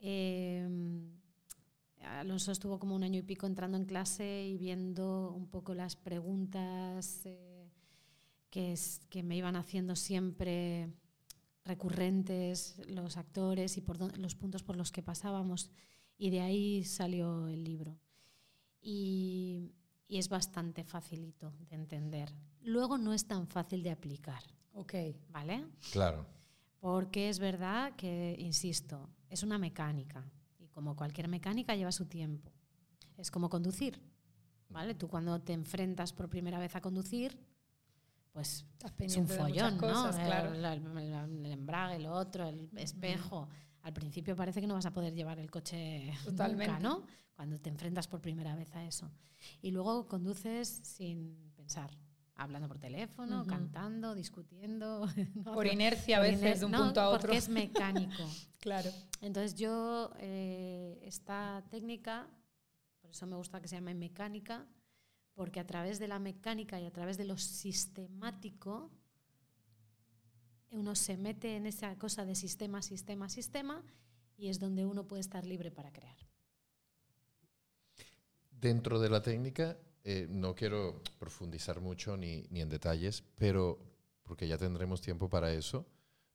Eh, 0.00 0.68
Alonso 2.02 2.52
estuvo 2.52 2.78
como 2.78 2.94
un 2.94 3.02
año 3.02 3.18
y 3.18 3.22
pico 3.22 3.46
entrando 3.46 3.76
en 3.76 3.84
clase 3.84 4.46
y 4.46 4.56
viendo 4.56 5.32
un 5.32 5.48
poco 5.48 5.74
las 5.74 5.96
preguntas 5.96 7.22
eh, 7.24 7.68
que, 8.50 8.72
es- 8.72 9.00
que 9.10 9.22
me 9.22 9.36
iban 9.36 9.56
haciendo 9.56 9.96
siempre 9.96 10.92
recurrentes 11.64 12.76
los 12.88 13.16
actores 13.16 13.76
y 13.76 13.80
por 13.80 14.18
los 14.18 14.34
puntos 14.34 14.62
por 14.62 14.76
los 14.76 14.92
que 14.92 15.02
pasábamos. 15.02 15.70
Y 16.18 16.30
de 16.30 16.40
ahí 16.40 16.84
salió 16.84 17.48
el 17.48 17.62
libro. 17.64 17.96
Y, 18.80 19.72
y 20.08 20.18
es 20.18 20.28
bastante 20.28 20.84
facilito 20.84 21.52
de 21.68 21.74
entender. 21.76 22.32
Luego 22.62 22.98
no 22.98 23.12
es 23.12 23.26
tan 23.26 23.46
fácil 23.46 23.82
de 23.82 23.90
aplicar, 23.90 24.42
Ok. 24.74 24.94
¿vale? 25.30 25.66
Claro. 25.92 26.26
Porque 26.80 27.28
es 27.28 27.38
verdad 27.38 27.94
que, 27.96 28.36
insisto, 28.38 29.08
es 29.28 29.42
una 29.42 29.58
mecánica 29.58 30.24
y 30.58 30.68
como 30.68 30.94
cualquier 30.94 31.28
mecánica 31.28 31.74
lleva 31.74 31.90
su 31.92 32.06
tiempo. 32.06 32.52
Es 33.16 33.30
como 33.30 33.48
conducir, 33.48 34.00
¿vale? 34.68 34.94
Tú 34.94 35.08
cuando 35.08 35.40
te 35.40 35.52
enfrentas 35.52 36.12
por 36.12 36.28
primera 36.28 36.58
vez 36.58 36.76
a 36.76 36.80
conducir, 36.80 37.36
pues 38.32 38.66
Estás 38.84 38.92
es 39.00 39.16
un 39.16 39.26
follón, 39.26 39.78
cosas, 39.78 40.16
¿no? 40.18 40.24
claro. 40.26 40.52
El, 40.52 40.64
el- 40.64 40.98
el- 40.98 41.46
el 41.46 41.52
embrague, 41.52 41.98
lo 41.98 42.12
otro, 42.12 42.46
el 42.46 42.68
espejo. 42.76 43.48
Al 43.86 43.92
principio 43.92 44.34
parece 44.34 44.60
que 44.60 44.66
no 44.66 44.74
vas 44.74 44.86
a 44.86 44.92
poder 44.92 45.14
llevar 45.14 45.38
el 45.38 45.48
coche 45.48 46.12
Totalmente. 46.24 46.72
nunca, 46.72 46.80
¿no? 46.82 47.04
Cuando 47.36 47.56
te 47.60 47.70
enfrentas 47.70 48.08
por 48.08 48.20
primera 48.20 48.56
vez 48.56 48.74
a 48.74 48.84
eso. 48.84 49.08
Y 49.62 49.70
luego 49.70 50.08
conduces 50.08 50.66
sin 50.82 51.52
pensar, 51.54 51.96
hablando 52.34 52.66
por 52.66 52.80
teléfono, 52.80 53.46
cantando, 53.46 54.16
discutiendo. 54.16 55.06
¿no? 55.44 55.52
Por 55.52 55.68
inercia 55.68 56.16
a 56.16 56.20
veces 56.20 56.42
iner- 56.42 56.58
de 56.58 56.64
un 56.64 56.72
no, 56.72 56.78
punto 56.82 57.00
a 57.00 57.10
otro. 57.10 57.20
Porque 57.20 57.36
es 57.36 57.48
mecánico. 57.48 58.12
Claro. 58.58 58.90
Entonces 59.20 59.54
yo, 59.54 60.10
eh, 60.18 60.98
esta 61.04 61.62
técnica, 61.70 62.28
por 63.00 63.12
eso 63.12 63.24
me 63.28 63.36
gusta 63.36 63.60
que 63.60 63.68
se 63.68 63.76
llame 63.76 63.94
mecánica, 63.94 64.66
porque 65.34 65.60
a 65.60 65.66
través 65.68 66.00
de 66.00 66.08
la 66.08 66.18
mecánica 66.18 66.80
y 66.80 66.86
a 66.86 66.90
través 66.90 67.16
de 67.16 67.26
lo 67.26 67.36
sistemático, 67.38 68.90
uno 70.76 70.94
se 70.94 71.16
mete 71.16 71.56
en 71.56 71.66
esa 71.66 71.96
cosa 71.96 72.24
de 72.24 72.34
sistema, 72.34 72.82
sistema, 72.82 73.28
sistema, 73.28 73.82
y 74.36 74.48
es 74.48 74.58
donde 74.60 74.84
uno 74.84 75.06
puede 75.06 75.20
estar 75.20 75.46
libre 75.46 75.70
para 75.70 75.92
crear. 75.92 76.16
Dentro 78.50 79.00
de 79.00 79.08
la 79.08 79.22
técnica, 79.22 79.78
eh, 80.04 80.26
no 80.30 80.54
quiero 80.54 81.02
profundizar 81.18 81.80
mucho 81.80 82.16
ni, 82.16 82.46
ni 82.50 82.60
en 82.60 82.68
detalles, 82.68 83.22
pero 83.36 83.78
porque 84.22 84.46
ya 84.46 84.58
tendremos 84.58 85.00
tiempo 85.00 85.28
para 85.28 85.52
eso, 85.52 85.86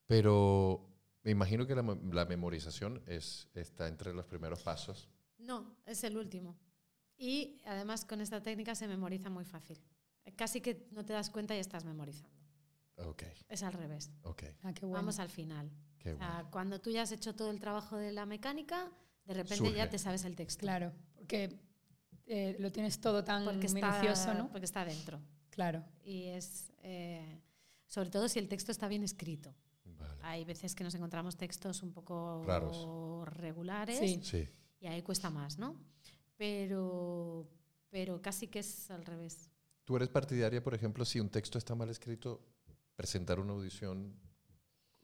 pero 0.08 0.90
me 1.24 1.32
imagino 1.32 1.68
que 1.68 1.76
la, 1.76 1.84
la 2.12 2.26
memorización 2.26 3.02
es, 3.06 3.48
está 3.54 3.88
entre 3.88 4.14
los 4.14 4.26
primeros 4.26 4.64
pasos. 4.64 5.08
No, 5.38 5.76
es 5.86 6.04
el 6.04 6.18
último. 6.18 6.58
Y 7.18 7.62
además 7.66 8.06
con 8.06 8.22
esta 8.22 8.42
técnica 8.42 8.74
se 8.74 8.88
memoriza 8.88 9.30
muy 9.30 9.46
fácil. 9.46 9.80
Casi 10.36 10.62
que 10.62 10.88
no 10.92 11.06
te 11.06 11.14
das 11.14 11.30
cuenta 11.30 11.56
y 11.56 11.60
estás 11.60 11.86
memorizando. 11.86 12.41
Es 13.50 13.64
al 13.64 13.74
revés. 13.74 14.12
Ah, 14.24 14.74
qué 14.74 14.86
bueno. 14.86 14.94
Vamos 14.94 15.20
al 15.20 15.30
final. 15.30 15.70
qué 16.00 16.14
O 16.14 16.18
sea, 16.18 16.34
bueno. 16.34 16.52
cuando 16.52 16.82
tú 16.82 16.90
ya 16.90 17.04
has 17.04 17.12
hecho 17.12 17.36
todo 17.36 17.52
el 17.52 17.60
trabajo 17.60 17.98
de 17.98 18.12
la 18.12 18.26
mecánica, 18.26 18.92
de 19.26 19.34
repente 19.34 19.66
Surge. 19.66 19.76
ya 19.76 19.90
te 19.90 19.98
sabes 19.98 20.26
el 20.26 20.36
texto. 20.36 20.62
Claro, 20.62 20.92
porque 21.16 21.60
eh, 22.26 22.56
lo 22.60 22.72
tienes 22.72 23.00
todo 23.00 23.24
tan 23.24 23.44
porque 23.44 23.68
minucioso, 23.70 24.12
está, 24.12 24.34
¿no? 24.34 24.50
porque 24.50 24.66
está 24.66 24.86
dentro. 24.86 25.20
Claro. 25.50 25.84
Y 26.04 26.26
es, 26.28 26.72
eh, 26.84 27.42
sobre 27.88 28.10
todo 28.10 28.28
si 28.30 28.40
el 28.40 28.48
texto 28.48 28.72
está 28.72 28.88
bien 28.88 29.04
escrito. 29.04 29.54
Vale. 29.86 30.20
Hay 30.24 30.46
veces 30.46 30.74
que 30.74 30.84
nos 30.84 30.96
encontramos 30.96 31.36
textos 31.36 31.84
un 31.84 31.92
poco 31.92 32.44
Raros. 32.46 33.28
regulares 33.34 34.00
Sí. 34.00 34.20
Sí, 34.24 34.48
y 34.80 34.88
ahí 34.88 35.02
cuesta 35.02 35.30
más, 35.30 35.58
¿no? 35.60 35.76
Pero, 36.38 37.48
pero 37.90 38.22
casi 38.22 38.48
que 38.48 38.60
es 38.60 38.90
al 38.90 39.06
revés. 39.06 39.50
¿Tú 39.84 39.96
eres 39.96 40.10
partidaria, 40.10 40.64
por 40.64 40.74
ejemplo, 40.74 41.06
si 41.06 41.20
un 41.20 41.30
texto 41.30 41.58
está 41.58 41.76
mal 41.76 41.90
escrito, 41.90 42.42
presentar 43.02 43.40
una 43.40 43.54
audición 43.54 44.14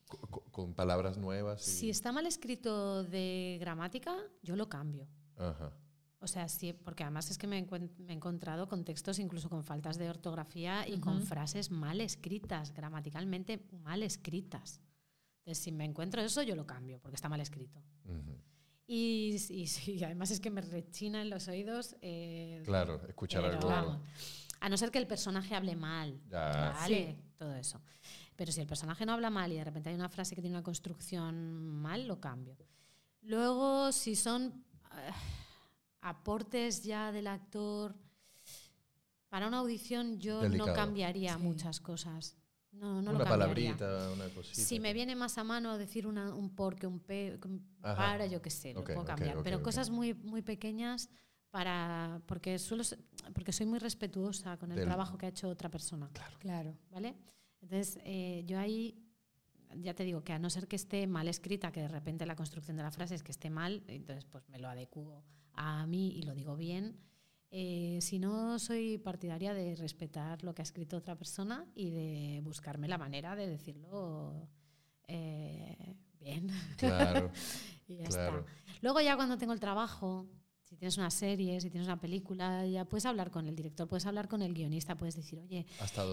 co- 0.08 0.28
co- 0.30 0.44
con, 0.52 0.76
palabras 0.76 1.18
nuevas? 1.18 1.68
y- 1.68 1.72
Si 1.72 1.90
está 1.90 2.12
mal 2.12 2.28
escrito 2.28 3.04
de 3.04 3.58
gramática, 3.60 4.16
yo 4.44 4.56
lo 4.56 4.70
cambio. 4.70 5.08
Ajá. 5.36 5.72
O 6.20 6.28
sea, 6.28 6.48
sí, 6.48 6.74
porque 6.74 7.04
además 7.04 7.32
es 7.32 7.38
que 7.40 7.48
me, 7.48 7.60
me 7.98 8.12
he 8.12 8.16
encontrado 8.16 8.68
con 8.68 8.84
textos 8.84 9.18
incluso 9.20 9.50
con 9.50 9.64
faltas 9.64 9.98
de 9.98 10.10
ortografía 10.10 10.88
y 10.88 11.00
con 11.00 11.18
Ujú. 11.18 11.26
frases 11.26 11.72
mal 11.72 12.02
escritas, 12.02 12.72
gramaticalmente 12.74 13.66
mal 13.84 14.04
escritas. 14.04 14.80
Entonces, 15.40 15.64
si 15.64 15.72
me 15.72 15.86
encuentro 15.86 16.22
eso, 16.22 16.44
yo 16.44 16.56
lo 16.56 16.66
cambio, 16.68 17.00
porque 17.00 17.16
está 17.16 17.30
mal 17.30 17.40
escrito. 17.42 17.80
ujú. 18.06 18.36
Y, 18.86 19.36
y 19.50 19.68
sí, 19.68 20.04
además 20.04 20.30
es 20.32 20.40
que 20.40 20.50
me 20.52 20.62
rechina 20.62 21.22
en 21.24 21.30
los 21.32 21.48
oídos. 21.48 21.96
eh, 22.02 22.62
Claro, 22.64 23.02
escuchar 23.08 23.42
pero 23.44 23.58
algo. 23.58 23.70
vamos, 23.70 24.02
a 24.60 24.70
no 24.70 24.78
ser 24.78 24.92
que 24.92 24.98
el 25.00 25.08
personaje 25.08 25.56
hable 25.56 25.76
mal, 25.76 26.20
Ya. 26.30 26.72
vale, 26.80 27.18
todo 27.38 27.54
eso. 27.56 27.82
Pero 28.36 28.52
si 28.52 28.62
el 28.62 28.68
personaje 28.68 29.06
no 29.06 29.14
habla 29.14 29.30
mal 29.30 29.52
y 29.52 29.56
de 29.56 29.64
repente 29.64 29.90
hay 29.90 29.96
una 29.96 30.10
frase 30.10 30.36
que 30.36 30.42
tiene 30.42 30.56
una 30.58 30.64
construcción 30.64 31.58
mal, 31.66 32.08
lo 32.08 32.20
cambio. 32.20 32.56
Luego, 33.22 33.92
si 33.92 34.16
son 34.16 34.64
eh, 34.96 35.12
aportes 36.02 36.84
ya 36.84 37.12
del 37.12 37.28
actor, 37.28 37.96
para 39.30 39.48
una 39.48 39.58
audición 39.60 40.20
yo 40.20 40.42
Delicado. 40.42 40.68
no 40.70 40.74
cambiaría 40.74 41.34
Sí. 41.36 41.40
muchas 41.42 41.80
cosas. 41.82 42.38
No, 42.72 43.02
no 43.02 43.10
una 43.12 43.20
lo 43.20 43.26
palabrita, 43.26 44.12
una 44.14 44.30
cosita. 44.30 44.62
Si 44.62 44.80
me 44.80 44.94
viene 44.94 45.16
más 45.16 45.38
a 45.40 45.44
mano 45.44 45.78
decir 45.78 46.06
una- 46.06 46.34
un 46.36 46.54
por 46.56 46.76
que 46.76 46.86
un 46.86 47.00
pe, 47.00 47.40
un 47.44 47.66
para, 47.82 48.28
yo 48.28 48.42
qué 48.42 48.52
sé, 48.52 48.74
lo 48.74 48.82
Ok, 48.82 48.92
puedo 48.94 49.06
cambiar. 49.06 49.38
ok, 49.38 49.44
Pero 49.44 49.58
ok. 49.58 49.64
cosas 49.64 49.90
muy, 49.90 50.14
muy 50.14 50.44
pequeñas 50.44 51.10
para 51.58 52.22
porque 52.28 52.60
suelo 52.60 52.84
ser- 52.84 53.00
porque 53.34 53.52
soy 53.52 53.66
muy 53.66 53.80
respetuosa 53.80 54.58
con 54.58 54.70
el 54.72 54.78
Del- 54.78 54.86
trabajo 54.86 55.18
que 55.18 55.26
ha 55.26 55.30
hecho 55.30 55.50
otra 55.50 55.70
persona, 55.72 56.08
Claro. 56.38 56.76
¿vale? 56.92 57.16
Entonces 57.64 57.98
eh, 58.06 58.44
yo 58.46 58.60
ahí 58.60 58.96
ya 59.78 59.96
te 59.96 60.04
digo 60.04 60.24
que 60.24 60.34
a 60.34 60.38
no 60.40 60.52
ser 60.52 60.68
que 60.68 60.76
esté 60.76 61.08
mal 61.08 61.28
escrita, 61.28 61.72
que 61.72 61.82
de 61.82 61.88
repente 61.88 62.28
la 62.28 62.36
construcción 62.36 62.78
de 62.78 62.84
la 62.84 62.92
frase 62.92 63.16
es 63.16 63.24
que 63.24 63.32
esté 63.32 63.50
mal, 63.50 63.84
entonces 63.88 64.24
pues 64.26 64.48
me 64.50 64.60
lo 64.60 64.70
adecuo 64.70 65.24
a 65.54 65.88
mí 65.88 66.10
y 66.16 66.22
lo 66.22 66.36
digo 66.36 66.56
bien. 66.56 66.96
Eh, 67.50 67.98
si 68.02 68.20
no, 68.20 68.60
soy 68.60 69.00
partidaria 69.00 69.56
de 69.56 69.76
respetar 69.76 70.44
lo 70.44 70.54
que 70.54 70.62
ha 70.62 70.68
escrito 70.70 70.98
otra 70.98 71.16
persona 71.16 71.66
y 71.74 71.90
de 71.90 72.42
buscarme 72.44 72.88
la 72.88 73.00
manera 73.00 73.36
de 73.36 73.48
decirlo 73.48 74.48
eh, 75.08 75.96
bien. 76.20 76.52
Claro, 76.78 77.32
y 77.88 77.96
ya 77.98 78.06
claro. 78.10 78.40
está. 78.42 78.52
Luego 78.82 79.02
ya 79.02 79.16
cuando 79.16 79.38
tengo 79.40 79.54
el 79.54 79.60
trabajo, 79.60 80.28
si 80.68 80.76
tienes 80.76 80.98
una 80.98 81.10
serie, 81.10 81.62
si 81.62 81.70
tienes 81.70 81.88
una 81.88 82.00
película, 82.00 82.66
ya 82.66 82.84
puedes 82.84 83.06
hablar 83.06 83.32
con 83.32 83.48
el 83.48 83.56
director, 83.56 83.88
puedes 83.88 84.06
hablar 84.06 84.28
con 84.28 84.42
el 84.42 84.54
guionista, 84.54 84.98
puedes 84.98 85.16
decir, 85.16 85.40
oye, 85.40 85.66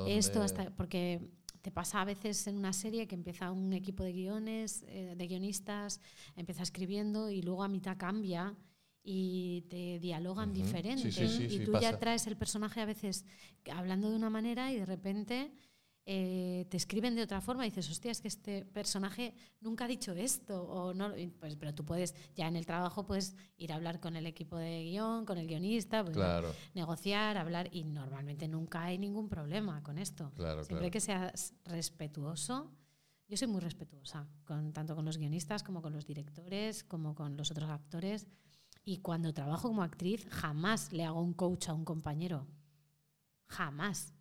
esto 0.07 0.43
hasta 0.43 0.71
porque 0.71 1.33
te 1.61 1.73
pasa 1.73 2.01
a 2.01 2.05
veces 2.05 2.47
en 2.47 2.57
una 2.57 2.73
serie 2.73 3.09
que 3.09 3.17
empieza 3.17 3.51
un 3.51 3.73
equipo 3.73 4.05
de 4.05 4.13
guiones 4.13 4.85
eh, 4.87 5.15
de 5.17 5.27
guionistas 5.27 6.01
empieza 6.37 6.63
escribiendo 6.63 7.31
y 7.31 7.43
luego 7.43 7.65
a 7.65 7.69
mitad 7.69 7.97
cambia 7.97 8.55
y 9.03 9.63
te 9.63 9.99
dialogan 9.99 10.53
diferente 10.53 11.11
Sí, 11.11 11.27
sí, 11.27 11.49
sí, 11.49 11.57
y 11.57 11.65
tú 11.65 11.73
ya 11.81 11.99
traes 11.99 12.27
el 12.27 12.37
personaje 12.37 12.81
a 12.81 12.85
veces 12.85 13.25
hablando 13.73 14.09
de 14.11 14.17
una 14.17 14.31
manera 14.31 14.73
y 14.73 14.79
de 14.79 14.87
repente 14.87 15.53
eh, 16.07 16.67
te 16.69 16.77
escriben 16.77 17.15
de 17.15 17.23
otra 17.23 17.41
forma 17.41 17.67
y 17.67 17.71
dices, 17.71 17.91
hostia, 17.91 18.11
es 18.11 18.21
que 18.21 18.29
este 18.29 18.65
personaje 18.67 19.35
nunca 19.61 19.85
ha 19.85 19.89
dicho 19.89 20.13
esto. 20.13 20.63
O 20.65 20.93
no, 20.93 21.13
pues, 21.41 21.57
pero 21.57 21.75
tú 21.75 21.85
puedes, 21.85 22.15
ya 22.35 22.47
en 22.47 22.57
el 22.57 22.67
trabajo, 22.67 23.07
puedes 23.07 23.37
ir 23.57 23.73
a 23.73 23.77
hablar 23.77 24.01
con 24.01 24.15
el 24.17 24.27
equipo 24.27 24.57
de 24.59 24.85
guion, 24.85 25.25
con 25.25 25.39
el 25.39 25.47
guionista, 25.47 26.05
pues, 26.05 26.17
Claro, 26.17 26.53
negociar, 26.75 27.39
hablar 27.39 27.69
y 27.73 27.85
normalmente 27.85 28.49
nunca 28.49 28.83
hay 28.85 28.99
ningún 28.99 29.29
problema 29.29 29.83
con 29.83 29.99
esto. 29.99 30.31
claro, 30.35 30.63
Siempre 30.65 30.91
claro. 30.91 30.93
que 30.93 31.01
seas 31.01 31.55
respetuoso. 31.65 32.71
Yo 33.27 33.39
soy 33.39 33.49
muy 33.49 33.61
respetuosa, 33.63 34.29
con, 34.45 34.75
tanto 34.75 34.95
con 34.95 35.07
los 35.07 35.17
guionistas 35.17 35.63
como 35.63 35.81
con 35.81 35.95
los 35.95 36.05
directores, 36.07 36.85
como 36.85 37.15
con 37.15 37.37
los 37.39 37.51
otros 37.51 37.71
actores. 37.71 38.27
Y 38.85 38.99
cuando 38.99 39.33
trabajo 39.33 39.69
como 39.69 39.83
actriz, 39.83 40.27
jamás 40.31 40.93
le 40.93 41.05
hago 41.05 41.23
un 41.23 41.33
coach 41.33 41.71
a 41.71 41.73
un 41.73 41.87
compañero. 41.87 42.47
Jamás. 43.47 44.13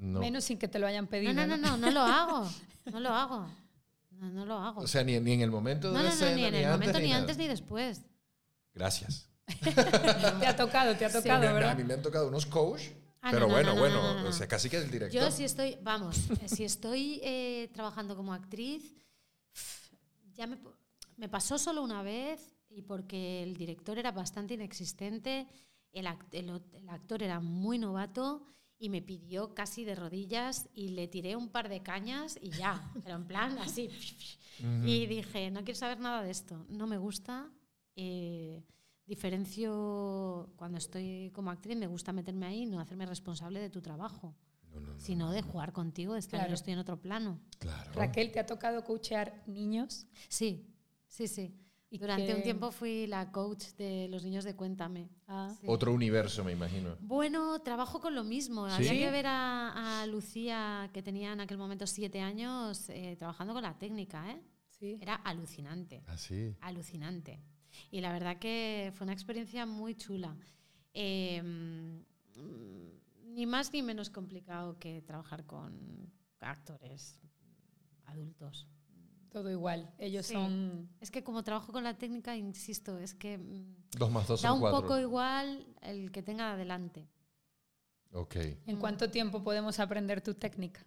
No. 0.00 0.20
Menos 0.20 0.44
sin 0.44 0.58
que 0.58 0.68
te 0.68 0.78
lo 0.78 0.86
hayan 0.86 1.06
pedido. 1.06 1.32
No, 1.32 1.46
no, 1.46 1.56
no, 1.56 1.70
no, 1.70 1.76
no 1.76 1.90
lo 1.90 2.00
hago. 2.04 2.48
No 2.92 3.00
lo 3.00 3.10
hago. 3.10 3.48
No, 4.12 4.30
no 4.30 4.46
lo 4.46 4.58
hago. 4.58 4.80
O 4.82 4.86
sea, 4.86 5.04
ni, 5.04 5.18
ni 5.20 5.32
en 5.32 5.40
el 5.42 5.50
momento 5.50 5.88
no, 5.92 5.94
de 5.94 5.98
no, 5.98 6.04
la 6.04 6.08
no, 6.10 6.14
escena, 6.14 6.36
ni 6.36 6.44
en 6.44 6.54
el 6.54 6.64
antes, 6.64 6.78
momento, 6.78 6.98
ni 7.00 7.08
nada. 7.08 7.20
antes 7.20 7.36
ni 7.38 7.46
después. 7.48 8.02
Gracias. 8.74 9.28
te 10.40 10.46
ha 10.46 10.56
tocado, 10.56 10.94
te 10.96 11.04
ha 11.04 11.10
Sí. 11.10 11.18
tocado, 11.18 11.40
me- 11.40 11.52
¿verdad? 11.52 11.70
a 11.70 11.74
mí 11.74 11.84
me 11.84 11.94
han 11.94 12.02
tocado 12.02 12.28
unos 12.28 12.46
coach, 12.46 12.82
Ah, 13.20 13.30
pero 13.32 13.40
no, 13.40 13.46
no, 13.48 13.52
bueno, 13.54 13.68
no, 13.70 13.74
no, 13.74 13.80
bueno, 13.80 13.96
no, 14.02 14.14
no, 14.14 14.22
no. 14.24 14.28
o 14.28 14.32
sea, 14.32 14.46
casi 14.46 14.68
que 14.70 14.76
el 14.76 14.90
director. 14.90 15.20
Yo 15.20 15.30
si 15.30 15.42
estoy, 15.44 15.76
vamos, 15.82 16.16
eh, 16.42 16.48
si 16.48 16.64
estoy 16.64 17.20
eh, 17.24 17.68
trabajando 17.72 18.14
como 18.16 18.32
actriz, 18.32 18.94
ya 20.34 20.46
me, 20.46 20.58
me 21.16 21.28
pasó 21.28 21.58
solo 21.58 21.82
una 21.82 22.02
vez 22.02 22.54
y 22.68 22.82
porque 22.82 23.42
el 23.42 23.56
director 23.56 23.98
era 23.98 24.12
bastante 24.12 24.54
inexistente, 24.54 25.48
el, 25.92 26.06
el 26.32 26.88
actor 26.88 27.22
era 27.22 27.40
muy 27.40 27.78
novato 27.78 28.46
y 28.78 28.88
me 28.90 29.02
pidió 29.02 29.54
casi 29.54 29.84
de 29.84 29.94
rodillas 29.94 30.68
y 30.74 30.90
le 30.90 31.08
tiré 31.08 31.36
un 31.36 31.48
par 31.48 31.68
de 31.68 31.82
cañas 31.82 32.38
y 32.40 32.50
ya, 32.50 32.92
pero 33.02 33.16
en 33.16 33.26
plan 33.26 33.58
así. 33.58 33.90
Y 34.84 35.06
dije, 35.06 35.50
no 35.50 35.64
quiero 35.64 35.78
saber 35.78 36.00
nada 36.00 36.22
de 36.22 36.30
esto, 36.30 36.66
no 36.68 36.86
me 36.86 36.98
gusta. 36.98 37.50
Eh, 37.96 38.64
diferencio 39.06 40.52
cuando 40.56 40.78
estoy 40.78 41.30
como 41.34 41.50
actriz, 41.50 41.76
me 41.76 41.86
gusta 41.86 42.12
meterme 42.12 42.46
ahí 42.46 42.62
y 42.62 42.66
no 42.66 42.78
hacerme 42.80 43.06
responsable 43.06 43.60
de 43.60 43.70
tu 43.70 43.80
trabajo. 43.80 44.34
sino 44.98 45.32
de 45.32 45.42
jugar 45.42 45.72
contigo, 45.72 46.12
de 46.12 46.20
estar 46.20 46.52
estoy 46.52 46.74
en 46.74 46.78
otro 46.78 47.00
plano. 47.00 47.40
Raquel, 47.94 48.30
¿te 48.30 48.38
ha 48.38 48.46
tocado 48.46 48.84
coachear 48.84 49.42
niños? 49.46 50.06
Sí, 50.28 50.72
sí, 51.08 51.26
sí. 51.26 51.54
Durante 51.90 52.34
un 52.34 52.42
tiempo 52.42 52.70
fui 52.70 53.06
la 53.06 53.32
coach 53.32 53.64
de 53.78 54.08
los 54.08 54.22
niños 54.22 54.44
de 54.44 54.54
Cuéntame. 54.54 55.08
Ah. 55.26 55.54
Otro 55.66 55.92
universo, 55.92 56.44
me 56.44 56.52
imagino. 56.52 56.96
Bueno, 57.00 57.60
trabajo 57.60 58.00
con 58.00 58.14
lo 58.14 58.24
mismo. 58.24 58.66
Había 58.66 58.92
que 58.92 59.10
ver 59.10 59.26
a, 59.26 60.04
Lucía, 60.06 60.90
que 60.92 61.02
tenía 61.02 61.32
en 61.32 61.40
aquel 61.40 61.56
momento 61.56 61.86
siete 61.86 62.20
años, 62.20 62.90
eh, 62.90 63.16
trabajando 63.18 63.54
con 63.54 63.62
la 63.62 63.78
técnica. 63.78 64.30
¿eh? 64.30 64.42
Sí. 64.68 64.98
Era 65.00 65.14
alucinante. 65.14 66.02
¿Ah, 66.06 66.18
sí? 66.18 66.54
Alucinante. 66.60 67.40
Y 67.90 68.00
la 68.00 68.12
verdad 68.12 68.38
que 68.38 68.92
fue 68.94 69.04
una 69.04 69.12
experiencia 69.12 69.64
muy 69.64 69.94
chula. 69.94 70.36
Em, 70.92 72.04
ni 73.24 73.46
más 73.46 73.72
ni 73.72 73.82
menos 73.82 74.10
complicado 74.10 74.78
que 74.78 75.00
trabajar 75.02 75.46
con 75.46 76.12
actores 76.40 77.20
adultos. 78.06 78.68
Todo 79.30 79.50
igual. 79.50 79.90
Ellos 79.98 80.26
son. 80.26 80.88
Es 81.00 81.10
que 81.10 81.22
como 81.22 81.42
trabajo 81.42 81.72
con 81.72 81.84
la 81.84 81.96
técnica, 81.96 82.36
insisto, 82.36 82.98
es 82.98 83.14
que. 83.14 83.38
Mm, 83.38 83.76
dos 83.98 84.10
más 84.10 84.26
dos 84.26 84.42
Da 84.42 84.52
un 84.52 84.60
poco 84.60 84.98
igual 84.98 85.66
el 85.82 86.10
que 86.10 86.22
tenga 86.22 86.52
adelante. 86.52 87.08
Ok. 88.12 88.36
¿En 88.36 88.76
mm. 88.76 88.78
cuánto 88.78 89.10
tiempo 89.10 89.42
podemos 89.42 89.78
aprender 89.80 90.20
tu 90.20 90.34
técnica? 90.34 90.84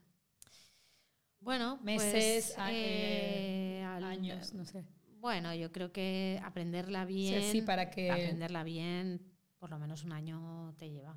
Bueno, 1.40 1.80
meses, 1.82 2.54
pues, 2.56 2.70
eh, 2.72 3.84
años, 3.84 4.54
no 4.54 4.66
sé. 4.66 4.86
Bueno, 5.20 5.54
yo 5.54 5.72
creo 5.72 5.92
que 5.92 6.40
aprenderla 6.44 7.06
bien. 7.06 7.52
Sí, 7.52 7.62
para 7.62 7.90
que. 7.90 8.10
Aprenderla 8.10 8.64
bien, 8.64 9.22
por 9.60 9.70
lo 9.70 9.78
menos 9.78 10.04
un 10.04 10.14
año 10.14 10.74
te 10.78 10.90
lleva. 10.90 11.16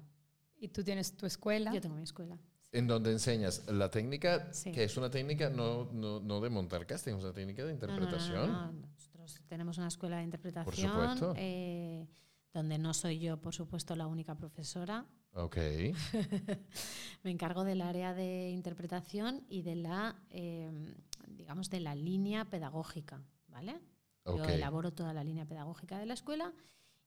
¿Y 0.56 0.68
tú 0.68 0.84
tienes 0.84 1.16
tu 1.16 1.26
escuela? 1.26 1.72
Yo 1.72 1.80
tengo 1.80 1.96
mi 1.96 2.04
escuela 2.04 2.38
en 2.74 2.88
donde 2.88 3.12
enseñas 3.12 3.66
la 3.68 3.88
técnica, 3.88 4.50
que 4.64 4.84
es 4.84 4.96
una 4.96 5.08
técnica 5.08 5.48
no, 5.48 5.88
no, 5.92 6.18
no, 6.20 6.40
de 6.40 6.50
montar 6.50 6.86
casting, 6.86 7.14
es 7.14 7.22
una 7.22 7.32
técnica 7.32 7.64
de 7.64 7.72
interpretación. 7.72 8.50
No, 8.50 8.72
Nosotros 8.72 9.40
tenemos 9.46 9.78
una 9.78 9.86
escuela 9.86 10.18
de 10.18 10.24
interpretación 10.24 11.34
eh, 11.36 12.08
donde 12.52 12.78
no 12.78 12.92
soy 12.92 13.20
yo, 13.20 13.40
por 13.40 13.54
supuesto, 13.54 13.94
la 13.94 14.08
única 14.08 14.34
profesora. 14.34 15.06
Ok. 15.34 15.56
Me 17.22 17.30
encargo 17.30 17.62
del 17.62 17.80
área 17.80 18.12
de 18.12 18.50
interpretación 18.50 19.44
y 19.48 19.62
de 19.62 19.76
la, 19.76 20.16
em, 20.30 20.94
digamos, 21.28 21.70
de 21.70 21.78
la 21.78 21.94
línea 21.94 22.44
pedagógica, 22.44 23.22
¿vale? 23.48 23.80
Yo 24.26 24.44
elaboro 24.46 24.92
toda 24.92 25.12
la 25.12 25.22
línea 25.22 25.44
pedagógica 25.44 25.98
de 25.98 26.06
la 26.06 26.14
escuela 26.14 26.52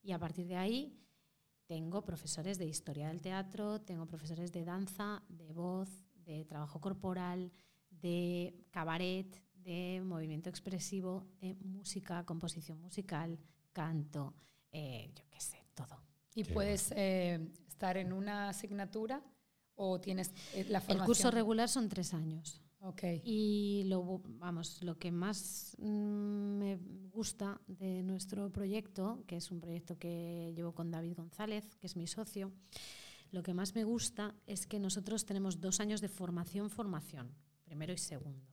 y 0.02 0.14
a 0.14 0.20
partir 0.20 0.48
de 0.48 0.56
ahí 0.56 0.98
tengo 1.68 2.04
profesores 2.04 2.58
de 2.58 2.66
historia 2.66 3.10
del 3.10 3.22
teatro, 3.22 3.82
tengo 3.82 4.06
profesores 4.06 4.52
de 4.52 4.64
danza, 4.64 5.22
de 5.28 5.52
voz, 5.54 5.90
de 6.26 6.46
trabajo 6.46 6.80
corporal, 6.80 7.52
de 7.90 8.56
cabaret, 8.72 9.28
de 9.54 10.02
movimiento 10.04 10.50
expresivo, 10.50 11.28
de 11.42 11.56
música, 11.56 12.26
composición 12.26 12.80
musical, 12.80 13.38
canto, 13.74 14.34
eh, 14.72 15.12
yo 15.14 15.24
qué 15.30 15.40
sé, 15.42 15.66
todo. 15.74 16.02
¿Y 16.34 16.46
puedes 16.46 16.94
eh, 16.96 17.52
estar 17.68 17.98
en 17.98 18.14
una 18.14 18.50
asignatura 18.50 19.22
o 19.76 20.00
tienes 20.00 20.32
eh, 20.54 20.66
la 20.70 20.80
formación? 20.80 21.02
El 21.02 21.06
curso 21.06 21.32
regular 21.32 21.68
son 21.68 21.90
tres 21.90 22.14
años. 22.14 22.62
Okay. 22.80 23.22
Y 23.26 23.84
lo, 23.86 24.22
vamos, 24.24 24.84
lo 24.84 24.98
que 25.00 25.12
más 25.12 25.76
mm, 25.80 26.58
me 26.58 26.78
gusta 27.12 27.60
de 27.68 28.04
nuestro 28.04 28.52
proyecto, 28.52 29.24
que 29.26 29.38
es 29.38 29.52
un 29.52 29.60
proyecto 29.60 29.98
que 29.98 30.54
llevo 30.56 30.74
con 30.74 30.92
David 30.92 31.16
González, 31.16 31.76
que 31.78 31.88
es 31.88 31.96
mi 31.96 32.06
socio, 32.06 32.52
lo 33.32 33.42
que 33.44 33.54
más 33.54 33.74
me 33.74 33.84
gusta 33.84 34.36
es 34.46 34.68
que 34.68 34.80
nosotros 34.80 35.26
tenemos 35.26 35.60
dos 35.60 35.80
años 35.80 36.02
de 36.02 36.08
formación-formación, 36.08 37.34
primero 37.64 37.94
y 37.94 37.98
segundo. 37.98 38.46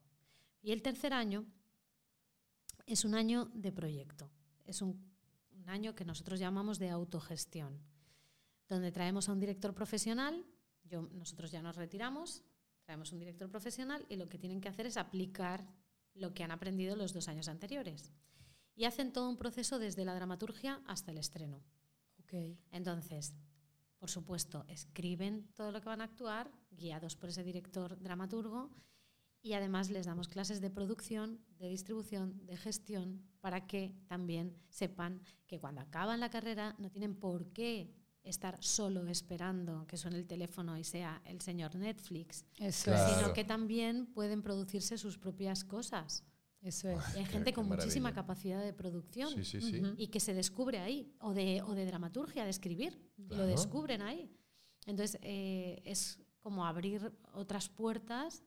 Y 0.63 0.73
el 0.73 0.83
tercer 0.83 1.13
año 1.13 1.45
es 2.87 3.05
un 3.05 3.15
año 3.15 3.51
de 3.55 3.73
proyecto, 3.73 4.31
es 4.65 4.81
un, 4.81 4.99
un 5.53 5.69
año 5.69 5.95
que 5.95 6.05
nosotros 6.05 6.41
llamamos 6.41 6.79
de 6.79 6.89
autogestión, 6.89 7.79
donde 8.69 8.91
traemos 8.91 9.29
a 9.29 9.33
un 9.33 9.41
director 9.41 9.75
profesional, 9.75 10.45
yo, 10.85 11.09
nosotros 11.13 11.51
ya 11.51 11.63
nos 11.63 11.77
retiramos, 11.77 12.43
Traemos 12.85 13.13
un 13.13 13.19
director 13.19 13.51
profesional 13.51 14.05
y 14.09 14.17
lo 14.17 14.29
que 14.29 14.39
tienen 14.39 14.61
que 14.61 14.69
hacer 14.69 14.87
es 14.87 14.97
aplicar 14.97 15.67
lo 16.15 16.33
que 16.33 16.45
han 16.45 16.51
aprendido 16.51 16.97
los 16.97 17.13
dos 17.13 17.29
años 17.29 17.49
anteriores. 17.49 18.13
Y 18.77 18.85
hacen 18.85 19.13
todo 19.13 19.29
un 19.29 19.37
proceso 19.37 19.79
desde 19.79 20.05
la 20.05 20.15
dramaturgia 20.15 20.83
hasta 20.87 21.11
el 21.11 21.19
estreno. 21.19 21.63
Okay. 22.25 22.59
Entonces, 22.71 23.35
por 23.99 24.11
supuesto, 24.11 24.65
escriben 24.69 25.49
todo 25.55 25.73
lo 25.73 25.81
que 25.81 25.89
van 25.89 26.01
a 26.01 26.05
actuar, 26.05 26.51
guiados 26.71 27.17
por 27.17 27.31
ese 27.31 27.43
director 27.43 27.99
dramaturgo, 28.01 28.71
y 29.41 29.53
además 29.53 29.91
les 29.91 30.07
damos 30.07 30.29
clases 30.29 30.61
de 30.61 30.71
producción, 30.71 31.39
de 31.59 31.69
distribución, 31.69 32.47
de 32.47 32.57
gestión, 32.57 33.23
para 33.41 33.67
que 33.67 33.95
también 34.07 34.57
sepan 34.71 35.21
que 35.47 35.61
cuando 35.61 35.83
acaban 35.83 36.21
la 36.21 36.31
carrera 36.31 36.75
no 36.79 36.91
tienen 36.91 37.15
por 37.15 37.53
qué 37.53 37.95
estar 38.25 38.63
solo 38.63 39.07
esperando 39.07 39.87
que 39.87 39.97
suene 39.97 40.17
el 40.17 40.27
teléfono 40.27 40.77
y 40.79 40.85
sea 40.85 41.21
el 41.27 41.41
señor 41.41 41.77
Netflix, 41.77 42.45
sino 42.57 43.33
que 43.35 43.45
también 43.45 44.07
pueden 44.07 44.43
producirse 44.43 44.97
sus 44.99 45.19
propias 45.19 45.63
cosas. 45.63 46.25
Eso 46.63 46.89
es. 46.89 46.99
hay 47.15 47.27
gente 47.27 47.53
con 47.53 47.69
muchísima 47.69 48.15
capacidad 48.15 48.63
de 48.63 48.73
producción 48.73 49.35
y 49.99 50.07
que 50.09 50.19
se 50.19 50.33
descubre 50.33 50.79
ahí, 50.79 51.15
o 51.21 51.35
de, 51.35 51.61
o 51.63 51.75
de 51.75 51.85
dramaturgia, 51.85 52.45
de 52.45 52.51
escribir, 52.51 52.99
lo 53.17 53.47
descubren 53.47 54.01
ahí. 54.01 54.31
Entonces, 54.87 55.19
eh, 55.23 55.83
es 55.85 56.19
como 56.41 56.65
abrir 56.65 57.13
otras 57.33 57.69
puertas 57.69 58.43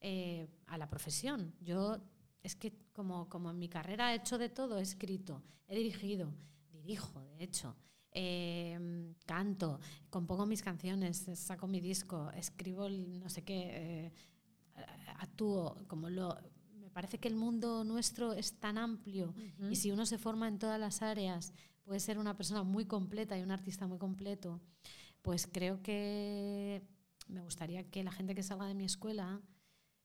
eh, 0.00 0.48
a 0.66 0.76
la 0.76 0.88
profesión. 0.88 1.54
Yo, 1.60 1.98
es 2.42 2.56
que 2.56 2.74
como, 2.92 3.28
como 3.30 3.50
en 3.50 3.58
mi 3.58 3.68
carrera 3.68 4.12
he 4.12 4.16
hecho 4.16 4.36
de 4.36 4.50
todo, 4.50 4.78
he 4.78 4.82
escrito, 4.82 5.42
he 5.66 5.76
dirigido, 5.76 6.34
dirijo, 6.70 7.20
de 7.22 7.44
hecho. 7.44 7.74
Em, 8.14 9.14
canto, 9.24 9.80
compongo 10.10 10.44
mis 10.44 10.62
canciones, 10.62 11.26
saco 11.34 11.66
mi 11.66 11.80
disco, 11.80 12.30
escribo 12.32 12.88
no 12.90 13.30
sé 13.30 13.42
qué, 13.42 13.70
eh, 13.74 14.12
actúo, 15.18 15.78
como 15.88 16.10
lo... 16.10 16.36
Me 16.74 16.90
parece 16.90 17.18
que 17.18 17.28
el 17.28 17.36
mundo 17.36 17.84
nuestro 17.84 18.34
es 18.34 18.60
tan 18.60 18.76
amplio 18.76 19.34
y 19.70 19.76
si 19.76 19.90
uno 19.90 20.04
se 20.04 20.18
forma 20.18 20.46
en 20.46 20.58
todas 20.58 20.78
las 20.78 21.00
áreas 21.00 21.54
puede 21.84 22.00
ser 22.00 22.18
una 22.18 22.36
persona 22.36 22.64
muy 22.64 22.84
completa 22.84 23.38
y 23.38 23.42
un 23.42 23.50
artista 23.50 23.86
muy 23.86 23.98
completo, 23.98 24.60
pues 25.22 25.48
creo 25.50 25.80
que 25.82 26.82
me 27.28 27.40
gustaría 27.40 27.88
que 27.90 28.04
la 28.04 28.12
gente 28.12 28.34
que 28.34 28.42
salga 28.42 28.66
de 28.66 28.74
mi 28.74 28.84
escuela 28.84 29.40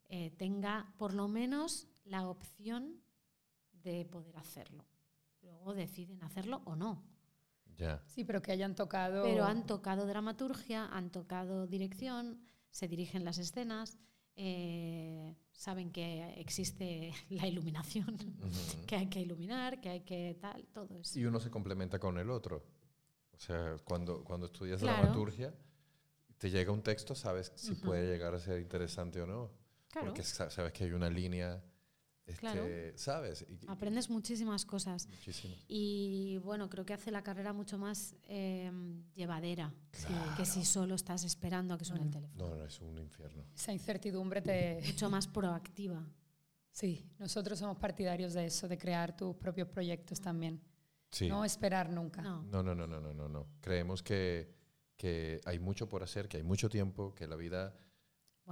eh, 0.07 0.31
tenga 0.37 0.93
por 0.97 1.13
lo 1.13 1.27
menos 1.27 1.87
la 2.05 2.29
opción 2.29 3.01
de 3.83 4.05
poder 4.05 4.37
hacerlo. 4.37 4.85
Luego 5.41 5.73
deciden 5.73 6.23
hacerlo 6.23 6.61
o 6.63 6.77
no. 6.77 7.03
Sí, 8.05 8.23
pero 8.23 8.41
que 8.41 8.51
hayan 8.51 8.75
tocado... 8.75 9.23
Pero 9.23 9.45
han 9.45 9.65
tocado 9.65 10.05
dramaturgia, 10.05 10.85
han 10.87 11.11
tocado 11.11 11.67
dirección, 11.67 12.39
se 12.71 12.87
dirigen 12.87 13.23
las 13.23 13.37
escenas, 13.37 13.97
eh, 14.35 15.35
saben 15.51 15.91
que 15.91 16.33
existe 16.37 17.13
la 17.29 17.47
iluminación, 17.47 18.17
que 18.85 18.95
hay 18.95 19.07
que 19.07 19.19
iluminar, 19.19 19.81
que 19.81 19.89
hay 19.89 20.01
que 20.01 20.37
tal, 20.39 20.67
todo 20.73 20.99
eso. 20.99 21.19
Y 21.19 21.25
uno 21.25 21.39
se 21.39 21.49
complementa 21.49 21.99
con 21.99 22.17
el 22.17 22.29
otro. 22.29 22.63
O 23.33 23.39
sea, 23.39 23.75
cuando, 23.83 24.23
cuando 24.23 24.47
estudias 24.47 24.81
dramaturgia, 24.81 25.53
te 26.37 26.49
llega 26.49 26.71
un 26.71 26.81
texto, 26.81 27.15
sabes 27.15 27.51
si 27.55 27.75
puede 27.75 28.07
llegar 28.07 28.33
a 28.33 28.39
ser 28.39 28.59
interesante 28.59 29.21
o 29.21 29.27
no. 29.27 29.51
Porque 29.93 30.23
sabes 30.23 30.71
que 30.73 30.83
hay 30.83 30.91
una 30.91 31.09
línea 31.09 31.63
este, 32.27 32.97
¿Sabes? 32.97 33.45
Aprendes 33.67 34.09
muchísimas 34.09 34.65
cosas. 34.65 35.07
Y 35.67 36.37
bueno, 36.43 36.69
creo 36.69 36.85
que 36.85 36.93
hace 36.93 37.09
la 37.09 37.23
carrera 37.23 37.53
mucho 37.53 37.77
más 37.77 38.15
em, 38.23 39.03
llevadera 39.13 39.73
que 40.35 40.45
si 40.45 40.65
solo 40.65 40.95
estás 40.95 41.23
esperando 41.23 41.73
a 41.73 41.77
que 41.77 41.85
suene 41.85 42.03
el 42.03 42.11
teléfono. 42.11 42.49
No, 42.49 42.55
no, 42.55 42.65
es 42.65 42.79
un 42.81 42.97
infierno. 42.97 43.45
Esa 43.55 43.71
incertidumbre 43.71 44.41
te... 44.41 44.81
Mucho 44.85 45.09
más 45.09 45.27
proactiva. 45.27 46.05
Sí, 46.71 47.09
nosotros 47.17 47.57
somos 47.57 47.77
partidarios 47.77 48.33
de 48.33 48.45
eso, 48.45 48.67
de 48.67 48.77
crear 48.77 49.15
tus 49.15 49.35
propios 49.37 49.69
proyectos 49.69 50.19
también. 50.19 50.61
No 51.21 51.45
esperar 51.45 51.89
nunca. 51.89 52.21
No, 52.21 52.43
no, 52.43 52.63
no, 52.63 52.75
no, 52.75 52.99
no, 52.99 53.13
no. 53.13 53.29
no. 53.29 53.47
Creemos 53.61 54.03
que, 54.03 54.53
que 54.97 55.39
hay 55.45 55.59
mucho 55.59 55.87
por 55.87 56.03
hacer, 56.03 56.27
que 56.27 56.37
hay 56.37 56.43
mucho 56.43 56.69
tiempo, 56.69 57.15
que 57.15 57.25
la 57.25 57.37
vida 57.37 57.73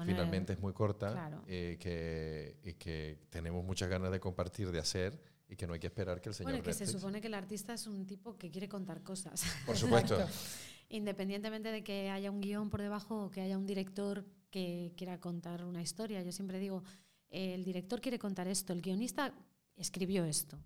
finalmente 0.04 0.54
es 0.54 0.60
muy 0.60 0.74
corta 0.74 1.42
y, 1.48 1.78
que, 1.78 2.76
que 2.78 3.20
tenemos 3.30 3.64
muchas 3.64 3.90
ganas 3.90 4.12
de 4.12 4.20
compartir, 4.20 4.72
de 4.72 4.80
hacer 4.80 5.22
y 5.48 5.56
que 5.56 5.68
no 5.68 5.74
hay 5.74 5.80
que 5.80 5.88
esperar 5.88 6.22
que 6.22 6.30
el 6.30 6.36
señor 6.36 6.54
Bueno, 6.54 6.64
que 6.64 6.74
se 6.74 6.88
supone 6.88 7.22
que 7.22 7.28
el 7.28 7.34
artista 7.34 7.74
es 7.74 7.88
un 7.88 8.06
tipo 8.06 8.38
que 8.38 8.50
quiere 8.50 8.68
contar 8.68 9.04
cosas. 9.04 9.44
Por 9.66 9.78
supuesto. 9.78 10.18
Independientemente 10.90 11.72
de 11.72 11.84
que 11.84 12.10
haya 12.10 12.30
un 12.32 12.42
guion 12.42 12.70
por 12.70 12.82
debajo 12.82 13.26
o 13.26 13.32
que 13.32 13.42
haya 13.42 13.58
un 13.58 13.66
director 13.66 14.26
que 14.50 14.94
quiera 14.96 15.20
contar 15.20 15.66
una 15.66 15.82
historia. 15.82 16.22
Yo 16.24 16.32
siempre 16.32 16.60
digo, 16.60 16.84
eh, 17.30 17.54
el 17.54 17.64
director 17.64 18.02
quiere 18.02 18.20
contar 18.20 18.48
esto, 18.48 18.74
el 18.74 18.82
guionista 18.82 19.34
escribió 19.76 20.26
esto. 20.26 20.58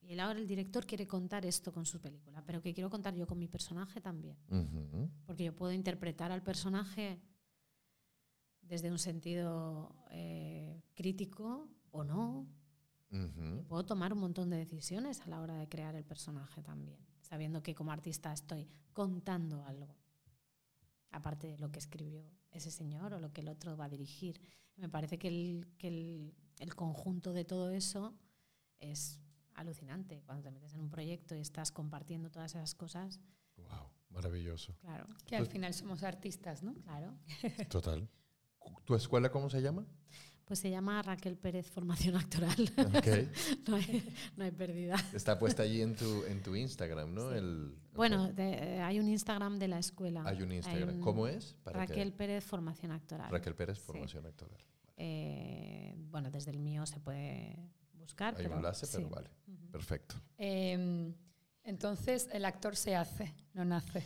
Y 0.00 0.18
ahora 0.18 0.38
el 0.38 0.46
director 0.46 0.84
quiere 0.84 1.06
contar 1.06 1.46
esto 1.46 1.72
con 1.72 1.86
su 1.86 2.00
película, 2.00 2.42
pero 2.44 2.60
que 2.60 2.74
quiero 2.74 2.90
contar 2.90 3.14
yo 3.14 3.26
con 3.26 3.38
mi 3.38 3.48
personaje 3.48 4.00
también. 4.00 4.36
Porque 5.24 5.44
yo 5.44 5.54
puedo 5.54 5.72
interpretar 5.72 6.32
al 6.32 6.42
personaje 6.42 7.20
desde 8.62 8.90
un 8.90 8.98
sentido 8.98 9.94
eh, 10.10 10.82
crítico 10.94 11.68
o 11.90 12.04
no. 12.04 12.46
Puedo 13.68 13.84
tomar 13.84 14.14
un 14.14 14.20
montón 14.20 14.48
de 14.48 14.56
decisiones 14.56 15.20
a 15.20 15.26
la 15.26 15.40
hora 15.42 15.58
de 15.58 15.68
crear 15.68 15.94
el 15.94 16.04
personaje 16.04 16.62
también, 16.62 16.98
sabiendo 17.20 17.62
que 17.62 17.74
como 17.74 17.92
artista 17.92 18.32
estoy 18.32 18.66
contando 18.94 19.62
algo, 19.66 19.94
aparte 21.10 21.46
de 21.48 21.58
lo 21.58 21.70
que 21.70 21.78
escribió 21.78 22.24
ese 22.50 22.70
señor 22.70 23.12
o 23.12 23.20
lo 23.20 23.30
que 23.32 23.42
el 23.42 23.48
otro 23.48 23.76
va 23.76 23.84
a 23.84 23.88
dirigir. 23.90 24.40
Me 24.76 24.88
parece 24.88 25.18
que 25.18 25.28
el, 25.28 25.68
que 25.76 25.88
el, 25.88 26.34
el 26.58 26.74
conjunto 26.74 27.34
de 27.34 27.44
todo 27.44 27.70
eso 27.70 28.14
es 28.80 29.20
alucinante. 29.54 30.22
Cuando 30.24 30.42
te 30.44 30.50
metes 30.50 30.72
en 30.72 30.80
un 30.80 30.88
proyecto 30.90 31.34
y 31.36 31.40
estás 31.40 31.70
compartiendo 31.70 32.30
todas 32.30 32.54
esas 32.54 32.74
cosas, 32.74 33.20
Wow, 33.58 33.90
maravilloso. 34.08 34.74
claro, 34.80 35.06
Que 35.26 35.36
al 35.36 35.42
Pues- 35.42 35.52
final 35.52 35.74
somos 35.74 36.02
artistas, 36.02 36.62
¿no? 36.62 36.72
claro. 36.76 37.14
Total. 37.68 38.08
¿Tu 38.84 38.94
escuela 38.94 39.30
cómo 39.30 39.48
se 39.50 39.60
llama? 39.62 39.86
Pues 40.44 40.58
se 40.58 40.68
llama 40.70 41.00
Raquel 41.02 41.36
Pérez 41.38 41.70
Formación 41.70 42.16
Actoral. 42.16 42.70
Ok. 42.76 43.06
no, 43.68 43.76
hay, 43.76 44.14
no 44.36 44.44
hay 44.44 44.50
pérdida. 44.50 44.96
Está 45.14 45.38
puesta 45.38 45.62
allí 45.62 45.80
en 45.80 45.94
tu, 45.96 46.24
en 46.28 46.42
tu 46.42 46.54
Instagram, 46.56 47.14
¿no? 47.14 47.30
Sí. 47.30 47.38
El, 47.38 47.74
Bueno, 47.94 48.32
de- 48.32 48.80
hay 48.80 48.98
un 49.00 49.08
Instagram 49.08 49.58
de 49.58 49.68
la 49.68 49.78
escuela. 49.78 50.24
hay 50.26 50.42
un 50.42 50.52
Instagram. 50.52 50.96
un- 50.96 51.00
¿Cómo 51.00 51.26
es? 51.28 51.54
Para 51.62 51.86
que- 51.86 51.92
Raquel 51.94 52.12
Pérez 52.12 52.44
Formación 52.44 52.90
Actoral. 52.92 53.30
Raquel 53.30 53.54
Pérez, 53.54 53.78
Sí. 53.78 53.84
formación 53.86 54.26
actoral. 54.26 54.58
Eh, 54.96 55.94
bueno, 56.10 56.30
desde 56.30 56.50
el 56.50 56.58
mío 56.58 56.84
se 56.86 57.00
puede 57.00 57.56
buscar. 57.94 58.34
Hay 58.36 58.46
un 58.46 58.52
enlace, 58.52 58.86
pero 58.92 59.08
sí. 59.08 59.14
vale. 59.14 59.30
Perfecto. 59.70 60.16
Eh, 60.38 61.14
entonces, 61.64 62.28
el 62.32 62.44
actor 62.44 62.76
se 62.76 62.94
hace, 62.96 63.32
no 63.54 63.64
nace. 63.64 64.04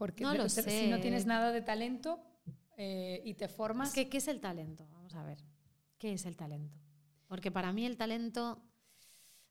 Porque 0.00 0.24
No 0.24 0.32
lo 0.32 0.48
si 0.48 0.88
no 0.88 0.98
tienes 0.98 1.26
nada 1.26 1.52
de 1.52 1.60
talento 1.60 2.18
eh, 2.78 3.20
y 3.22 3.34
te 3.34 3.48
formas, 3.48 3.92
¿qué 3.92 4.08
es 4.10 4.28
el 4.28 4.40
talento? 4.40 4.88
Vamos 4.94 5.14
a 5.14 5.22
ver. 5.22 5.44
¿Qué 5.98 6.14
es 6.14 6.24
el 6.24 6.38
talento? 6.38 6.78
Porque 7.26 7.50
para 7.50 7.70
mí 7.70 7.84
el 7.84 7.98
talento 7.98 8.64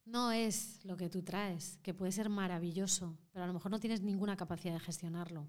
no 0.06 0.32
es 0.32 0.84
lo 0.84 0.98
que 0.98 1.08
tú 1.08 1.22
traes, 1.22 1.78
que 1.84 1.94
puede 1.94 2.12
ser 2.12 2.30
maravilloso, 2.30 3.16
pero 3.32 3.44
a 3.44 3.48
lo 3.48 3.54
mejor 3.54 3.70
no 3.70 3.80
tienes 3.80 4.02
ninguna 4.02 4.36
capacidad 4.38 4.74
de 4.74 4.80
gestionarlo. 4.80 5.48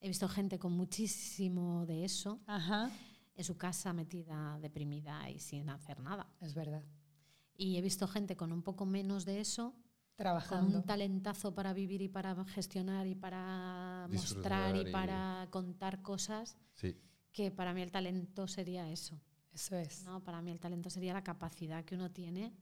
He 0.00 0.08
visto 0.08 0.28
gente 0.28 0.58
con 0.58 0.72
muchísimo 0.72 1.86
de 1.86 2.04
eso 2.04 2.42
Ajá, 2.46 2.90
en 3.34 3.42
su 3.42 3.56
casa 3.56 3.94
metida, 3.94 4.58
deprimida 4.60 5.30
y 5.30 5.38
sin 5.38 5.70
hacer 5.70 5.98
nada. 5.98 6.30
es 6.42 6.52
verdad. 6.52 6.84
Y 7.56 7.78
he 7.78 7.80
visto 7.80 8.06
gente 8.06 8.36
con 8.36 8.52
un 8.52 8.62
poco 8.62 8.84
menos 8.84 9.24
de 9.24 9.40
eso 9.40 9.74
con 10.16 10.24
Trabajando. 10.24 10.78
un 10.78 10.84
talentazo 10.84 11.54
para 11.54 11.72
vivir 11.72 12.02
y 12.02 12.08
para 12.08 12.44
gestionar 12.44 13.06
y 13.06 13.14
para 13.14 14.06
Disfrutar 14.10 14.72
mostrar 14.72 14.76
y, 14.76 14.88
y- 14.88 14.92
para 14.92 15.46
contar 15.50 16.02
cosas, 16.02 16.56
Sí. 16.74 16.96
que 17.32 17.50
para 17.50 17.72
mí 17.74 17.82
el 17.82 17.90
talento 17.90 18.46
sería 18.46 18.88
eso. 18.90 19.20
Eso 19.52 19.76
es. 19.76 20.04
¿no? 20.04 20.22
Para 20.22 20.40
mí 20.42 20.50
el 20.50 20.60
talento 20.60 20.90
sería 20.90 21.12
la 21.12 21.24
capacidad 21.24 21.84
que 21.84 21.94
uno 21.94 22.10
tiene 22.10 22.54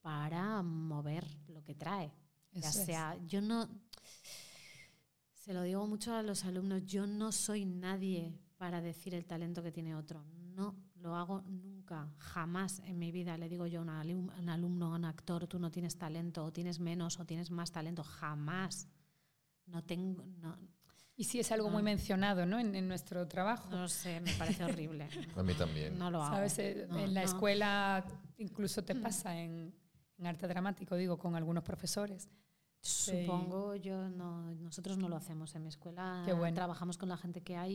para 0.00 0.62
mover 0.62 1.26
lo 1.48 1.62
que 1.62 1.74
trae. 1.74 2.12
Ya 2.52 2.68
eso 2.68 2.80
es. 2.80 2.86
sea, 2.86 3.16
yo 3.26 3.40
no, 3.40 3.68
se 5.34 5.52
lo 5.52 5.62
digo 5.62 5.86
mucho 5.86 6.14
a 6.14 6.22
los 6.22 6.44
alumnos, 6.44 6.84
yo 6.86 7.06
no 7.06 7.32
soy 7.32 7.64
nadie 7.64 8.32
para 8.56 8.80
decir 8.80 9.14
el 9.14 9.24
talento 9.26 9.62
que 9.62 9.72
tiene 9.72 9.94
otro. 9.94 10.24
No 10.54 10.76
lo 11.02 11.14
hago 11.16 11.42
nunca, 11.42 12.08
jamás 12.18 12.80
en 12.86 12.98
mi 12.98 13.10
vida 13.10 13.36
le 13.36 13.48
digo 13.48 13.66
yo 13.66 13.80
a 13.80 13.82
un, 13.82 13.88
alum- 13.90 14.30
a 14.30 14.38
un 14.40 14.48
alumno, 14.48 14.92
a 14.94 14.96
un 14.96 15.04
actor, 15.04 15.46
tú 15.46 15.58
no 15.58 15.70
tienes 15.70 15.96
talento, 15.96 16.44
o 16.44 16.52
tienes 16.52 16.78
menos, 16.78 17.18
o 17.18 17.24
tienes 17.24 17.50
más 17.50 17.70
talento, 17.72 18.02
jamás. 18.04 18.88
No 19.66 19.82
tengo, 19.84 20.24
no, 20.40 20.56
Y 21.16 21.24
sí 21.24 21.38
es 21.40 21.52
algo 21.52 21.68
No. 21.68 21.74
muy 21.74 21.82
mencionado, 21.82 22.46
¿no? 22.46 22.58
En, 22.58 22.74
en 22.74 22.88
nuestro 22.88 23.26
trabajo. 23.28 23.68
no 23.70 23.88
sé, 23.88 24.20
me 24.20 24.32
parece 24.34 24.64
horrible. 24.64 25.08
A 25.36 25.42
mí 25.42 25.54
también. 25.54 25.98
No 25.98 26.10
lo 26.10 26.22
hago. 26.22 26.34
¿Sabes? 26.36 26.58
Eh, 26.58 26.86
No, 26.88 26.98
en 26.98 27.14
la 27.14 27.20
no. 27.22 27.26
escuela 27.26 28.04
incluso 28.38 28.82
te 28.82 28.94
Mm. 28.94 29.02
pasa 29.02 29.38
en, 29.38 29.74
en 30.18 30.26
arte 30.26 30.46
dramático, 30.48 30.96
digo, 30.96 31.18
con 31.18 31.34
algunos 31.36 31.62
profesores. 31.64 32.28
Sí. 32.80 33.20
Supongo, 33.26 33.76
yo 33.76 34.08
no, 34.08 34.52
nosotros 34.54 34.98
no 34.98 35.08
lo 35.08 35.16
hacemos 35.16 35.54
en 35.54 35.62
mi 35.62 35.68
escuela. 35.68 36.22
Qué 36.26 36.32
bueno. 36.32 36.54
Trabajamos 36.54 36.96
con 36.98 37.08
la 37.08 37.16
gente 37.16 37.40
que 37.40 37.56
hay 37.56 37.74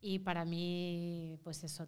y, 0.00 0.14
y 0.14 0.18
para 0.20 0.44
mí, 0.46 1.36
pues 1.44 1.62
eso, 1.64 1.86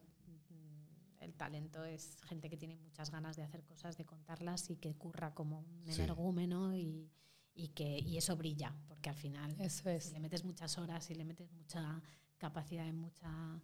el 1.35 1.39
talento 1.39 1.85
es 1.85 2.17
gente 2.29 2.49
que 2.49 2.57
tiene 2.57 2.77
muchas 2.77 3.11
ganas 3.11 3.35
de 3.37 3.43
hacer 3.43 3.65
cosas, 3.65 3.97
de 3.97 4.05
contarlas 4.05 4.71
y 4.71 4.77
que 4.77 4.95
curra 4.95 5.35
como 5.35 5.59
un 5.61 5.85
Sí. 5.93 6.01
energúmeno 6.03 6.77
y, 6.77 7.11
y 7.55 7.69
que 7.71 7.99
y 7.99 8.17
eso 8.17 8.37
brilla, 8.37 8.73
porque 8.87 9.09
al 9.11 9.17
final 9.17 9.55
Eso 9.59 9.83
si 9.85 9.89
es. 9.91 10.13
le 10.13 10.21
metes 10.21 10.45
muchas 10.45 10.79
horas 10.79 11.11
y 11.11 11.15
le 11.17 11.25
metes 11.25 11.51
mucha 11.51 12.01
capacidad 12.39 12.87
y 12.87 12.93
mucha 12.93 13.61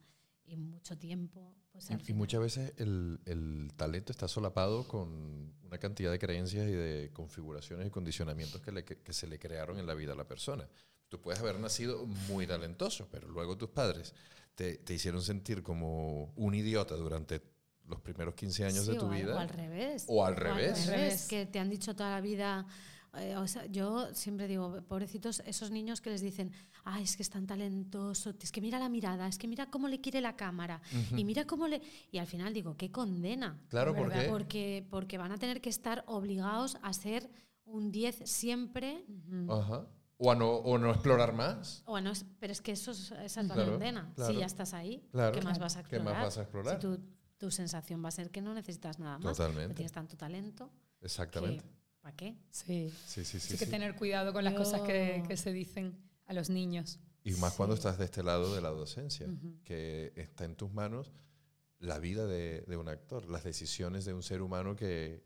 y 0.46 0.56
mucho 0.56 0.98
tiempo, 0.98 1.54
pues 1.70 1.88
Y, 2.08 2.12
muchas 2.12 2.40
veces 2.40 2.72
el, 2.78 3.20
el 3.24 3.70
talento 3.76 4.10
está 4.10 4.26
solapado 4.26 4.88
con 4.88 5.54
una 5.62 5.78
cantidad 5.78 6.10
de 6.10 6.18
creencias 6.18 6.66
y 6.68 6.72
de 6.72 7.10
configuraciones 7.12 7.86
y 7.86 7.90
condicionamientos 7.90 8.60
que, 8.60 8.72
le- 8.72 8.84
que- 8.84 8.98
que 8.98 9.12
se 9.12 9.28
le 9.28 9.38
crearon 9.38 9.78
en 9.78 9.86
la 9.86 9.94
vida 9.94 10.12
a 10.14 10.16
la 10.16 10.26
persona. 10.26 10.68
Tú 11.08 11.20
puedes 11.20 11.38
haber 11.40 11.60
nacido 11.60 12.04
muy 12.04 12.48
talentoso, 12.48 13.06
pero 13.12 13.28
luego 13.28 13.56
tus 13.56 13.68
padres 13.70 14.12
te, 14.56 14.78
te 14.78 14.92
hicieron 14.94 15.22
sentir 15.22 15.62
como 15.62 16.32
un 16.34 16.54
idiota 16.54 16.96
durante 16.96 17.40
los 17.91 18.01
primeros 18.01 18.34
15 18.34 18.64
años 18.64 18.84
Sí, 18.86 18.93
de 18.93 18.99
tu 18.99 19.07
o 19.07 19.11
al- 19.11 19.20
vida. 19.22 19.34
O 19.34 19.38
al 19.38 19.49
revés. 19.49 20.05
O 20.09 20.24
al 20.24 20.36
revés. 20.36 20.86
revés. 20.86 21.26
Que 21.28 21.45
te 21.47 21.59
han 21.59 21.68
dicho 21.68 21.95
toda 21.95 22.11
la 22.11 22.20
vida. 22.20 22.66
eh, 23.18 23.34
o 23.36 23.47
sea, 23.49 23.66
yo 23.66 24.14
siempre 24.14 24.47
digo, 24.47 24.82
pobrecitos, 24.86 25.43
esos 25.45 25.72
niños 25.72 26.01
que 26.01 26.11
les 26.11 26.20
dicen, 26.20 26.53
ay, 26.84 27.03
es 27.03 27.16
que 27.16 27.24
es 27.24 27.28
tan 27.30 27.45
talentoso, 27.45 28.32
es 28.41 28.53
que 28.53 28.61
mira 28.61 28.78
la 28.78 28.88
mirada, 28.88 29.26
es 29.26 29.36
que 29.36 29.49
mira 29.49 29.66
cómo 29.68 29.88
le 29.88 30.01
quiere 30.01 30.20
la 30.20 30.36
cámara, 30.36 30.80
y 31.16 31.24
mira 31.24 31.45
cómo 31.45 31.66
le. 31.66 31.82
Y 32.12 32.18
al 32.18 32.28
final 32.28 32.55
digo, 32.55 32.76
qué 32.76 32.93
condena. 32.93 33.61
Claro, 33.68 33.95
¿Verdad? 33.95 34.09
porque 34.11 34.28
Porque, 34.28 34.86
porque 34.91 35.18
van 35.18 35.32
a 35.32 35.38
tener 35.38 35.61
que 35.61 35.68
estar 35.70 36.05
obligados 36.07 36.78
a 36.82 36.93
ser 36.93 37.28
un 37.64 37.91
10 37.91 38.22
siempre. 38.30 39.05
Ujú. 39.09 39.53
Ajá. 39.55 39.86
O, 40.18 40.30
a 40.30 40.36
no, 40.36 40.49
o 40.49 40.78
no 40.78 40.91
explorar 40.93 41.32
más. 41.32 41.82
Bueno, 41.86 42.11
es- 42.12 42.26
pero 42.38 42.53
es 42.53 42.61
que 42.61 42.70
eso 42.72 42.93
es, 42.93 43.11
esa 43.11 43.41
es 43.41 43.49
la 43.49 43.55
Claro, 43.55 43.70
condena. 43.72 44.12
claro. 44.14 44.32
Si 44.34 44.38
ya 44.38 44.47
estás 44.47 44.72
ahí, 44.72 45.03
Claro. 45.11 45.32
¿qué 45.32 45.43
más 45.43 45.59
vas 45.59 45.76
a 45.76 45.82
¿Qué 45.82 45.97
explorar? 45.97 46.14
más 46.22 46.26
vas 46.26 46.38
a 46.38 46.43
explorar? 46.43 46.74
Si 46.76 46.80
tu, 46.86 47.01
tu 47.41 47.51
sensación 47.51 48.05
va 48.05 48.09
a 48.09 48.12
ser 48.12 48.30
que 48.30 48.43
no 48.43 48.53
necesitas 48.53 48.99
nada 48.99 49.18
más. 49.18 49.36
Totalmente. 49.36 49.74
tienes 49.74 49.93
tanto 49.93 50.14
talento. 50.14 50.70
Exactamente. 51.01 51.64
¿Para 52.03 52.14
qué? 52.14 52.36
Sí. 52.51 52.93
Sí, 53.07 53.24
sí, 53.24 53.41
sí. 53.41 53.49
Sí 53.53 53.59
que 53.59 53.64
sí. 53.64 53.70
tener 53.70 53.97
cuidado 53.97 54.34
con 54.34 54.45
las 54.45 54.53
cosas 54.53 54.82
que, 54.82 55.36
se 55.36 55.53
dicen 55.53 55.97
a 56.26 56.34
los 56.34 56.51
niños. 56.51 57.01
Y 57.24 57.32
más 57.32 57.55
cuando 57.55 57.74
estás 57.74 57.99
de 57.99 58.05
este 58.05 58.22
lado 58.22 58.55
de 58.55 58.61
la 58.61 58.68
docencia, 58.68 59.26
que 59.64 60.12
está 60.16 60.45
en 60.45 60.55
tus 60.55 60.70
manos 60.72 61.12
la 61.78 61.99
vida 61.99 62.26
de, 62.26 62.61
de 62.66 62.76
un 62.76 62.88
actor, 62.88 63.26
las 63.30 63.43
decisiones 63.43 64.05
de 64.05 64.12
un 64.12 64.22
ser 64.22 64.43
humano 64.43 64.76
que... 64.76 65.24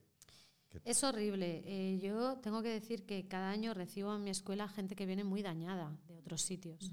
Es 0.84 1.02
horrible. 1.02 1.62
Eh, 1.66 1.98
yo 2.00 2.38
tengo 2.38 2.62
que 2.62 2.68
decir 2.68 3.06
que 3.06 3.26
cada 3.26 3.50
año 3.50 3.74
recibo 3.74 4.14
en 4.14 4.22
mi 4.22 4.30
escuela 4.30 4.68
gente 4.68 4.94
que 4.94 5.06
viene 5.06 5.24
muy 5.24 5.42
dañada 5.42 5.96
de 6.06 6.16
otros 6.16 6.42
sitios, 6.42 6.92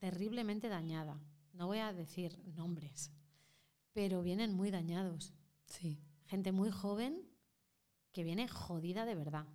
terriblemente 0.00 0.68
dañada. 0.68 1.20
No 1.52 1.68
voy 1.68 1.78
a 1.78 1.92
decir 1.92 2.36
nombres, 2.56 3.12
pero 3.92 4.22
vienen 4.22 4.52
muy 4.52 4.70
dañados. 4.70 5.34
Sí. 5.66 6.00
Gente 6.26 6.52
muy 6.52 6.70
joven 6.70 7.22
que 8.12 8.24
viene 8.24 8.48
jodida 8.48 9.04
de 9.04 9.14
verdad. 9.14 9.46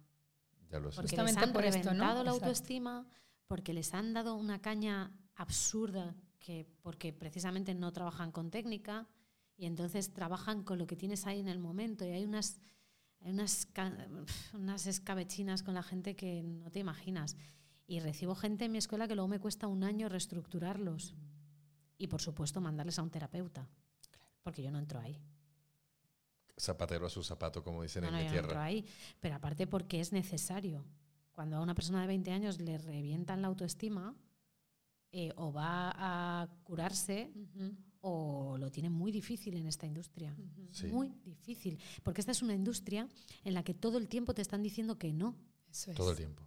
Ya 0.70 0.80
lo 0.80 0.92
sé. 0.92 0.96
Porque 0.98 1.10
Justamente 1.10 1.40
les 1.42 1.48
han 1.48 1.54
por 1.54 1.66
esto, 1.66 1.80
¿no? 1.80 1.90
reventado 1.92 2.24
la 2.24 2.32
Exacto. 2.32 2.46
autoestima, 2.46 3.08
porque 3.48 3.74
les 3.74 3.94
han 3.94 4.14
dado 4.14 4.36
una 4.36 4.62
caña 4.62 5.12
absurda, 5.36 6.16
que, 6.40 6.68
porque 6.82 7.12
precisamente 7.14 7.74
no 7.74 7.92
trabajan 7.92 8.32
con 8.32 8.52
técnica 8.52 9.08
y 9.58 9.66
entonces 9.66 10.14
trabajan 10.14 10.64
con 10.64 10.78
lo 10.78 10.88
que 10.88 10.96
tienes 10.96 11.26
ahí 11.26 11.40
en 11.40 11.48
el 11.48 11.60
momento. 11.60 12.06
Y 12.06 12.10
hay 12.10 12.26
unas, 12.26 12.60
hay 13.22 13.32
unas, 13.32 13.68
unas 14.54 14.88
escabechinas 14.88 15.64
con 15.64 15.74
la 15.74 15.84
gente 15.84 16.16
que 16.16 16.44
no 16.44 16.70
te 16.72 16.80
imaginas. 16.80 17.36
Y 17.88 18.00
recibo 18.00 18.36
gente 18.36 18.66
en 18.66 18.72
mi 18.72 18.80
escuela 18.80 19.08
que 19.08 19.16
luego 19.16 19.28
me 19.28 19.40
cuesta 19.40 19.68
un 19.68 19.84
año 19.84 20.10
reestructurarlos. 20.10 21.16
Y 21.98 22.08
por 22.08 22.22
supuesto 22.22 22.60
mandarles 22.60 23.00
a 23.00 23.04
un 23.04 23.10
terapeuta, 23.10 23.70
porque 24.46 24.62
yo 24.62 24.70
no 24.70 24.78
entro 24.78 25.00
ahí. 25.00 25.20
Zapatero 26.58 27.08
a 27.08 27.10
su 27.10 27.24
zapato, 27.24 27.64
como 27.64 27.82
dicen 27.82 28.04
No, 28.04 28.10
en 28.10 28.14
no, 28.14 28.20
mi 28.20 28.26
yo 28.26 28.30
no 28.32 28.36
entro 28.38 28.48
tierra. 28.50 28.64
ahí. 28.64 28.86
Pero 29.20 29.36
aparte 29.36 29.66
porque 29.66 30.00
es 30.00 30.14
necesario. 30.14 30.86
Cuando 31.32 31.58
a 31.58 31.62
una 31.62 31.74
persona 31.74 32.00
de 32.02 32.08
20 32.08 32.32
años 32.32 32.62
le 32.62 32.78
revientan 32.78 33.42
la 33.42 33.48
autoestima, 33.50 34.16
eh, 35.12 35.32
o 35.36 35.52
va 35.52 35.92
a 35.96 36.48
curarse 36.64 37.32
o 38.02 38.56
lo 38.60 38.70
tiene 38.72 38.90
muy 38.92 39.12
difícil 39.12 39.58
en 39.58 39.66
esta 39.66 39.88
industria. 39.88 40.34
Sí. 40.72 40.88
Muy 40.88 41.10
difícil. 41.26 41.80
Porque 42.04 42.22
esta 42.22 42.32
es 42.32 42.44
una 42.44 42.54
industria 42.54 43.10
en 43.44 43.54
la 43.56 43.64
que 43.64 43.74
todo 43.74 43.98
el 43.98 44.08
tiempo 44.08 44.36
te 44.36 44.44
están 44.44 44.62
diciendo 44.62 45.00
que 45.00 45.12
no. 45.12 45.36
Eso 45.72 45.90
es. 45.90 45.98
Todo 45.98 46.12
el 46.12 46.18
tiempo. 46.18 46.44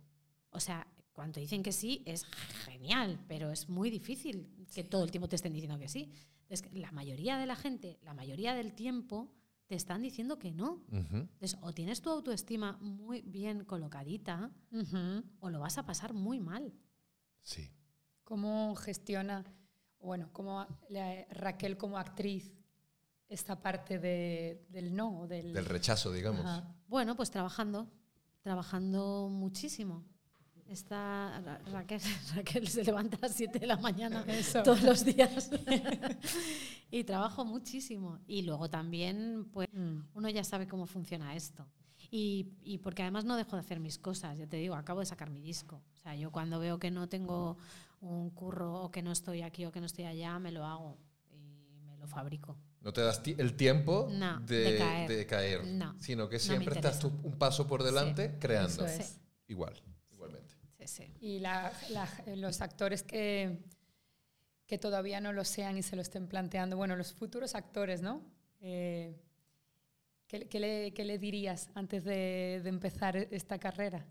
O 0.51 0.61
sea, 0.61 0.87
cuando 1.13 1.41
dicen 1.41 1.65
que 1.65 1.73
sí, 1.73 2.03
es 2.07 2.25
genial, 2.65 3.19
pero 3.27 3.51
es 3.51 3.69
muy 3.69 3.91
difícil 3.91 4.49
que 4.73 4.85
todo 4.85 5.03
el 5.05 5.11
tiempo 5.11 5.29
te 5.29 5.35
estén 5.37 5.53
diciendo 5.53 5.79
que 5.79 5.89
sí. 5.89 6.13
Es 6.49 6.63
que 6.63 6.71
la 6.79 6.93
mayoría 6.93 7.37
de 7.39 7.47
la 7.47 7.57
gente, 7.57 7.99
la 8.03 8.15
mayoría 8.15 8.55
del 8.55 8.73
tiempo, 8.75 9.31
te 9.67 9.75
están 9.75 10.01
diciendo 10.03 10.39
que 10.39 10.51
no. 10.51 10.83
Entonces, 10.91 11.59
o 11.61 11.73
tienes 11.75 12.01
tu 12.01 12.09
autoestima 12.11 12.79
muy 12.81 13.21
bien 13.23 13.65
colocadita, 13.65 14.51
o 15.41 15.51
lo 15.51 15.61
vas 15.61 15.77
a 15.79 15.85
pasar 15.85 16.15
muy 16.15 16.41
mal. 16.41 16.73
Sí. 17.43 17.71
¿Cómo 18.25 18.75
gestiona, 18.77 19.45
bueno, 20.01 20.31
cómo 20.33 20.67
la- 20.89 21.25
Raquel 21.31 21.77
como 21.77 21.99
actriz 21.99 22.55
esta 23.29 23.61
parte 23.61 23.99
de- 23.99 24.67
del 24.71 24.95
no? 24.97 25.27
Del, 25.27 25.53
Del 25.53 25.67
rechazo, 25.67 26.13
digamos. 26.13 26.41
Ajá. 26.47 26.75
Bueno, 26.87 27.15
pues 27.15 27.31
trabajando, 27.31 27.91
trabajando 28.41 29.29
muchísimo. 29.31 30.05
Está 30.69 31.41
Ra- 31.41 31.61
Raquel, 31.73 32.01
Raquel 32.37 32.69
se 32.69 32.85
levanta 32.85 33.17
a 33.17 33.21
las 33.23 33.33
7 33.37 33.59
de 33.59 33.67
la 33.67 33.77
mañana 33.79 34.23
Eso. 34.29 34.63
todos 34.63 34.83
los 34.83 35.05
días 35.05 35.51
y 36.91 37.05
trabajo 37.05 37.45
muchísimo. 37.45 38.19
Y 38.27 38.43
luego 38.43 38.69
también, 38.69 39.47
pues, 39.53 39.69
Mm. 39.73 40.01
uno 40.15 40.29
ya 40.29 40.45
sabe 40.45 40.67
cómo 40.67 40.87
funciona 40.87 41.35
esto. 41.37 41.67
Y, 42.11 42.49
y 42.63 42.79
porque 42.79 43.03
además 43.03 43.25
no 43.25 43.37
dejo 43.37 43.57
de 43.57 43.61
hacer 43.61 43.81
mis 43.81 43.99
cosas, 43.99 44.39
ya 44.39 44.47
te 44.47 44.57
digo, 44.57 44.75
acabo 44.75 45.01
de 45.01 45.07
sacar 45.07 45.31
mi 45.31 45.41
disco. 45.41 45.83
O 45.95 45.97
sea, 45.99 46.15
yo 46.17 46.31
cuando 46.33 46.59
veo 46.59 46.79
que 46.79 46.91
no 46.91 47.09
tengo 47.09 47.59
un 48.01 48.31
curro 48.31 48.83
o 48.83 48.91
que 48.91 49.03
no 49.03 49.13
estoy 49.13 49.43
aquí 49.43 49.65
o 49.67 49.73
que 49.73 49.81
no 49.81 49.87
estoy 49.87 50.05
allá, 50.05 50.39
me 50.39 50.51
lo 50.53 50.65
hago 50.65 50.97
y 51.31 51.81
me 51.85 51.97
lo 51.99 52.07
fabrico. 52.07 52.57
No 52.81 52.93
te 52.93 53.01
das 53.03 53.21
el 53.27 53.55
tiempo 53.57 54.09
No, 54.11 54.41
de, 54.41 54.57
de 54.73 54.79
caer. 54.79 55.09
de 55.11 55.27
caer, 55.27 55.67
No, 55.67 55.95
sino 56.01 56.29
que 56.29 56.39
siempre 56.39 56.75
estás 56.77 56.99
tú 56.99 57.13
un 57.23 57.37
paso 57.37 57.67
por 57.67 57.83
delante 57.83 58.37
creando. 58.39 58.87
Eso 58.87 58.87
es. 58.87 59.07
Sí. 59.07 59.21
Igual, 59.49 59.75
Y 61.21 61.39
la- 61.41 61.73
la- 61.91 62.09
los 62.37 62.61
actores 62.61 63.03
que, 63.03 63.59
que 64.67 64.79
todavía 64.79 65.21
no 65.21 65.33
lo 65.33 65.45
sean 65.45 65.77
y 65.79 65.83
se 65.83 65.97
lo 65.97 66.03
estén 66.03 66.27
planteando, 66.29 66.77
bueno, 66.77 66.97
los 66.97 67.13
futuros 67.13 67.55
actores, 67.55 68.03
¿no? 68.03 68.23
Eh, 68.61 69.17
¿qué, 70.27 70.49
qué 70.49 70.61
le, 70.61 70.93
qué 70.95 71.05
le 71.05 71.19
dirías 71.19 71.71
antes 71.75 72.05
de, 72.05 72.61
de 72.63 72.69
empezar 72.69 73.17
esta 73.17 73.59
carrera? 73.59 74.07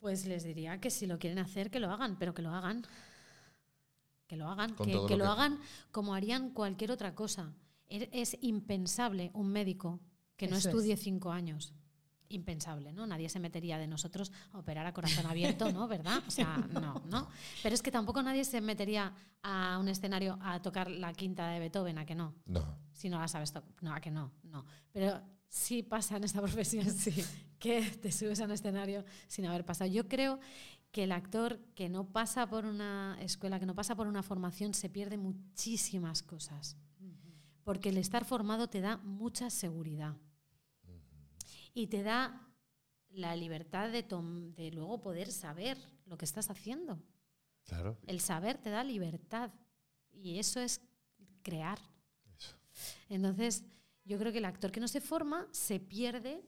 Pues 0.00 0.26
les 0.26 0.44
diría 0.44 0.80
que 0.80 0.90
si 0.90 1.06
lo 1.06 1.18
quieren 1.18 1.38
hacer, 1.38 1.70
que 1.70 1.80
lo 1.80 1.90
hagan, 1.90 2.18
pero 2.18 2.34
que 2.34 2.42
lo 2.42 2.50
hagan. 2.50 2.82
Que 4.26 4.36
lo 4.36 4.48
hagan, 4.48 4.74
que, 4.76 5.16
lo 5.16 5.26
hagan 5.26 5.58
como 5.90 6.14
harían 6.14 6.50
cualquier 6.50 6.90
otra 6.92 7.14
cosa. 7.14 7.52
Er- 7.88 8.08
Es 8.12 8.36
impensable 8.40 9.30
un 9.34 9.48
médico 9.48 10.00
que 10.36 10.48
no 10.48 10.56
Eso 10.56 10.68
es. 10.70 10.74
estudie 10.74 10.96
cinco 10.96 11.30
años. 11.30 11.74
Impensable, 12.28 12.92
¿no? 12.92 13.06
Nadie 13.06 13.28
se 13.28 13.38
metería 13.38 13.78
de 13.78 13.86
nosotros 13.86 14.32
a 14.52 14.58
operar 14.58 14.86
a 14.86 14.92
corazón 14.92 15.26
abierto, 15.26 15.70
¿no? 15.72 15.86
¿Verdad? 15.88 16.22
O 16.26 16.30
sea, 16.30 16.56
no, 16.72 17.02
¿no? 17.10 17.28
Pero 17.62 17.74
es 17.74 17.82
que 17.82 17.90
tampoco 17.90 18.22
nadie 18.22 18.44
se 18.44 18.60
metería 18.60 19.12
a 19.42 19.78
un 19.78 19.88
escenario 19.88 20.38
a 20.40 20.60
tocar 20.62 20.90
la 20.90 21.12
quinta 21.12 21.48
de 21.48 21.58
Beethoven, 21.60 21.98
¿a 21.98 22.06
que 22.06 22.14
no? 22.14 22.34
No. 22.46 22.78
Si 22.92 23.08
no 23.08 23.18
la 23.18 23.28
sabes 23.28 23.52
tocar. 23.52 23.70
No, 23.82 23.92
a 23.92 24.00
que 24.00 24.10
no, 24.10 24.32
no. 24.44 24.64
Pero 24.92 25.20
sí 25.48 25.82
pasa 25.82 26.16
en 26.16 26.24
esta 26.24 26.40
profesión 26.42 26.90
Sí. 26.90 27.22
que 27.58 27.82
te 27.82 28.10
subes 28.10 28.40
a 28.40 28.44
un 28.44 28.52
escenario 28.52 29.04
sin 29.28 29.46
haber 29.46 29.64
pasado. 29.64 29.90
Yo 29.90 30.08
creo 30.08 30.40
que 30.90 31.04
el 31.04 31.12
actor 31.12 31.58
que 31.74 31.88
no 31.88 32.04
pasa 32.06 32.48
por 32.48 32.64
una 32.64 33.16
escuela, 33.20 33.58
que 33.60 33.66
no 33.66 33.74
pasa 33.74 33.94
por 33.96 34.06
una 34.06 34.22
formación, 34.22 34.74
se 34.74 34.88
pierde 34.88 35.18
muchísimas 35.18 36.22
cosas. 36.22 36.76
Porque 37.64 37.88
el 37.88 37.96
estar 37.98 38.24
formado 38.24 38.68
te 38.68 38.80
da 38.80 38.98
mucha 38.98 39.48
seguridad 39.50 40.16
y 41.74 41.88
te 41.88 42.02
da 42.02 42.40
la 43.10 43.36
libertad 43.36 43.90
de, 43.90 44.02
de 44.02 44.70
luego 44.70 45.00
poder 45.00 45.30
saber 45.30 45.76
lo 46.06 46.16
que 46.16 46.24
estás 46.24 46.50
haciendo. 46.50 47.02
Claro. 47.64 47.98
El 48.06 48.20
saber 48.20 48.58
te 48.58 48.70
da 48.70 48.84
libertad 48.84 49.50
y 50.12 50.38
eso 50.38 50.60
es 50.60 50.80
crear. 51.42 51.78
Eso. 52.38 52.56
Entonces, 53.08 53.64
yo 54.04 54.18
creo 54.18 54.32
que 54.32 54.38
el 54.38 54.44
actor 54.44 54.70
que 54.70 54.80
no 54.80 54.88
se 54.88 55.00
forma 55.00 55.48
se 55.52 55.80
pierde 55.80 56.42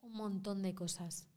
un 0.00 0.12
montón 0.12 0.62
de 0.62 0.74
cosas. 0.74 1.28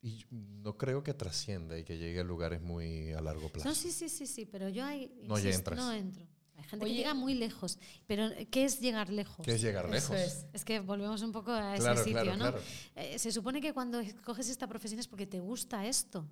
Y 0.00 0.24
no 0.30 0.76
creo 0.76 1.02
que 1.02 1.14
trascienda 1.14 1.78
y 1.78 1.84
que 1.84 1.96
llegue 1.96 2.20
a 2.20 2.24
lugares 2.24 2.60
muy 2.60 3.12
a 3.12 3.20
largo 3.20 3.48
plazo. 3.50 3.68
No, 3.68 3.74
sí, 3.74 3.90
sí, 3.90 4.08
sí, 4.08 4.26
sí, 4.26 4.44
pero 4.46 4.68
yo 4.68 4.84
ahí 4.84 5.10
No 5.26 5.38
entras. 5.38 5.78
no 5.78 5.92
entro. 5.92 6.26
Hay 6.64 6.68
gente 6.70 6.84
Oye. 6.86 6.94
que 6.94 6.98
llega 6.98 7.14
muy 7.14 7.34
lejos, 7.34 7.78
pero 8.06 8.28
¿qué 8.50 8.64
es 8.64 8.80
llegar 8.80 9.10
lejos? 9.10 9.44
Que 9.44 9.52
es 9.54 9.62
llegar 9.62 9.88
lejos. 9.88 10.16
Es. 10.16 10.46
Es 10.52 10.64
que 10.64 10.80
volvemos 10.80 11.22
un 11.22 11.32
poco 11.32 11.52
a 11.52 11.74
ese 11.74 11.82
Claro, 11.84 11.98
sitio, 12.04 12.12
claro, 12.22 12.36
¿no? 12.36 12.50
claro. 12.50 12.60
Eh, 12.96 13.18
se 13.18 13.30
supone 13.32 13.60
que 13.60 13.72
cuando 13.72 14.00
coges 14.24 14.48
esta 14.48 14.66
profesión 14.66 14.98
es 15.00 15.06
porque 15.08 15.26
te 15.26 15.40
gusta 15.40 15.86
esto, 15.86 16.26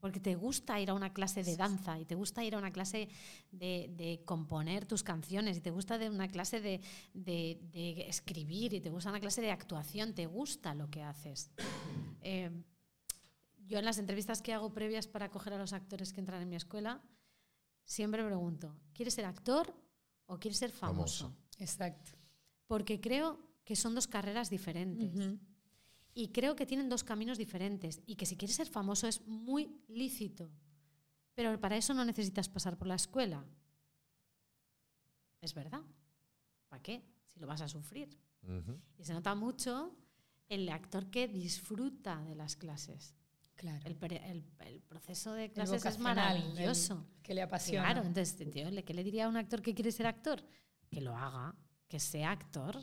porque 0.00 0.20
te 0.20 0.34
gusta 0.34 0.78
ir 0.80 0.90
a 0.90 0.94
una 0.94 1.12
clase 1.12 1.42
de 1.42 1.56
danza 1.56 1.98
y 1.98 2.04
te 2.04 2.14
gusta 2.14 2.44
ir 2.44 2.54
a 2.54 2.58
una 2.58 2.70
clase 2.72 3.08
de, 3.50 3.90
de 3.96 4.20
componer 4.24 4.84
tus 4.86 5.02
canciones 5.02 5.56
y 5.56 5.60
te 5.60 5.70
gusta 5.70 5.98
de 5.98 6.10
una 6.10 6.28
clase 6.28 6.60
de, 6.60 6.80
de- 7.14 7.58
de 7.72 8.08
escribir 8.08 8.74
y 8.74 8.80
te 8.80 8.90
gusta 8.90 9.10
una 9.10 9.20
clase 9.20 9.40
de 9.40 9.50
actuación, 9.50 10.14
te 10.14 10.26
gusta 10.26 10.74
lo 10.74 10.90
que 10.90 11.02
haces. 11.02 11.50
Eh, 12.26 12.50
yo 13.66 13.78
en 13.78 13.84
las 13.84 13.98
entrevistas 13.98 14.40
que 14.40 14.54
hago 14.54 14.72
previas 14.72 15.06
para 15.06 15.30
coger 15.30 15.52
a 15.52 15.58
los 15.58 15.72
actores 15.74 16.12
que 16.14 16.20
entran 16.20 16.40
en 16.40 16.48
mi 16.48 16.56
escuela, 16.56 17.02
siempre 17.84 18.24
pregunto, 18.24 18.74
¿quieres 18.92 19.14
ser 19.14 19.24
actor 19.24 19.74
o 20.26 20.38
quieres 20.38 20.58
ser 20.58 20.70
famoso? 20.70 21.28
Famoso. 21.28 21.44
Exacto. 21.58 22.12
Porque 22.66 23.00
creo 23.00 23.38
que 23.64 23.76
son 23.76 23.94
dos 23.94 24.06
carreras 24.06 24.50
diferentes. 24.50 25.38
Y 26.16 26.28
creo 26.28 26.54
que 26.54 26.66
tienen 26.66 26.88
dos 26.88 27.02
caminos 27.02 27.38
diferentes 27.38 28.00
y 28.06 28.14
que 28.14 28.26
si 28.26 28.36
quieres 28.36 28.56
ser 28.56 28.68
famoso 28.68 29.08
es 29.08 29.26
muy 29.26 29.82
lícito. 29.88 30.50
Pero 31.34 31.60
para 31.60 31.76
eso 31.76 31.92
no 31.92 32.04
necesitas 32.04 32.48
pasar 32.48 32.78
por 32.78 32.86
la 32.86 32.94
escuela. 32.94 33.44
Es 35.40 35.54
verdad. 35.54 35.82
¿Para 36.68 36.82
qué? 36.82 37.02
Si 37.28 37.40
lo 37.40 37.46
vas 37.46 37.60
a 37.60 37.68
sufrir. 37.68 38.16
Y 38.96 39.04
se 39.04 39.12
nota 39.12 39.34
mucho 39.34 39.96
el 40.48 40.68
actor 40.68 41.10
que 41.10 41.26
disfruta 41.26 42.22
de 42.24 42.34
las 42.34 42.56
clases. 42.56 43.14
Claro. 43.56 43.80
El, 43.86 43.96
el- 44.12 44.44
el 44.66 44.80
proceso 44.82 45.32
de 45.32 45.50
clases 45.52 45.84
es 45.84 45.96
el 45.96 46.02
maravilloso. 46.02 47.06
que 47.22 47.34
le 47.34 47.42
apasiona. 47.42 47.84
Claro, 47.92 48.06
entonces, 48.06 48.50
tío, 48.50 48.70
¿le- 48.70 48.84
¿qué 48.84 48.92
le 48.94 49.04
diría 49.04 49.26
a 49.26 49.28
un 49.28 49.36
actor 49.36 49.62
que 49.62 49.74
quiere 49.74 49.92
ser 49.92 50.06
actor? 50.06 50.42
Que 50.90 51.00
lo 51.00 51.16
haga, 51.16 51.54
que 51.88 51.98
sea 52.00 52.30
actor, 52.32 52.76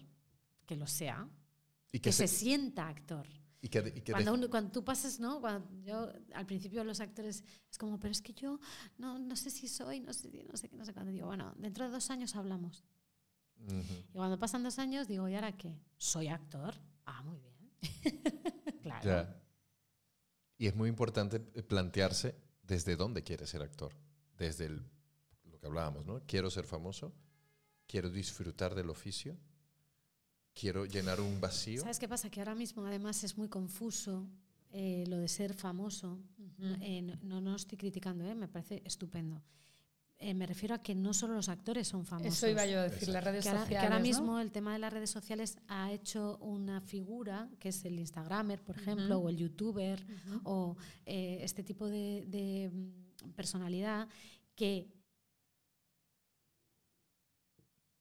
que 0.65 0.75
lo 0.75 0.87
sea, 0.87 1.27
Y 1.91 1.99
que 1.99 2.09
que, 2.09 2.11
se 2.13 2.27
se- 2.27 2.35
sienta 2.39 2.87
actor. 2.87 3.27
y 3.61 3.67
que, 3.67 3.79
y 3.95 4.01
que 4.01 4.11
Cuando, 4.13 4.33
uno- 4.33 4.49
cuando 4.49 4.71
tú 4.71 4.83
pasas, 4.83 5.19
¿no? 5.19 5.39
Cuando 5.41 5.67
yo, 5.83 6.11
al 6.33 6.45
principio 6.45 6.83
los 6.83 6.99
actores 7.01 7.43
es 7.69 7.77
como, 7.77 7.99
pero 7.99 8.11
es 8.11 8.21
que 8.21 8.33
yo 8.33 8.59
no, 8.97 9.19
no 9.19 9.35
sé 9.35 9.49
si 9.51 9.67
soy, 9.67 9.99
no 9.99 10.13
sé, 10.13 10.31
si- 10.31 10.43
no 10.43 10.55
sé 10.57 10.67
qué, 10.69 10.75
no 10.77 10.85
sé 10.85 10.93
cuándo. 10.93 11.11
Digo, 11.11 11.27
bueno, 11.27 11.53
dentro 11.57 11.85
de 11.85 11.91
dos 11.91 12.09
años 12.09 12.35
hablamos. 12.35 12.83
Ujú. 13.67 13.93
Y 14.09 14.13
cuando 14.13 14.39
pasan 14.39 14.63
dos 14.63 14.79
años, 14.79 15.07
digo, 15.07 15.27
¿y 15.27 15.35
ahora 15.35 15.51
qué? 15.55 15.77
¿Soy 15.97 16.27
actor? 16.29 16.73
Ah, 17.05 17.21
muy 17.23 17.37
bien. 17.39 17.71
claro. 18.81 19.03
Ya. 19.09 19.40
Y 20.61 20.67
es 20.67 20.75
muy 20.75 20.89
importante 20.89 21.37
eh, 21.55 21.63
plantearse 21.63 22.35
desde 22.61 22.95
dónde 22.95 23.23
quieres 23.23 23.49
ser 23.49 23.63
actor. 23.63 23.93
Desde 24.37 24.65
el- 24.67 24.83
lo 25.49 25.57
que 25.59 25.65
hablábamos, 25.65 26.05
¿no? 26.05 26.21
Quiero 26.27 26.51
ser 26.51 26.65
famoso, 26.65 27.11
quiero 27.87 28.11
disfrutar 28.11 28.75
del 28.75 28.91
oficio, 28.91 29.35
quiero 30.53 30.85
llenar 30.85 31.19
un 31.19 31.41
vacío. 31.41 31.81
¿Sabes 31.81 31.97
qué 31.97 32.07
pasa? 32.07 32.29
Que 32.29 32.41
ahora 32.41 32.53
mismo 32.53 32.85
además 32.85 33.23
es 33.23 33.39
muy 33.39 33.49
confuso 33.49 34.27
eh, 34.71 35.03
lo 35.07 35.17
de 35.17 35.27
ser 35.27 35.55
famoso. 35.55 36.19
Ujú. 36.37 36.75
Eh, 36.79 37.01
no, 37.01 37.15
no, 37.23 37.41
no 37.41 37.55
estoy 37.55 37.79
criticando, 37.79 38.23
¿eh? 38.25 38.35
me 38.35 38.47
parece 38.47 38.83
estupendo. 38.85 39.41
Eh, 40.23 40.35
me 40.35 40.45
refiero 40.45 40.75
a 40.75 40.77
que 40.83 40.93
no 40.93 41.15
solo 41.15 41.33
los 41.33 41.49
actores 41.49 41.87
son 41.87 42.05
famosos. 42.05 42.37
Eso 42.37 42.47
iba 42.47 42.63
yo 42.67 42.79
a 42.79 42.83
decir, 42.83 43.09
las 43.09 43.23
redes 43.23 43.43
que 43.43 43.49
ahora, 43.49 43.61
sociales. 43.61 43.81
que 43.81 43.85
ahora 43.87 43.97
¿no? 43.97 44.05
mismo 44.05 44.39
el 44.39 44.51
tema 44.51 44.71
de 44.73 44.77
las 44.77 44.93
redes 44.93 45.09
sociales 45.09 45.57
ha 45.67 45.91
hecho 45.91 46.37
una 46.37 46.79
figura, 46.79 47.49
que 47.59 47.69
es 47.69 47.83
el 47.85 47.97
Instagramer, 47.97 48.63
por 48.63 48.77
ejemplo, 48.77 49.17
o 49.17 49.29
el 49.29 49.37
YouTuber, 49.37 50.05
o 50.43 50.77
eh, 51.07 51.39
este 51.41 51.63
tipo 51.63 51.87
de, 51.87 52.25
de, 52.27 52.69
mm, 52.71 53.31
personalidad, 53.31 54.07
que 54.53 54.93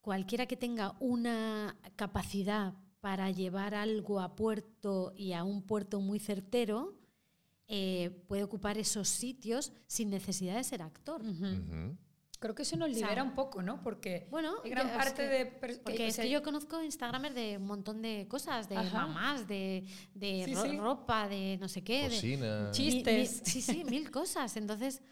cualquiera 0.03 0.45
que 0.45 0.59
tenga 0.59 0.97
una 1.01 1.75
capacidad 1.97 2.75
para 3.01 3.31
llevar 3.31 3.75
algo 3.75 4.21
a 4.21 4.37
puerto 4.37 5.15
y 5.17 5.33
a 5.33 5.43
un 5.43 5.63
puerto 5.63 6.01
muy 6.01 6.19
certero, 6.19 7.01
eh, 7.67 8.11
puede 8.27 8.43
ocupar 8.43 8.77
esos 8.77 9.09
sitios 9.09 9.73
sin 9.87 10.11
necesidad 10.11 10.57
de 10.57 10.65
ser 10.65 10.83
actor. 10.83 11.23
Creo 12.41 12.55
que 12.55 12.63
eso 12.63 12.75
nos 12.77 12.91
O 12.91 12.93
sea, 12.95 13.03
libera 13.03 13.23
un 13.23 13.35
poco, 13.35 13.63
¿no? 13.63 13.83
Porque 13.83 14.27
Bueno, 14.31 14.55
hay 14.65 14.71
gran 14.71 14.87
ya, 14.87 14.93
es 14.93 14.99
parte 14.99 15.23
que- 15.23 15.29
de... 15.29 15.47
Porque 15.85 16.07
es 16.09 16.17
que 16.17 16.29
yo 16.31 16.43
conozco 16.43 16.83
Instagramers 16.83 17.35
de 17.35 17.59
un 17.59 17.67
montón 17.67 18.01
de 18.03 18.27
cosas, 18.29 18.67
de 18.69 18.77
Ajá. 18.79 19.07
mamás, 19.07 19.47
de, 19.47 19.85
de 20.15 20.45
Sí, 20.47 20.55
ro- 20.55 20.63
sí. 20.63 20.77
ropa, 20.79 21.29
de 21.29 21.59
no 21.61 21.69
sé 21.69 21.85
qué. 21.85 22.05
de- 22.09 22.15
Cocina. 22.17 22.59
Mi- 22.61 22.67
mi- 22.67 22.73
Chistes. 22.73 23.43
sí, 23.45 23.61
sí, 23.61 23.85
mil 23.85 24.11
cosas. 24.11 24.57
Entonces, 24.57 25.03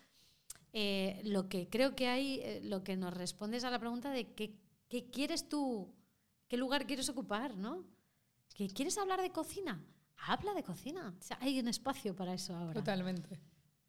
eh, 0.73 1.21
lo 1.25 1.49
que 1.51 1.69
creo 1.69 1.95
que 1.95 2.09
hay, 2.09 2.41
eh, 2.43 2.61
lo 2.65 2.83
que 2.83 2.97
nos 2.97 3.13
responde 3.15 3.59
es 3.59 3.65
a 3.65 3.71
la 3.71 3.79
pregunta 3.79 4.11
de 4.11 4.33
qué, 4.33 4.55
qué 4.89 5.11
quieres 5.11 5.49
tú, 5.51 5.95
qué 6.49 6.57
lugar 6.57 6.87
quieres 6.87 7.09
ocupar, 7.11 7.57
¿no? 7.59 7.85
¿Que 8.55 8.69
quieres 8.69 8.97
hablar 8.97 9.21
de 9.21 9.31
cocina? 9.33 9.85
Habla 10.27 10.55
de 10.55 10.63
cocina. 10.63 11.15
O 11.19 11.23
sea, 11.23 11.37
hay 11.43 11.61
un 11.61 11.69
espacio 11.69 12.17
para 12.17 12.33
eso 12.33 12.57
ahora. 12.57 12.73
Totalmente. 12.73 13.39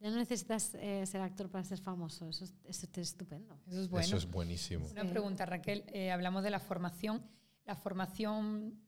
Ya 0.00 0.10
no 0.10 0.16
necesitas 0.16 0.74
eh, 0.74 1.04
ser 1.06 1.20
actor 1.20 1.50
para 1.50 1.62
ser 1.62 1.78
famoso. 1.78 2.26
Eso 2.28 2.44
es, 2.44 2.54
eso 2.64 2.86
es 2.92 2.98
estupendo. 2.98 3.54
Eso 3.68 3.82
es 3.82 3.88
bueno. 3.90 4.06
Eso 4.06 4.16
es 4.16 4.30
buenísimo. 4.30 4.92
Una 4.92 5.10
pregunta, 5.10 5.44
Raquel. 5.46 5.84
Eh, 5.92 6.10
hablamos 6.10 6.42
de 6.42 6.50
la 6.50 6.58
formación. 6.58 7.22
La 7.66 7.74
formación 7.76 8.80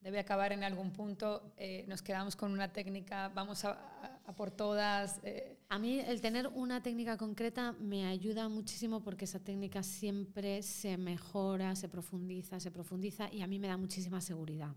debe 0.00 0.18
acabar 0.20 0.52
en 0.52 0.62
algún 0.64 0.92
punto. 0.92 1.54
eh, 1.56 1.84
nos 1.88 2.02
quedamos 2.02 2.36
con 2.36 2.52
una 2.52 2.70
técnica, 2.72 3.28
vamos 3.30 3.64
a, 3.64 3.70
a- 3.72 4.20
a 4.26 4.34
por 4.36 4.50
todas. 4.50 5.20
eh, 5.24 5.58
A 5.70 5.78
mí 5.78 6.00
el 6.00 6.20
tener 6.20 6.46
una 6.48 6.82
técnica 6.82 7.16
concreta 7.16 7.72
me 7.72 8.06
ayuda 8.06 8.48
muchísimo 8.50 9.02
porque 9.02 9.24
esa 9.24 9.40
técnica 9.40 9.82
siempre 9.82 10.62
se 10.62 10.96
mejora, 10.98 11.74
se 11.76 11.88
profundiza, 11.88 12.60
se 12.60 12.70
profundiza 12.70 13.32
y 13.32 13.40
a 13.40 13.46
mí 13.46 13.58
me 13.58 13.68
da 13.68 13.76
muchísima 13.78 14.20
seguridad. 14.20 14.74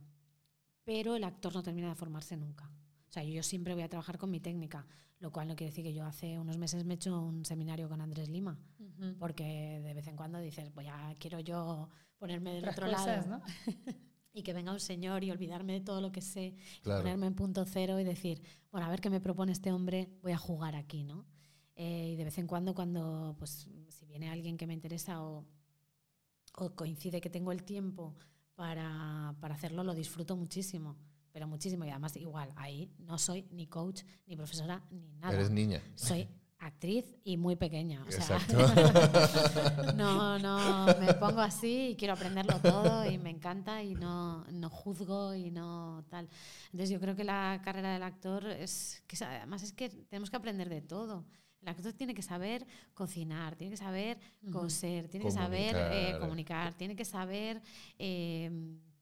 Pero 0.86 1.16
el 1.18 1.24
actor 1.26 1.54
no 1.54 1.62
termina 1.62 1.90
de 1.90 1.96
formarse 1.96 2.36
nunca. 2.38 2.70
O 3.12 3.14
sea, 3.14 3.26
yo 3.26 3.44
siempre 3.44 3.74
voy 3.74 3.84
a 3.84 3.90
trabajar 3.90 4.18
con 4.18 4.32
mi 4.32 4.40
técnica, 4.40 4.88
lo 5.20 5.34
cual 5.34 5.50
no 5.50 5.56
quiere 5.58 5.70
decir 5.72 5.84
que 5.84 5.94
yo 5.94 6.06
hace 6.06 6.40
unos 6.40 6.58
meses 6.58 6.86
me 6.86 6.94
he 6.94 6.96
hecho 6.96 7.22
un 7.22 7.44
seminario 7.44 7.90
con 7.90 8.00
Andrés 8.00 8.30
Lima, 8.30 8.58
porque 9.20 9.82
de 9.84 9.94
vez 9.94 10.08
en 10.08 10.16
cuando 10.16 10.40
dices, 10.40 10.74
voy 10.74 10.88
a, 10.88 11.14
quiero 11.20 11.42
yo 11.42 11.90
ponerme 12.18 12.54
del 12.54 12.64
otras 12.64 12.78
otro 12.78 12.90
cosas, 12.90 13.28
lado 13.28 13.28
¿no? 13.28 13.42
y 14.34 14.44
que 14.44 14.54
venga 14.54 14.72
un 14.72 14.80
señor 14.80 15.26
y 15.26 15.32
olvidarme 15.32 15.74
de 15.74 15.82
todo 15.82 16.00
lo 16.00 16.14
que 16.14 16.22
sé, 16.22 16.56
Claro. 16.84 17.02
ponerme 17.02 17.26
en 17.28 17.36
punto 17.36 17.66
cero 17.66 18.00
y 18.00 18.06
decir, 18.06 18.42
bueno, 18.72 18.88
a 18.88 18.90
ver 18.90 19.02
qué 19.02 19.10
me 19.10 19.20
propone 19.20 19.52
este 19.52 19.74
hombre, 19.74 20.08
voy 20.22 20.32
a 20.32 20.38
jugar 20.38 20.78
aquí, 20.78 21.04
¿no? 21.04 21.26
Eh, 21.76 22.12
y 22.14 22.16
de 22.16 22.24
vez 22.24 22.38
en 22.38 22.48
cuando, 22.48 22.74
cuando, 22.74 23.36
pues, 23.38 23.68
si 23.90 24.06
viene 24.06 24.30
alguien 24.30 24.56
que 24.56 24.68
me 24.68 24.74
interesa 24.74 25.22
o, 25.22 25.46
o 26.56 26.76
coincide 26.76 27.20
que 27.20 27.30
tengo 27.30 27.52
el 27.52 27.64
tiempo 27.64 28.16
para, 28.56 29.36
para 29.42 29.56
hacerlo, 29.56 29.84
lo 29.84 29.94
disfruto 29.94 30.38
muchísimo, 30.38 30.96
pero 31.32 31.48
muchísimo. 31.48 31.86
Y 31.86 31.90
además, 31.90 32.16
igual, 32.18 32.52
ahí 32.56 32.92
no 33.00 33.18
soy 33.18 33.46
ni 33.52 33.68
coach, 33.68 34.04
ni 34.28 34.36
profesora, 34.36 34.82
ni 34.92 35.08
nada. 35.20 35.34
Eres 35.34 35.50
niña. 35.50 35.82
Soy 35.96 36.28
actriz 36.62 37.16
y 37.24 37.38
muy 37.38 37.56
pequeña. 37.56 38.04
O 38.08 38.12
sea, 38.12 38.38
Exacto. 38.38 39.94
no, 39.96 40.38
no, 40.40 40.86
me 41.00 41.14
pongo 41.16 41.42
así 41.42 41.90
y 41.90 41.96
quiero 41.96 42.14
aprenderlo 42.14 42.60
todo 42.60 43.10
y 43.10 43.18
me 43.18 43.32
encanta 43.32 43.84
y 43.84 43.96
no, 43.96 44.46
no 44.52 44.70
juzgo 44.70 45.34
y 45.34 45.50
no 45.50 46.06
tal. 46.10 46.30
Entonces 46.66 46.90
yo 46.90 47.00
creo 47.00 47.16
que 47.16 47.24
la 47.24 47.62
carrera 47.64 47.94
del 47.94 48.04
actor 48.04 48.46
es, 48.46 49.04
que 49.08 49.18
además 49.24 49.64
es 49.64 49.74
que 49.74 49.90
tenemos 49.90 50.30
que 50.30 50.38
aprender 50.38 50.70
de 50.70 50.82
todo. 50.82 51.26
El 51.62 51.68
actor 51.68 51.94
tiene 51.94 52.14
que 52.14 52.24
saber 52.24 52.66
cocinar, 52.94 53.56
tiene 53.56 53.72
que 53.72 53.78
saber 53.78 54.20
coser, 54.52 55.08
tiene 55.10 55.26
que 55.26 55.32
saber 55.32 55.76
eh, 55.76 55.80
Comunicar. 55.80 56.20
comunicar, 56.20 56.74
tiene 56.74 56.96
que 56.96 57.06
saber 57.06 57.62
eh, 58.00 58.50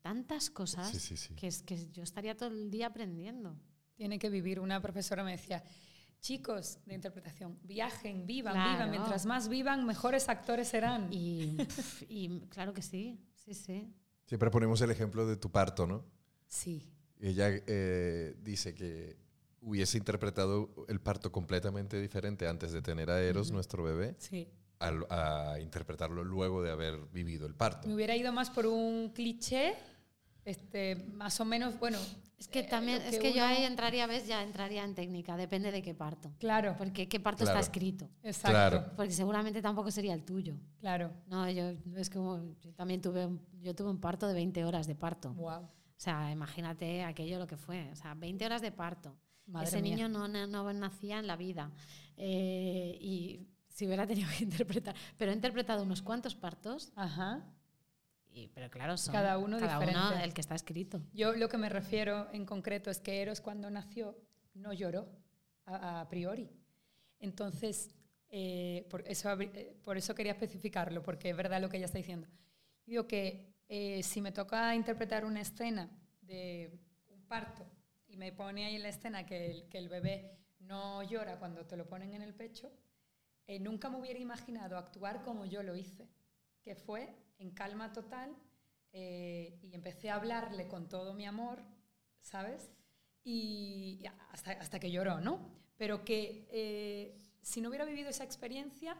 tantas 0.01 0.49
cosas 0.49 0.89
Sí, 0.89 0.99
sí, 0.99 1.17
sí. 1.17 1.33
Que, 1.35 1.47
es, 1.47 1.61
que 1.63 1.89
yo 1.91 2.03
estaría 2.03 2.35
todo 2.35 2.49
el 2.49 2.69
día 2.71 2.87
aprendiendo. 2.87 3.55
Tiene 3.95 4.17
que 4.19 4.29
vivir. 4.29 4.59
Una 4.59 4.81
profesora 4.81 5.23
me 5.23 5.31
decía, 5.31 5.63
chicos 6.21 6.79
de 6.85 6.95
interpretación, 6.95 7.59
viajen, 7.63 8.25
vivan, 8.25 8.53
Claro. 8.53 8.71
vivan. 8.73 8.91
Mientras 8.91 9.25
más 9.25 9.49
vivan, 9.49 9.85
mejores 9.85 10.29
actores 10.29 10.67
serán. 10.69 11.09
Y, 11.11 11.57
claro 12.49 12.73
que 12.73 12.81
sí, 12.81 13.19
sí, 13.35 13.53
sí. 13.53 13.93
Siempre 14.25 14.49
ponemos 14.51 14.79
el 14.81 14.91
ejemplo 14.91 15.25
de 15.25 15.35
tu 15.37 15.51
parto, 15.51 15.87
¿no? 15.87 16.05
Sí. 16.47 16.87
Ella 17.19 17.49
eh, 17.67 18.35
dice 18.41 18.73
que 18.73 19.17
hubiese 19.61 19.97
interpretado 19.97 20.73
el 20.87 21.01
parto 21.01 21.31
completamente 21.31 21.99
diferente 21.99 22.47
antes 22.47 22.71
de 22.71 22.81
tener 22.81 23.09
a 23.09 23.21
Eros, 23.21 23.51
nuestro 23.51 23.83
bebé, 23.83 24.15
Sí. 24.19 24.47
Al- 24.79 25.05
a, 25.09 25.57
interpretarlo 25.61 26.23
luego 26.23 26.61
de 26.63 26.71
haber 26.71 26.97
vivido 27.11 27.45
el 27.45 27.53
parto. 27.55 27.87
Me 27.87 27.95
hubiera 27.95 28.15
ido 28.15 28.31
más 28.31 28.49
por 28.49 28.65
un 28.65 29.09
cliché, 29.13 29.75
este, 30.45 30.95
más 31.13 31.39
o 31.39 31.45
menos, 31.45 31.77
bueno. 31.79 31.97
Es 32.37 32.47
que 32.47 32.59
eh, 32.61 32.63
también, 32.63 32.99
lo 32.99 33.09
es 33.09 33.19
que 33.19 33.33
yo 33.33 33.43
uno- 33.43 33.53
ahí 33.53 33.63
entraría, 33.65 34.07
¿ves? 34.07 34.25
Ya 34.25 34.41
entraría 34.41 34.85
en 34.85 34.95
técnica, 34.95 35.35
depende 35.35 35.71
de 35.73 35.81
qué 35.81 35.93
parto. 35.93 36.31
Claro, 36.39 36.75
Porque 36.77 37.09
qué 37.09 37.19
parto 37.19 37.43
Claro. 37.43 37.59
está 37.59 37.69
escrito. 37.69 38.09
exacto. 38.23 38.51
Claro. 38.51 38.85
Porque 38.95 39.11
seguramente 39.11 39.61
tampoco 39.61 39.91
sería 39.91 40.13
el 40.13 40.23
tuyo. 40.23 40.55
Claro. 40.79 41.11
No, 41.27 41.49
yo 41.49 41.73
es 41.97 42.09
como, 42.09 42.55
yo 42.61 42.73
también 42.75 43.01
tuve, 43.01 43.25
un- 43.25 43.41
yo 43.61 43.75
tuve 43.75 43.89
un 43.89 43.99
parto 43.99 44.25
de 44.27 44.33
20 44.33 44.63
horas 44.63 44.87
de 44.87 44.95
parto. 44.95 45.33
Wow. 45.33 45.63
O 45.63 46.01
sea, 46.01 46.31
imagínate 46.31 47.03
aquello 47.03 47.39
lo 47.39 47.45
que 47.47 47.57
fue. 47.57 47.89
O 47.91 47.95
sea, 47.97 48.13
20 48.13 48.45
horas 48.45 48.61
de 48.61 48.71
parto. 48.71 49.17
Madre 49.47 49.67
Ese 49.67 49.81
mía. 49.81 49.95
niño 49.95 50.07
no, 50.09 50.27
na- 50.29 50.47
no 50.47 50.71
nacía 50.71 51.19
en 51.19 51.27
la 51.27 51.35
vida. 51.35 51.71
Eh, 52.15 52.97
y 53.01 53.48
si 53.79 53.87
hubiera 53.87 54.05
tenido 54.05 54.29
que 54.37 54.43
interpretar. 54.43 54.93
Pero 55.17 55.31
he 55.31 55.33
interpretado 55.33 55.83
unos 55.83 56.01
cuantos 56.01 56.35
partos. 56.35 56.91
Ajá. 56.97 57.45
Y, 58.29 58.49
pero 58.49 58.69
claro, 58.69 58.97
son 58.97 59.13
Cada 59.13 59.37
uno 59.37 59.57
cada 59.57 59.79
uno 59.79 59.87
diferente. 59.87 60.23
el 60.25 60.33
que 60.33 60.41
está 60.41 60.53
escrito. 60.53 61.01
Yo 61.13 61.31
lo 61.33 61.47
que 61.47 61.57
me 61.57 61.69
refiero 61.69 62.27
en 62.33 62.45
concreto 62.45 62.91
es 62.91 62.99
que 62.99 63.21
Eros 63.21 63.39
cuando 63.39 63.69
nació 63.69 64.17
no 64.53 64.73
lloró 64.73 65.07
a, 65.65 66.01
a 66.01 66.09
priori. 66.09 66.49
Entonces, 67.21 67.89
eh, 68.29 68.85
por, 68.89 69.07
eso, 69.07 69.39
eh, 69.39 69.73
por 69.85 69.97
eso 69.97 70.13
quería 70.13 70.33
especificarlo, 70.33 71.01
porque 71.01 71.29
es 71.29 71.37
verdad 71.37 71.61
lo 71.61 71.69
que 71.69 71.77
ella 71.77 71.85
está 71.85 71.97
diciendo. 71.97 72.27
Digo 72.85 73.07
que 73.07 73.55
eh, 73.69 74.03
si 74.03 74.19
me 74.19 74.33
toca 74.33 74.75
interpretar 74.75 75.23
una 75.23 75.39
escena 75.39 75.89
de 76.21 76.77
un 77.07 77.23
parto 77.23 77.65
y 78.09 78.17
me 78.17 78.33
pone 78.33 78.65
ahí 78.65 78.75
en 78.75 78.83
la 78.83 78.89
escena 78.89 79.25
que 79.25 79.51
el, 79.51 79.69
que 79.69 79.77
el 79.77 79.87
bebé 79.87 80.37
no 80.59 81.01
llora 81.01 81.39
cuando 81.39 81.65
te 81.65 81.77
lo 81.77 81.87
ponen 81.87 82.13
en 82.13 82.21
el 82.21 82.33
pecho, 82.33 82.69
eh, 83.49 83.59
nunca 83.59 83.89
me 83.89 83.97
hubiera 83.97 84.19
imaginado 84.19 84.77
actuar 84.77 85.23
como 85.23 85.43
yo 85.43 85.63
lo 85.63 85.75
hice, 85.75 86.07
que 86.61 86.75
fue 86.75 87.15
en 87.39 87.49
calma 87.49 87.91
total 87.91 88.35
eh, 88.91 89.59
y 89.63 89.73
empecé 89.73 90.11
a 90.11 90.17
hablarle 90.17 90.67
con 90.67 90.87
todo 90.87 91.15
mi 91.15 91.25
amor, 91.25 91.63
¿sabes? 92.21 92.69
Y 93.23 94.03
hasta, 94.31 94.51
hasta 94.51 94.79
que 94.79 94.91
lloró, 94.91 95.19
¿no? 95.19 95.39
Pero 95.77 96.05
que 96.05 96.47
eh, 96.51 97.17
si 97.41 97.59
no 97.59 97.69
hubiera 97.69 97.85
vivido 97.85 98.11
esa 98.11 98.23
experiencia, 98.23 98.95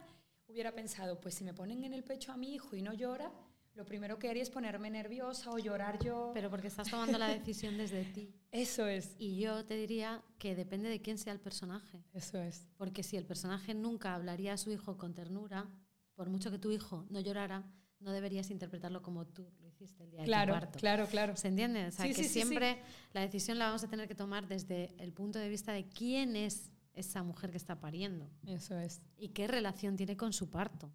hubiera 0.48 0.74
pensado, 0.74 1.20
pues 1.20 1.36
si 1.36 1.44
me 1.44 1.54
ponen 1.54 1.84
en 1.84 1.94
el 1.94 2.02
pecho 2.02 2.32
a 2.32 2.36
mi 2.36 2.52
hijo 2.52 2.74
y 2.74 2.82
no 2.82 2.92
llora, 2.92 3.30
lo 3.74 3.84
primero 3.84 4.18
que 4.18 4.28
haría 4.28 4.42
es 4.42 4.50
ponerme 4.50 4.90
nerviosa 4.90 5.50
o 5.50 5.58
llorar 5.58 5.98
yo. 6.04 6.32
Pero 6.34 6.50
porque 6.50 6.66
estás 6.66 6.90
tomando 6.90 7.16
la 7.18 7.28
decisión 7.28 7.76
desde 7.78 8.04
ti. 8.14 8.34
eso 8.52 8.86
es, 8.86 9.14
Y 9.18 9.38
yo 9.40 9.64
te 9.64 9.76
diría 9.76 10.22
que 10.38 10.54
depende 10.54 10.88
de 10.88 11.00
quién 11.00 11.18
sea 11.18 11.32
el 11.32 11.40
personaje. 11.40 12.02
eso 12.12 12.38
es. 12.38 12.68
Porque 12.76 13.02
si 13.02 13.16
el 13.16 13.24
personaje 13.24 13.74
nunca 13.74 14.14
hablaría 14.14 14.52
a 14.54 14.56
su 14.58 14.70
hijo 14.70 14.96
con 14.98 15.14
ternura, 15.14 15.68
por 16.14 16.28
mucho 16.28 16.50
que 16.50 16.58
tu 16.58 16.70
hijo 16.70 17.06
no 17.10 17.20
llorara, 17.20 17.64
no 18.00 18.12
deberías 18.12 18.50
interpretarlo 18.50 19.02
como 19.02 19.26
tú 19.26 19.46
lo 19.60 19.68
hiciste 19.68 20.02
el 20.04 20.10
día 20.10 20.20
de 20.20 20.26
Claro, 20.26 20.54
tu 20.54 20.60
parto. 20.60 20.78
claro, 20.78 21.06
claro. 21.06 21.36
¿Se 21.36 21.48
entiende? 21.48 21.86
O 21.86 21.90
sea, 21.90 22.04
Sí, 22.06 22.10
que 22.10 22.14
sí, 22.16 22.22
sí, 22.24 22.28
sí. 22.28 22.40
siempre 22.40 22.82
la 23.12 23.20
decisión 23.20 23.58
la 23.58 23.66
vamos 23.66 23.84
a 23.84 23.88
tener 23.88 24.08
que 24.08 24.14
tomar 24.14 24.48
desde 24.48 24.94
el 24.98 25.12
punto 25.12 25.38
de 25.38 25.48
vista 25.48 25.72
de 25.72 25.86
quién 25.88 26.34
es 26.36 26.70
esa 26.94 27.22
mujer 27.22 27.50
que 27.50 27.56
está 27.56 27.78
pariendo 27.80 28.28
Eso 28.46 28.78
es. 28.78 29.00
y 29.16 29.28
qué 29.28 29.46
relación 29.46 29.96
tiene 29.96 30.16
con 30.16 30.32
su 30.32 30.50
parto 30.50 30.90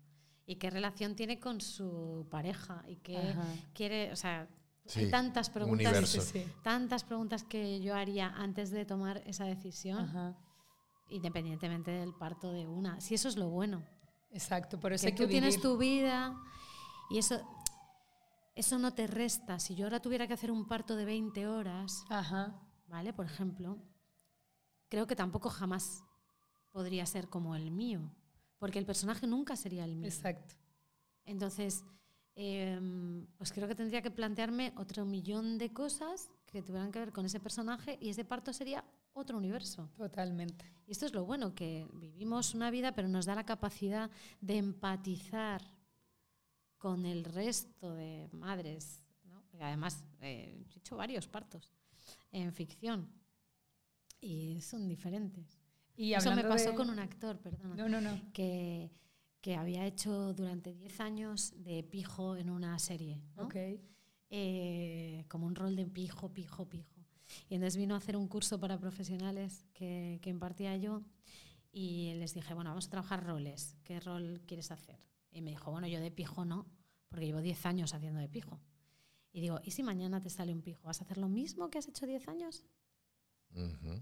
y 0.45 0.55
qué 0.57 0.69
relación 0.69 1.15
tiene 1.15 1.39
con 1.39 1.61
su 1.61 2.27
pareja 2.29 2.83
y 2.87 2.97
qué 2.97 3.17
Ajá. 3.17 3.45
quiere, 3.73 4.11
o 4.11 4.15
sea, 4.15 4.47
Sí, 4.87 4.99
hay 4.99 5.09
tantas 5.09 5.47
un 5.47 5.53
preguntas, 5.55 5.87
universo. 5.93 6.21
Sí, 6.21 6.39
sí. 6.43 6.51
tantas 6.61 7.03
preguntas 7.03 7.43
que 7.43 7.81
yo 7.81 7.95
haría 7.95 8.27
antes 8.29 8.69
de 8.69 8.85
tomar 8.85 9.17
esa 9.25 9.45
decisión, 9.45 9.99
Ajá. 10.05 10.37
independientemente 11.09 11.89
del 11.89 12.13
parto 12.13 12.51
de 12.51 12.67
una. 12.67 12.99
Si 13.01 13.15
eso 13.15 13.27
es 13.27 13.35
lo 13.35 13.49
bueno, 13.49 13.83
Exacto, 14.31 14.79
por 14.79 14.93
eso 14.93 15.03
que 15.03 15.07
hay 15.07 15.15
que 15.15 15.23
tú 15.23 15.29
tienes 15.29 15.59
tu 15.61 15.77
vida 15.77 16.37
y 17.09 17.17
eso 17.17 17.41
eso 18.53 18.77
no 18.79 18.93
te 18.93 19.07
resta. 19.07 19.59
Si 19.59 19.75
yo 19.75 19.85
ahora 19.85 20.01
tuviera 20.01 20.27
que 20.27 20.33
hacer 20.33 20.51
un 20.51 20.65
parto 20.67 20.95
de 20.95 21.05
20 21.05 21.47
horas, 21.47 22.05
Ajá. 22.09 22.55
¿vale? 22.87 23.11
Por 23.11 23.25
ejemplo, 23.25 23.77
creo 24.89 25.07
que 25.07 25.15
tampoco 25.15 25.49
jamás 25.49 26.03
podría 26.71 27.05
ser 27.05 27.27
como 27.29 27.55
el 27.55 27.71
mío, 27.71 28.11
porque 28.57 28.79
el 28.79 28.85
personaje 28.85 29.27
nunca 29.27 29.55
sería 29.55 29.83
el 29.85 29.95
mío. 29.95 30.07
Exacto. 30.07 30.55
Entonces, 31.25 31.83
pues 32.35 33.51
creo 33.53 33.67
que 33.67 33.75
tendría 33.75 34.01
que 34.01 34.11
plantearme 34.11 34.73
otro 34.75 35.05
millón 35.05 35.57
de 35.57 35.71
cosas 35.71 36.29
que 36.45 36.61
tuvieran 36.61 36.91
que 36.91 36.99
ver 36.99 37.11
con 37.11 37.25
ese 37.25 37.39
personaje 37.39 37.97
y 38.01 38.09
ese 38.09 38.25
parto 38.25 38.51
sería 38.53 38.83
otro 39.13 39.37
universo. 39.37 39.89
Totalmente. 39.97 40.65
Y 40.85 40.91
esto 40.91 41.05
es 41.05 41.13
lo 41.13 41.25
bueno, 41.25 41.55
que 41.55 41.87
vivimos 41.93 42.53
una 42.53 42.69
vida, 42.69 42.93
pero 42.93 43.07
nos 43.07 43.25
da 43.25 43.35
la 43.35 43.45
capacidad 43.45 44.11
de 44.41 44.57
empatizar 44.57 45.61
con 46.77 47.05
el 47.05 47.23
resto 47.23 47.95
de 47.95 48.29
madres. 48.33 49.03
¿no? 49.23 49.41
Además, 49.61 50.03
eh, 50.21 50.65
he 50.69 50.77
hecho 50.77 50.97
varios 50.97 51.27
partos 51.27 51.71
en 52.31 52.53
ficción 52.53 53.09
y 54.19 54.59
son 54.61 54.87
diferentes. 54.87 55.54
Y 55.97 56.13
Eso 56.13 56.35
me 56.35 56.43
pasó 56.43 56.71
de- 56.71 56.75
con 56.75 56.89
un 56.89 56.99
actor, 56.99 57.39
perdona, 57.39 57.75
No, 57.75 57.87
no, 57.89 58.01
no. 58.01 58.19
que, 58.33 58.91
que 59.41 59.55
había 59.55 59.85
hecho 59.85 60.33
durante 60.33 60.73
10 60.73 60.99
años 60.99 61.53
de 61.57 61.83
pijo 61.83 62.35
en 62.35 62.49
una 62.49 62.77
serie. 62.79 63.21
¿no? 63.35 63.43
Ok. 63.43 63.55
eh, 64.29 65.25
como 65.29 65.45
un 65.45 65.55
rol 65.55 65.75
de 65.75 65.85
pijo, 65.85 66.33
pijo, 66.33 66.67
pijo. 66.67 67.05
Y 67.47 67.55
entonces 67.55 67.77
vino 67.77 67.93
a 67.95 67.99
hacer 67.99 68.17
un 68.17 68.27
curso 68.27 68.59
para 68.59 68.77
profesionales 68.79 69.65
que, 69.73 70.19
que 70.21 70.29
impartía 70.29 70.75
yo 70.77 71.03
y 71.71 72.13
les 72.15 72.33
dije, 72.33 72.53
bueno, 72.53 72.71
vamos 72.71 72.87
a 72.87 72.89
trabajar 72.89 73.23
roles. 73.25 73.77
¿Qué 73.83 73.99
rol 73.99 74.41
quieres 74.45 74.71
hacer? 74.71 74.99
Y 75.31 75.41
me 75.41 75.51
dijo, 75.51 75.71
bueno, 75.71 75.87
yo 75.87 75.99
de 75.99 76.11
pijo 76.11 76.43
no, 76.43 76.65
porque 77.07 77.25
llevo 77.27 77.41
10 77.41 77.65
años 77.65 77.93
haciendo 77.93 78.19
de 78.19 78.27
pijo. 78.29 78.59
Y 79.31 79.41
digo, 79.41 79.59
¿y 79.63 79.71
si 79.71 79.83
mañana 79.83 80.19
te 80.21 80.29
sale 80.29 80.53
un 80.53 80.61
pijo? 80.61 80.81
¿Vas 80.83 81.01
a 81.01 81.03
hacer 81.03 81.17
lo 81.17 81.29
mismo 81.29 81.69
que 81.69 81.77
has 81.77 81.87
hecho 81.87 82.05
10 82.05 82.27
años? 82.27 82.63
Ujú. 83.53 84.01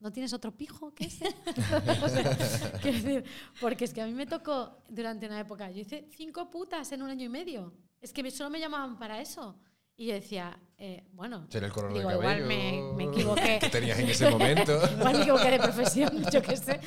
¿No 0.00 0.12
tienes 0.12 0.32
otro 0.32 0.56
pijo 0.56 0.94
que 0.94 1.06
ese? 1.06 1.26
O 2.02 2.08
sea, 2.08 2.72
quiero 2.80 2.98
decir, 2.98 3.24
porque 3.60 3.84
es 3.84 3.92
que 3.92 4.00
a 4.00 4.06
mí 4.06 4.12
me 4.12 4.26
tocó 4.26 4.78
durante 4.88 5.26
una 5.26 5.40
época, 5.40 5.70
yo 5.70 5.80
hice 5.80 6.06
cinco 6.16 6.50
putas 6.50 6.90
en 6.92 7.02
un 7.02 7.10
año 7.10 7.24
y 7.24 7.28
medio. 7.28 7.72
Es 8.00 8.12
que 8.12 8.30
solo 8.30 8.50
me 8.50 8.60
llamaban 8.60 8.98
para 8.98 9.20
eso. 9.20 9.58
Y 9.96 10.06
yo 10.06 10.14
decía, 10.14 10.56
eh, 10.76 11.04
bueno, 11.12 11.48
Será 11.50 11.66
el 11.66 11.72
color 11.72 11.92
digo, 11.92 12.08
del 12.08 12.18
igual 12.18 12.44
me, 12.44 12.80
me 12.94 13.04
equivoqué. 13.04 13.58
Que 13.60 13.68
tenías 13.68 13.98
en 13.98 14.08
ese 14.08 14.30
momento. 14.30 14.80
Igual 14.92 15.16
me 15.16 15.22
equivoqué 15.22 15.50
de 15.50 15.58
profesión, 15.58 16.24
yo 16.30 16.40
qué 16.40 16.56
sé. 16.56 16.80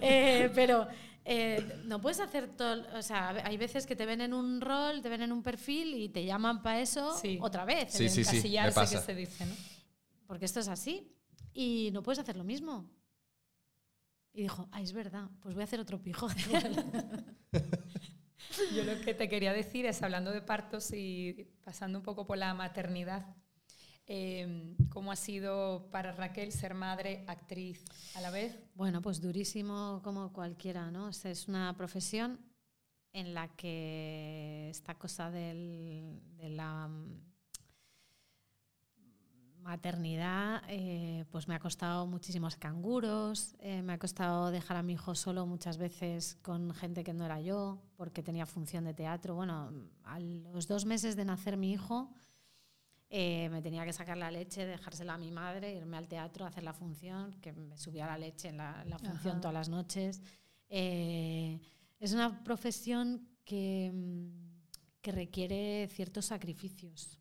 Eh, 0.00 0.50
pero 0.54 0.88
eh, 1.26 1.82
no 1.84 2.00
puedes 2.00 2.20
hacer 2.20 2.48
todo. 2.56 2.82
O 2.96 3.02
sea, 3.02 3.28
hay 3.44 3.58
veces 3.58 3.84
que 3.84 3.94
te 3.94 4.06
ven 4.06 4.22
en 4.22 4.32
un 4.32 4.62
rol, 4.62 5.02
te 5.02 5.10
ven 5.10 5.20
en 5.20 5.32
un 5.32 5.42
perfil 5.42 5.92
y 5.92 6.08
te 6.08 6.24
llaman 6.24 6.62
para 6.62 6.80
eso 6.80 7.14
Sí. 7.18 7.38
otra 7.42 7.66
vez. 7.66 7.92
Sí, 7.92 8.04
el 8.04 8.10
sí, 8.10 8.24
sí, 8.24 8.30
me 8.30 8.36
encasillarse 8.38 8.74
pasa. 8.74 8.98
que 9.00 9.04
se 9.04 9.14
dice, 9.14 9.44
¿no? 9.44 9.54
Porque 10.26 10.46
esto 10.46 10.60
es 10.60 10.68
así. 10.68 11.13
Y 11.54 11.90
no 11.92 12.02
puedes 12.02 12.18
hacer 12.18 12.36
lo 12.36 12.44
mismo. 12.44 12.90
Y 14.32 14.42
dijo, 14.42 14.68
ah, 14.72 14.82
es 14.82 14.92
verdad, 14.92 15.30
pues 15.40 15.54
voy 15.54 15.62
a 15.62 15.64
hacer 15.64 15.80
otro 15.80 16.02
pijo. 16.02 16.28
Yo 18.74 18.84
lo 18.84 19.00
que 19.00 19.14
te 19.14 19.28
quería 19.28 19.52
decir 19.52 19.86
es, 19.86 20.02
hablando 20.02 20.30
de 20.32 20.42
partos 20.42 20.92
y 20.92 21.48
pasando 21.64 21.98
un 21.98 22.04
poco 22.04 22.26
por 22.26 22.36
la 22.38 22.52
maternidad, 22.54 23.34
eh, 24.06 24.76
¿cómo 24.90 25.12
ha 25.12 25.16
sido 25.16 25.88
para 25.90 26.12
Raquel 26.12 26.52
ser 26.52 26.74
madre, 26.74 27.24
actriz 27.26 27.84
a 28.14 28.20
la 28.20 28.30
vez? 28.30 28.58
Bueno, 28.74 29.00
pues 29.00 29.20
durísimo 29.20 30.00
como 30.04 30.32
cualquiera, 30.32 30.90
¿no? 30.90 31.08
Es- 31.08 31.24
Es 31.24 31.48
una 31.48 31.74
profesión 31.76 32.38
en 33.12 33.32
la 33.34 33.48
que 33.56 34.68
esta 34.70 34.94
cosa 34.98 35.30
del- 35.30 36.20
de 36.36 36.48
la 36.50 36.90
maternidad, 39.64 40.62
eh, 40.68 41.24
pues 41.30 41.48
me 41.48 41.54
ha 41.54 41.58
costado 41.58 42.06
muchísimos 42.06 42.54
canguros, 42.56 43.56
eh, 43.58 43.82
me 43.82 43.94
ha 43.94 43.98
costado 43.98 44.50
dejar 44.50 44.76
a 44.76 44.82
mi 44.82 44.92
hijo 44.92 45.14
solo 45.14 45.46
muchas 45.46 45.78
veces 45.78 46.36
con 46.42 46.72
gente 46.74 47.02
que 47.02 47.14
no 47.14 47.24
era 47.24 47.40
yo, 47.40 47.82
porque 47.96 48.22
tenía 48.22 48.44
función 48.44 48.84
de 48.84 48.94
teatro. 48.94 49.34
Bueno, 49.34 49.72
a 50.04 50.20
los 50.20 50.68
dos 50.68 50.84
meses 50.84 51.16
de 51.16 51.24
nacer 51.24 51.56
mi 51.56 51.72
hijo, 51.72 52.12
eh, 53.08 53.48
me 53.50 53.62
tenía 53.62 53.84
que 53.84 53.92
sacar 53.92 54.18
la 54.18 54.30
leche, 54.30 54.66
dejársela 54.66 55.14
a 55.14 55.18
mi 55.18 55.30
madre, 55.30 55.74
irme 55.74 55.96
al 55.96 56.08
teatro, 56.08 56.44
hacer 56.44 56.62
la 56.62 56.74
función, 56.74 57.32
que 57.40 57.52
me 57.52 57.78
subía 57.78 58.06
la 58.06 58.18
leche 58.18 58.48
en 58.48 58.58
la, 58.58 58.84
la 58.84 58.98
función 58.98 59.34
Ajá. 59.34 59.40
todas 59.40 59.54
las 59.54 59.68
noches. 59.70 60.20
Eh, 60.68 61.58
es 61.98 62.12
una 62.12 62.44
profesión 62.44 63.26
que, 63.44 63.90
mm, 63.94 65.00
que 65.00 65.12
requiere 65.12 65.88
ciertos 65.90 66.26
sacrificios 66.26 67.18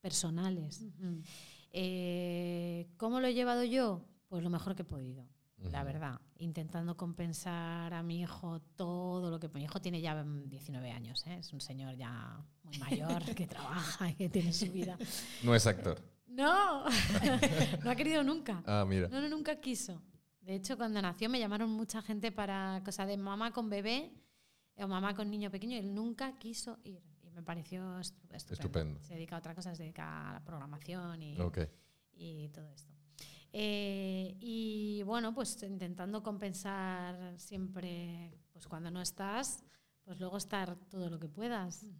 personales. 0.00 0.84
Eh, 1.76 2.86
¿Cómo 2.96 3.18
lo 3.18 3.26
he 3.26 3.34
llevado 3.34 3.64
yo? 3.64 4.04
Pues 4.28 4.44
lo 4.44 4.48
mejor 4.48 4.76
que 4.76 4.82
he 4.82 4.84
podido, 4.84 5.26
la 5.58 5.82
verdad. 5.82 6.20
Intentando 6.38 6.96
compensar 6.96 7.92
a 7.92 8.00
mi 8.04 8.20
hijo 8.20 8.60
todo 8.76 9.28
lo 9.28 9.40
que... 9.40 9.48
Mi 9.48 9.64
hijo 9.64 9.80
tiene 9.80 10.00
ya 10.00 10.14
mm, 10.14 10.48
19 10.48 10.92
años, 10.92 11.26
¿eh? 11.26 11.38
es 11.40 11.52
un 11.52 11.60
señor 11.60 11.96
ya 11.96 12.40
muy 12.62 12.78
mayor 12.78 13.24
que 13.34 13.48
trabaja 13.48 14.08
y 14.08 14.14
que 14.14 14.28
tiene 14.28 14.52
su 14.52 14.70
vida. 14.70 14.96
No 15.42 15.52
es 15.52 15.66
actor. 15.66 16.00
No, 16.28 16.84
no 17.84 17.90
ha 17.90 17.96
querido 17.96 18.22
nunca. 18.22 18.62
Ah, 18.66 18.84
mira. 18.86 19.08
No, 19.08 19.20
no, 19.20 19.28
nunca 19.28 19.56
quiso. 19.60 20.00
De 20.42 20.54
hecho, 20.54 20.76
cuando 20.76 21.02
nació 21.02 21.28
me 21.28 21.40
llamaron 21.40 21.70
mucha 21.70 22.02
gente 22.02 22.30
para 22.30 22.82
cosa 22.84 23.04
de 23.04 23.16
mamá 23.16 23.50
con 23.50 23.68
bebé 23.68 24.12
o 24.76 24.86
mamá 24.86 25.16
con 25.16 25.28
niño 25.28 25.50
pequeño 25.50 25.74
y 25.74 25.80
él 25.80 25.92
nunca 25.92 26.38
quiso 26.38 26.78
ir. 26.84 27.02
Me 27.34 27.42
pareció 27.42 27.82
estu- 27.98 28.14
estupendo. 28.32 28.52
Estupendo. 28.52 29.02
Se 29.02 29.14
dedica 29.14 29.36
a 29.36 29.38
otra 29.40 29.54
cosa, 29.54 29.74
se 29.74 29.82
dedica 29.82 30.30
a 30.30 30.32
la 30.34 30.44
programación 30.44 31.20
y, 31.22 31.36
y 32.12 32.48
todo 32.50 32.68
esto. 32.70 32.92
Eh, 33.52 34.36
y 34.40 35.02
bueno, 35.04 35.32
pues 35.34 35.62
intentando 35.62 36.22
compensar 36.22 37.34
siempre, 37.38 38.38
pues 38.52 38.66
cuando 38.66 38.90
no 38.90 39.00
estás, 39.00 39.64
pues 40.04 40.18
luego 40.20 40.36
estar 40.36 40.76
todo 40.88 41.08
lo 41.10 41.18
que 41.18 41.28
puedas. 41.28 41.82
Y- 41.84 41.92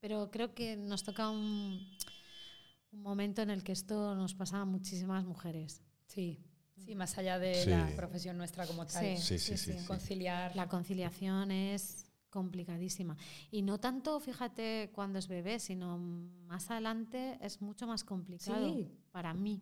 pero 0.00 0.30
creo 0.30 0.54
que 0.54 0.76
nos 0.76 1.02
toca 1.02 1.30
un, 1.30 1.80
un 2.92 3.02
momento 3.02 3.42
en 3.42 3.50
el 3.50 3.62
que 3.64 3.72
esto 3.72 4.14
nos 4.14 4.34
pasa 4.34 4.60
a 4.60 4.64
muchísimas 4.64 5.24
mujeres. 5.24 5.82
Sí, 6.06 6.44
sí, 6.76 6.94
más 6.94 7.16
allá 7.18 7.38
de 7.38 7.54
Sí. 7.64 7.70
la 7.70 7.90
profesión 7.96 8.36
nuestra 8.36 8.66
como 8.66 8.86
tal. 8.86 9.16
Sí, 9.16 9.38
sí, 9.38 9.38
sí, 9.38 9.56
sí. 9.72 9.86
Conciliar. 9.86 10.54
La 10.54 10.68
conciliación 10.68 11.50
es 11.50 12.05
complicadísima. 12.36 13.16
Y 13.50 13.62
no 13.62 13.78
tanto, 13.78 14.20
fíjate, 14.20 14.90
cuando 14.94 15.18
es 15.18 15.26
bebé, 15.26 15.58
sino 15.58 15.96
más 16.46 16.70
adelante 16.70 17.38
es 17.40 17.62
mucho 17.62 17.86
más 17.86 18.04
complicado 18.04 18.66
Sí. 18.74 18.88
para 19.10 19.32
mí. 19.32 19.60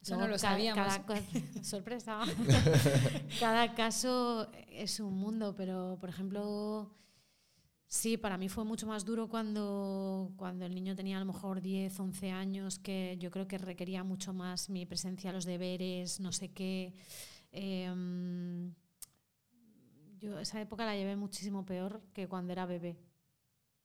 Eso 0.00 0.16
no 0.16 0.28
lo 0.28 0.38
sabíamos. 0.38 0.94
cada 0.96 1.04
sorpresa. 1.64 2.20
cada 3.40 3.74
caso 3.74 4.48
es 4.84 5.00
un 5.00 5.14
mundo, 5.18 5.54
pero 5.56 5.98
por 6.00 6.08
ejemplo, 6.08 6.94
sí, 7.88 8.16
para 8.16 8.38
mí 8.38 8.48
fue 8.48 8.64
mucho 8.64 8.86
más 8.86 9.04
duro 9.04 9.28
cuando, 9.28 10.30
cuando 10.36 10.64
el 10.66 10.72
niño 10.74 10.94
tenía 10.94 11.16
a 11.16 11.20
lo 11.24 11.26
mejor 11.32 11.60
10, 11.60 11.98
11 11.98 12.30
años, 12.30 12.78
que 12.78 13.16
yo 13.18 13.30
creo 13.32 13.48
que 13.48 13.58
requería 13.58 14.04
mucho 14.04 14.32
más 14.32 14.70
mi 14.70 14.86
presencia, 14.86 15.32
los 15.32 15.44
deberes, 15.44 16.20
no 16.20 16.30
sé 16.30 16.52
qué. 16.52 16.94
Em, 17.50 18.72
yo 20.20 20.38
esa 20.38 20.60
época 20.60 20.84
la 20.84 20.94
llevé 20.94 21.16
muchísimo 21.16 21.64
peor 21.64 22.02
que 22.12 22.28
cuando 22.28 22.52
era 22.52 22.66
bebé. 22.66 22.98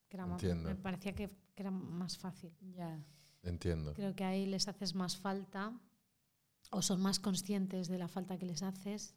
Que 0.10 0.18
era 0.18 0.26
más- 0.26 0.42
Entiendo. 0.44 0.70
me 0.70 0.76
parecía 0.76 1.14
que, 1.14 1.30
que 1.56 1.62
era 1.64 1.72
más 1.72 2.18
fácil. 2.18 2.52
Ya. 2.76 3.04
Entiendo. 3.44 3.94
Creo 3.94 4.16
que 4.16 4.24
ahí 4.24 4.46
les 4.46 4.68
haces 4.68 4.96
más 4.96 5.18
falta 5.18 5.74
o 6.72 6.82
son 6.82 7.02
más 7.02 7.20
conscientes 7.20 7.88
de 7.88 7.98
la 7.98 8.08
falta 8.08 8.38
que 8.38 8.46
les 8.46 8.64
haces 8.64 9.16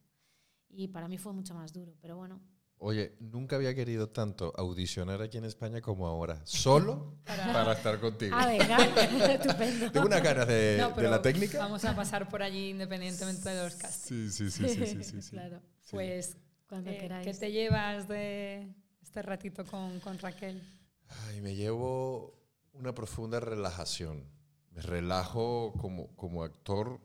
y 0.69 0.89
para 0.89 1.09
mí 1.09 1.17
fue 1.19 1.33
mucho 1.33 1.55
más 1.55 1.73
duro, 1.73 1.95
pero 2.01 2.17
bueno. 2.17 2.41
Oye, 2.79 3.17
nunca 3.21 3.57
había 3.57 3.75
querido 3.75 4.11
tanto 4.11 4.53
audicionar 4.57 5.23
aquí 5.23 5.39
en 5.39 5.45
España 5.47 5.81
como 5.81 6.07
ahora. 6.07 6.43
Solo 6.45 7.15
Para- 7.25 7.53
para 7.53 7.73
estar 7.73 7.99
contigo. 8.01 8.37
Ah, 8.39 8.47
venga, 8.49 8.77
estupendo. 9.35 9.91
Tengo 9.93 10.07
una 10.07 10.23
cara 10.23 10.45
de, 10.45 10.77
No, 10.79 10.91
de 10.91 11.09
la 11.09 11.23
técnica. 11.23 11.59
Vamos 11.59 11.85
a 11.87 11.97
pasar 11.97 12.29
por 12.29 12.43
allí 12.43 12.71
independientemente 12.71 13.49
de 13.49 13.63
los 13.65 13.77
castings. 13.77 14.35
Sí, 14.35 14.51
sí, 14.51 14.51
sí, 14.51 14.69
sí, 14.69 14.87
sí, 14.87 15.05
sí, 15.05 15.23
sí. 15.23 15.31
claro, 15.37 15.63
Sí. 15.81 15.91
Pues, 15.93 16.37
cuando 16.67 16.91
eh, 16.91 16.95
¿qué 16.95 17.01
queráis. 17.01 17.39
te 17.39 17.53
llevas 17.53 18.09
de 18.09 18.75
este 19.03 19.23
ratito 19.23 19.65
con, 19.65 20.01
con 20.01 20.19
Raquel? 20.19 20.63
Ay, 21.09 21.41
me 21.41 21.55
llevo 21.55 22.39
una 22.73 22.95
profunda 22.95 23.41
relajación. 23.41 24.25
Me 24.71 24.83
relajo 24.83 25.73
como, 25.79 26.15
como 26.17 26.43
actor, 26.43 27.01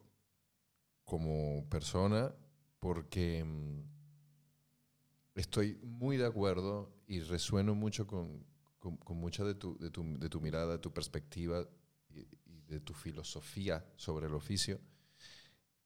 como 1.05 1.68
persona, 1.70 2.34
porque 2.80 3.43
mm, 3.43 3.80
estoy 5.36 5.80
muy 5.84 6.18
de 6.18 6.26
acuerdo 6.26 6.93
y 7.07 7.22
resueno 7.22 7.76
mucho 7.76 8.07
con, 8.07 8.45
con, 8.80 8.97
con 8.97 9.18
mucha 9.18 9.43
de 9.43 9.55
tu, 9.55 9.78
de, 9.78 9.89
tu, 9.89 10.18
de 10.20 10.30
tu 10.30 10.41
mirada, 10.41 10.74
de 10.74 10.80
tu 10.80 10.91
perspectiva 10.91 11.66
y, 12.09 12.28
y 12.45 12.62
de 12.68 12.80
tu 12.80 12.93
filosofía 12.93 13.86
sobre 13.95 14.28
el 14.28 14.34
oficio. 14.34 14.80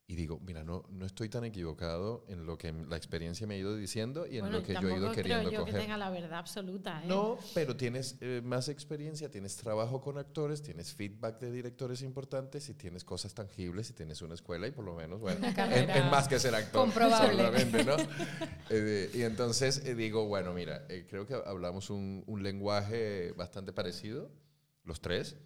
Y 0.08 0.14
digo, 0.14 0.38
mira, 0.46 0.62
no, 0.62 0.84
no 0.90 1.04
estoy 1.04 1.28
tan 1.28 1.44
equivocado 1.44 2.24
en 2.28 2.46
lo 2.46 2.56
que 2.56 2.72
la 2.72 2.96
experiencia 2.96 3.44
me 3.48 3.54
ha 3.54 3.58
ido 3.58 3.74
diciendo 3.74 4.24
y 4.24 4.36
en 4.36 4.42
Bueno, 4.42 4.58
lo 4.58 4.62
que 4.62 4.74
yo 4.74 4.88
he 4.88 4.96
ido 4.96 5.10
creo 5.10 5.12
queriendo 5.12 5.50
yo 5.50 5.58
coger. 5.60 5.74
que 5.74 5.80
tenga 5.80 5.96
la 5.96 6.10
verdad 6.10 6.38
absoluta. 6.38 7.02
¿eh? 7.02 7.06
No, 7.08 7.38
pero 7.54 7.76
tienes 7.76 8.16
eh, 8.20 8.40
más 8.44 8.68
experiencia, 8.68 9.28
tienes 9.32 9.56
trabajo 9.56 10.00
con 10.00 10.16
actores, 10.16 10.62
tienes 10.62 10.94
feedback 10.94 11.40
de 11.40 11.50
directores 11.50 12.02
importantes 12.02 12.68
y 12.68 12.74
tienes 12.74 13.02
cosas 13.02 13.34
tangibles 13.34 13.90
y 13.90 13.94
tienes 13.94 14.22
una 14.22 14.34
escuela 14.34 14.68
y 14.68 14.70
por 14.70 14.84
lo 14.84 14.94
menos, 14.94 15.18
bueno, 15.18 15.44
es, 15.44 16.04
más 16.08 16.28
que 16.28 16.38
ser 16.38 16.54
actor. 16.54 16.82
comprobable. 16.82 17.64
¿no? 17.84 17.96
Eh, 18.68 19.10
y 19.14 19.22
entonces 19.22 19.82
eh, 19.86 19.94
digo, 19.94 20.26
bueno, 20.26 20.52
mira, 20.52 20.86
eh, 20.88 21.06
creo 21.08 21.24
que 21.26 21.34
hablamos 21.34 21.88
un, 21.90 22.24
un 22.26 22.42
lenguaje 22.42 23.32
bastante 23.36 23.72
parecido, 23.72 24.30
los 24.84 25.00
tres, 25.00 25.36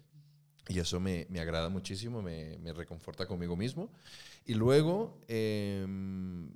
y 0.67 0.79
eso 0.79 0.99
me, 0.99 1.25
me 1.29 1.39
agrada 1.39 1.69
muchísimo, 1.69 2.21
me, 2.21 2.57
me 2.59 2.73
reconforta 2.73 3.27
conmigo 3.27 3.55
mismo. 3.55 3.91
Y 4.45 4.53
luego... 4.55 5.19
em, 5.27 6.49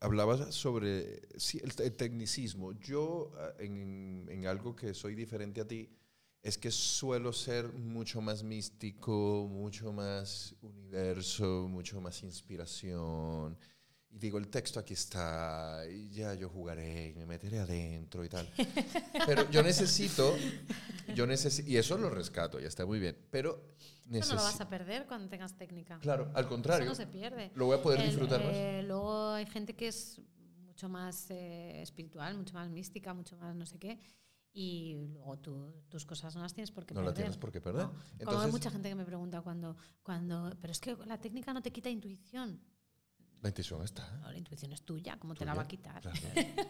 hablabas 0.00 0.54
sobre 0.54 1.22
sí, 1.38 1.60
el, 1.62 1.72
el 1.84 1.92
tecnicismo. 1.96 2.72
Yo, 2.80 3.32
ah, 3.38 3.52
en, 3.58 4.26
en 4.28 4.46
algo 4.46 4.74
que 4.74 4.94
soy 4.94 5.14
diferente 5.14 5.60
a 5.60 5.66
ti, 5.66 5.88
es 6.42 6.58
que 6.58 6.70
suelo 6.70 7.32
ser 7.32 7.72
mucho 7.72 8.20
más 8.20 8.42
místico, 8.42 9.46
mucho 9.48 9.92
más 9.92 10.56
universo, 10.62 11.68
mucho 11.68 12.00
más 12.00 12.22
inspiración. 12.24 13.56
Y 14.12 14.18
digo, 14.18 14.38
el 14.38 14.48
texto 14.48 14.78
aquí 14.78 14.92
está, 14.92 15.82
y 15.90 16.10
ya 16.10 16.34
yo 16.34 16.48
jugaré 16.50 17.08
y 17.08 17.14
me 17.14 17.24
meteré 17.24 17.60
adentro 17.60 18.24
y 18.24 18.28
tal. 18.28 18.48
Pero 19.26 19.50
yo 19.50 19.62
necesito, 19.62 20.36
yo 21.14 21.26
necesito, 21.26 21.70
y 21.70 21.78
eso 21.78 21.96
lo 21.96 22.10
rescato, 22.10 22.60
ya 22.60 22.68
está 22.68 22.84
muy 22.84 22.98
bien, 23.00 23.16
pero 23.30 23.72
eso 24.10 24.34
no 24.34 24.40
lo 24.40 24.44
vas 24.44 24.60
a 24.60 24.68
perder 24.68 25.06
cuando 25.06 25.28
tengas 25.28 25.56
técnica. 25.56 25.98
Claro, 26.00 26.30
al 26.34 26.46
contrario. 26.46 26.84
Eso 26.84 26.90
no 26.90 26.94
se 26.94 27.06
pierde. 27.06 27.50
Lo 27.54 27.66
voy 27.66 27.78
a 27.78 27.82
poder 27.82 28.02
disfrutar 28.02 28.44
más. 28.44 28.52
Eh, 28.54 28.82
luego 28.86 29.30
hay 29.30 29.46
gente 29.46 29.74
que 29.74 29.88
es 29.88 30.20
mucho 30.66 30.88
más 30.88 31.30
eh, 31.30 31.80
espiritual, 31.80 32.36
mucho 32.36 32.54
más 32.54 32.68
mística, 32.68 33.14
mucho 33.14 33.36
más 33.38 33.54
no 33.54 33.64
sé 33.64 33.78
qué. 33.78 33.98
Y 34.52 35.06
luego 35.12 35.38
tú, 35.38 35.72
tus 35.88 36.04
cosas 36.04 36.34
no 36.36 36.42
las 36.42 36.52
tienes 36.52 36.70
por 36.70 36.84
qué 36.84 36.92
perder. 36.92 37.02
No 37.02 37.10
las 37.10 37.14
tienes 37.14 37.36
por 37.38 37.50
qué 37.50 37.60
perder. 37.62 37.88
Como 38.22 38.40
hay 38.40 38.50
mucha 38.50 38.70
gente 38.70 38.90
que 38.90 38.94
me 38.94 39.06
pregunta 39.06 39.40
cuando, 39.40 39.76
cuando, 40.02 40.54
pero 40.60 40.72
es 40.72 40.80
que 40.80 40.94
la 41.06 41.18
técnica 41.18 41.54
no 41.54 41.62
te 41.62 41.72
quita 41.72 41.88
intuición. 41.88 42.60
La 43.42 43.48
intuición 43.48 43.82
está. 43.82 44.20
la 44.24 44.38
intuición 44.38 44.72
es 44.72 44.82
tuya, 44.82 45.18
¿cómo 45.18 45.34
te 45.34 45.44
la 45.44 45.52
va 45.52 45.62
a 45.62 45.68
quitar? 45.68 46.00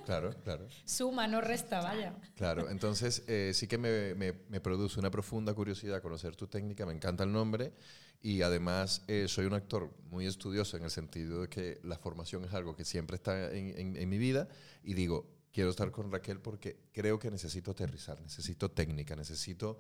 Claro, 0.07 0.35
claro. 0.43 0.67
Suma, 0.87 1.29
no 1.29 1.43
resta, 1.43 1.83
vaya. 1.83 2.17
Claro, 2.35 2.71
entonces 2.71 3.25
eh, 3.27 3.53
sí 3.55 3.67
que 3.67 3.77
me, 3.77 4.15
me, 4.15 4.61
produce 4.61 4.99
una 4.99 5.11
profunda 5.11 5.53
curiosidad 5.53 6.01
conocer 6.01 6.35
tu 6.35 6.47
técnica, 6.47 6.87
me 6.87 6.95
encanta 6.95 7.25
el 7.25 7.33
nombre 7.33 7.75
y 8.23 8.41
además 8.41 9.05
eh, 9.07 9.27
soy 9.29 9.45
un 9.45 9.53
actor 9.53 9.95
muy 10.09 10.27
estudioso 10.27 10.79
en 10.79 10.85
el 10.85 10.91
sentido 10.91 11.43
de 11.43 11.49
que 11.49 11.79
la 11.83 11.99
formación 11.99 12.45
es 12.47 12.55
algo 12.55 12.75
que 12.75 12.87
siempre 12.87 13.17
está 13.17 13.53
en, 13.53 13.97
en, 13.97 14.09
mi 14.09 14.17
vida 14.17 14.49
y 14.83 14.95
digo, 14.95 15.29
quiero 15.53 15.69
estar 15.69 15.91
con 15.91 16.11
Raquel 16.11 16.41
porque 16.41 16.79
creo 16.93 17.19
que 17.19 17.31
necesito 17.31 17.73
aterrizar, 17.73 18.19
necesito 18.23 18.71
técnica, 18.71 19.15
necesito 19.15 19.79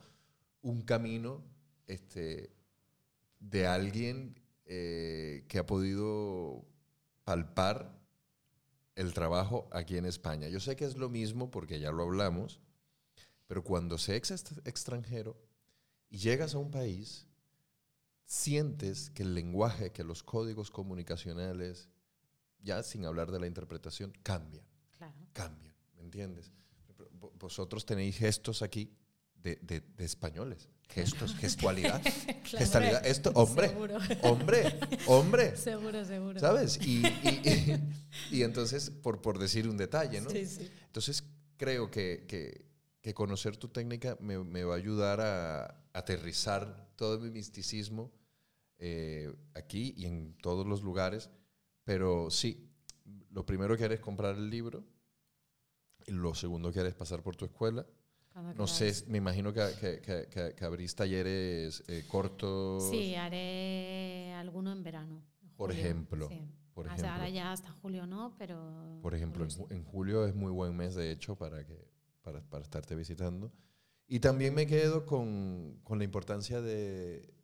un 0.60 0.82
camino 0.82 1.42
este, 1.86 2.52
de 3.38 3.66
alguien 3.66 4.38
eh, 4.66 5.44
que 5.48 5.58
ha 5.58 5.66
podido 5.66 6.66
palpar 7.24 7.98
el 8.94 9.14
trabajo 9.14 9.68
aquí 9.72 9.96
en 9.96 10.06
España. 10.06 10.48
Yo 10.48 10.60
sé 10.60 10.76
que 10.76 10.84
es 10.84 10.96
lo 10.96 11.08
mismo 11.08 11.50
porque 11.50 11.80
ya 11.80 11.92
lo 11.92 12.02
hablamos, 12.02 12.60
pero 13.46 13.64
cuando 13.64 13.98
se 13.98 14.16
ex 14.16 14.30
extranjero 14.64 15.36
y 16.10 16.18
llegas 16.18 16.54
a 16.54 16.58
un 16.58 16.70
país, 16.70 17.26
sientes 18.24 19.10
que 19.10 19.22
el 19.22 19.34
lenguaje, 19.34 19.92
que 19.92 20.04
los 20.04 20.22
códigos 20.22 20.70
comunicacionales, 20.70 21.88
ya 22.60 22.82
sin 22.82 23.04
hablar 23.04 23.30
de 23.30 23.40
la 23.40 23.46
interpretación, 23.46 24.12
cambian. 24.22 24.64
Cambian, 25.32 25.74
¿me 25.96 26.02
entiendes? 26.02 26.52
Vosotros 27.38 27.84
tenéis 27.84 28.18
gestos 28.18 28.62
aquí 28.62 28.94
de, 29.34 29.56
de 29.56 30.04
españoles 30.04 30.68
gestos, 30.88 31.34
gestualidad. 31.38 32.02
gestualidad. 32.44 33.06
Esto, 33.06 33.30
hombre, 33.34 33.74
hombre, 34.22 34.78
hombre. 35.06 35.56
Seguro, 35.56 36.04
seguro. 36.04 36.40
¿Sabes? 36.40 36.78
Y, 36.86 37.06
y, 37.06 37.80
y, 38.30 38.42
entonces, 38.42 38.90
por, 38.90 39.20
por 39.20 39.38
decir 39.38 39.68
un 39.68 39.76
detalle, 39.76 40.20
¿no? 40.20 40.30
Sí, 40.30 40.46
sí. 40.46 40.70
Entonces, 40.86 41.24
creo 41.56 41.90
que, 41.90 42.24
que, 42.28 42.66
que 43.00 43.14
conocer 43.14 43.56
tu 43.56 43.68
técnica 43.68 44.16
me, 44.20 44.38
me, 44.38 44.64
va 44.64 44.74
a 44.74 44.76
ayudar 44.76 45.20
a 45.20 45.84
aterrizar 45.92 46.90
todo 46.96 47.18
mi 47.18 47.30
misticismo 47.30 48.12
eh, 48.78 49.32
aquí 49.54 49.94
y 49.96 50.06
en 50.06 50.36
todos 50.38 50.66
los 50.66 50.82
lugares. 50.82 51.30
Pero 51.84 52.30
sí, 52.30 52.70
lo 53.30 53.44
primero 53.44 53.76
que 53.76 53.84
haré 53.84 53.96
es 53.96 54.00
comprar 54.00 54.36
el 54.36 54.50
libro. 54.50 54.84
Y 56.06 56.12
lo 56.12 56.34
segundo 56.34 56.72
que 56.72 56.80
haré 56.80 56.88
es 56.88 56.94
pasar 56.94 57.22
por 57.22 57.36
tu 57.36 57.44
escuela 57.44 57.86
no 58.34 58.66
sé, 58.66 59.04
me 59.08 59.18
imagino 59.18 59.52
que, 59.52 60.00
que, 60.02 60.54
que, 60.54 60.64
abrís 60.64 60.94
talleres 60.94 61.82
eh, 61.88 62.04
cortos. 62.08 62.88
Sí, 62.90 63.14
haré 63.14 64.32
alguno 64.34 64.72
en 64.72 64.82
verano. 64.82 65.22
por 65.56 65.70
ejemplo. 65.70 66.28
Por 66.72 66.86
ejemplo. 66.86 67.08
Ahora 67.10 67.28
ya 67.28 67.52
hasta 67.52 67.70
julio 67.70 68.06
no, 68.06 68.34
pero... 68.38 68.98
Por 69.02 69.14
ejemplo, 69.14 69.46
en, 69.68 69.84
julio 69.84 70.26
es 70.26 70.34
muy 70.34 70.50
buen 70.50 70.74
mes, 70.74 70.94
de 70.94 71.10
hecho, 71.10 71.36
para, 71.36 71.66
que, 71.66 71.86
para, 72.22 72.40
para 72.40 72.62
estarte 72.62 72.94
visitando. 72.94 73.52
Y 74.08 74.20
también 74.20 74.54
me 74.54 74.66
quedo 74.66 75.04
con, 75.04 75.80
con, 75.84 75.98
la 75.98 76.04
importancia 76.04 76.62
de, 76.62 77.34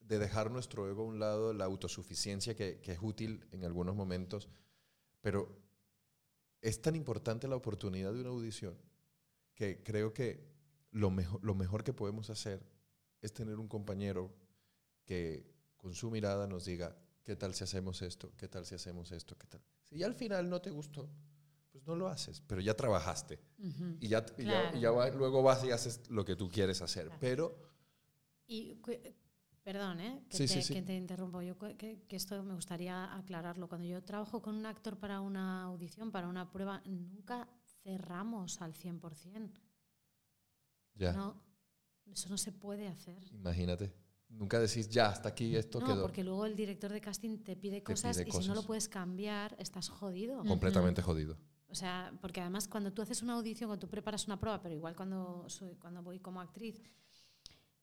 de 0.00 0.18
dejar 0.18 0.50
nuestro 0.50 0.90
ego 0.90 1.04
a 1.04 1.06
un 1.06 1.18
lado, 1.18 1.54
la 1.54 1.64
autosuficiencia 1.64 2.54
que, 2.54 2.80
que 2.80 2.92
es 2.92 2.98
útil 3.00 3.46
en 3.52 3.64
algunos 3.64 3.96
momentos, 3.96 4.50
pero 5.22 5.58
es 6.60 6.82
tan 6.82 6.96
importante 6.96 7.48
la 7.48 7.56
oportunidad 7.56 8.12
de 8.12 8.20
una 8.20 8.28
audición 8.28 8.76
que 9.58 9.82
creo 9.82 10.14
que 10.14 10.46
lo 10.92 11.10
mejor, 11.10 11.44
lo 11.44 11.52
mejor 11.56 11.82
que 11.82 11.92
podemos 11.92 12.30
hacer 12.30 12.64
es 13.20 13.32
tener 13.32 13.58
un 13.58 13.66
compañero 13.66 14.32
que 15.04 15.52
con 15.76 15.94
su 15.94 16.12
mirada 16.12 16.46
nos 16.46 16.64
diga, 16.64 16.96
¿qué 17.24 17.34
tal 17.34 17.54
si 17.54 17.64
hacemos 17.64 18.00
esto? 18.02 18.32
¿Qué 18.36 18.46
tal 18.46 18.64
si 18.64 18.76
hacemos 18.76 19.10
esto? 19.10 19.36
¿Qué 19.36 19.48
tal? 19.48 19.60
Si 19.82 19.98
ya 19.98 20.06
al 20.06 20.14
final 20.14 20.48
no 20.48 20.60
te 20.60 20.70
gustó, 20.70 21.10
pues 21.72 21.84
no 21.84 21.96
lo 21.96 22.06
haces, 22.06 22.40
pero 22.46 22.60
ya 22.60 22.74
trabajaste. 22.74 23.40
Y, 23.98 24.06
ya, 24.06 24.24
ya, 24.78 25.10
luego 25.10 25.42
vas 25.42 25.64
y 25.64 25.72
haces 25.72 26.08
lo 26.08 26.24
que 26.24 26.36
tú 26.36 26.48
quieres 26.48 26.80
hacer. 26.80 27.10
Pero... 27.18 27.58
Y, 28.46 28.76
perdón, 29.64 29.98
¿eh? 29.98 30.22
que, 30.30 30.46
te, 30.46 30.82
te, 30.82 30.94
interrumpo. 30.94 31.42
Yo 31.42 31.58
que, 31.58 31.76
que, 32.06 32.16
esto 32.16 32.40
me 32.44 32.54
gustaría 32.54 33.12
aclararlo. 33.16 33.68
Cuando 33.68 33.88
yo 33.88 34.04
trabajo 34.04 34.40
con 34.40 34.54
un 34.54 34.66
actor 34.66 34.96
para 34.98 35.20
una 35.20 35.64
audición, 35.64 36.12
para 36.12 36.28
una 36.28 36.48
prueba, 36.52 36.80
nunca 36.86 37.48
cerramos 37.88 38.60
al 38.60 38.74
100%. 38.74 39.50
Ya. 40.94 41.12
No, 41.12 41.40
eso 42.06 42.28
no 42.28 42.36
se 42.36 42.52
puede 42.52 42.86
hacer. 42.86 43.22
Imagínate. 43.32 43.94
Nunca 44.28 44.60
decís, 44.60 44.90
ya, 44.90 45.08
hasta 45.08 45.30
aquí 45.30 45.56
esto 45.56 45.80
no, 45.80 46.02
porque 46.02 46.22
luego 46.22 46.44
el 46.44 46.54
director 46.54 46.92
de 46.92 47.00
casting 47.00 47.38
te 47.38 47.56
pide 47.56 47.82
cosas 47.82 48.22
y 48.26 48.30
si 48.30 48.46
no 48.46 48.54
lo 48.54 48.62
puedes 48.62 48.86
cambiar, 48.86 49.56
estás 49.58 49.88
jodido. 49.88 50.44
Completamente 50.44 51.00
jodido. 51.00 51.38
O 51.68 51.74
sea, 51.74 52.12
porque 52.20 52.42
además 52.42 52.68
cuando 52.68 52.92
tú 52.92 53.00
haces 53.00 53.22
una 53.22 53.34
audición, 53.34 53.68
cuando 53.68 53.86
tú 53.86 53.90
preparas 53.90 54.26
una 54.26 54.38
prueba, 54.38 54.60
pero 54.60 54.74
igual 54.74 54.94
cuando, 54.94 55.48
soy, 55.48 55.76
cuando 55.76 56.02
voy 56.02 56.18
como 56.18 56.42
actriz, 56.42 56.82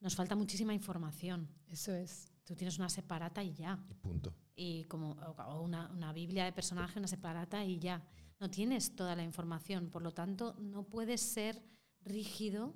nos 0.02 0.16
falta 0.16 0.36
muchísima 0.36 0.74
información. 0.74 1.50
Eso 1.68 1.94
es. 1.96 2.32
Tú 2.44 2.56
tienes 2.56 2.78
una 2.78 2.90
separata 2.90 3.44
y 3.44 3.54
ya. 3.56 3.84
Y 3.90 3.96
punto. 3.96 4.36
Y 4.56 4.84
como 4.84 5.14
o 5.14 5.62
una, 5.62 5.90
una 5.92 6.14
Biblia 6.14 6.46
de 6.46 6.54
personaje, 6.54 7.00
una 7.00 7.08
separata 7.08 7.66
y 7.66 7.80
ya 7.80 8.08
no 8.40 8.50
tienes 8.50 8.96
toda 8.96 9.16
la 9.16 9.24
información, 9.24 9.90
por 9.90 10.02
lo 10.02 10.12
tanto 10.12 10.56
no 10.60 10.84
puedes 10.84 11.22
ser 11.22 11.64
rígido 12.02 12.76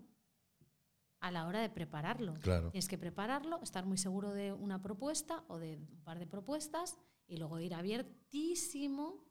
a 1.19 1.31
la 1.31 1.47
hora 1.47 1.59
de 1.59 1.69
prepararlo. 1.69 2.33
Tienes 2.39 2.87
que 2.87 2.97
prepararlo, 2.97 3.61
estar 3.61 3.85
muy 3.85 3.97
seguro 3.97 4.33
de 4.33 4.53
una 4.53 4.81
propuesta 4.81 5.43
o 5.47 5.57
de 5.57 5.77
un 5.77 6.03
par 6.03 6.17
de 6.17 6.27
propuestas 6.27 6.97
y 7.27 7.37
luego 7.37 7.59
ir 7.59 7.73
abiertísimo 7.73 9.25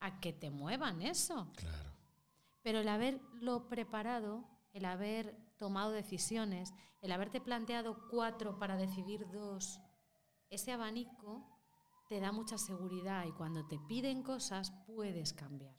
a 0.00 0.20
que 0.20 0.32
te 0.32 0.50
muevan 0.50 1.02
eso. 1.02 1.50
Claro. 1.56 1.92
Pero 2.62 2.80
el 2.80 2.88
haberlo 2.88 3.68
preparado, 3.68 4.48
el 4.72 4.84
haber 4.84 5.36
tomado 5.56 5.90
decisiones, 5.90 6.72
el 7.00 7.10
haberte 7.10 7.40
planteado 7.40 8.08
cuatro 8.08 8.58
para 8.58 8.76
decidir 8.76 9.28
dos, 9.30 9.80
ese 10.50 10.72
abanico 10.72 11.57
te 12.08 12.20
da 12.20 12.32
mucha 12.32 12.56
seguridad 12.58 13.26
y 13.26 13.32
cuando 13.32 13.66
te 13.66 13.78
piden 13.78 14.22
cosas 14.22 14.72
puedes 14.86 15.32
cambiar. 15.32 15.74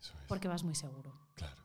Eso 0.00 0.14
es. 0.18 0.26
Porque 0.26 0.48
vas 0.48 0.64
muy 0.64 0.74
seguro. 0.74 1.14
Claro. 1.34 1.62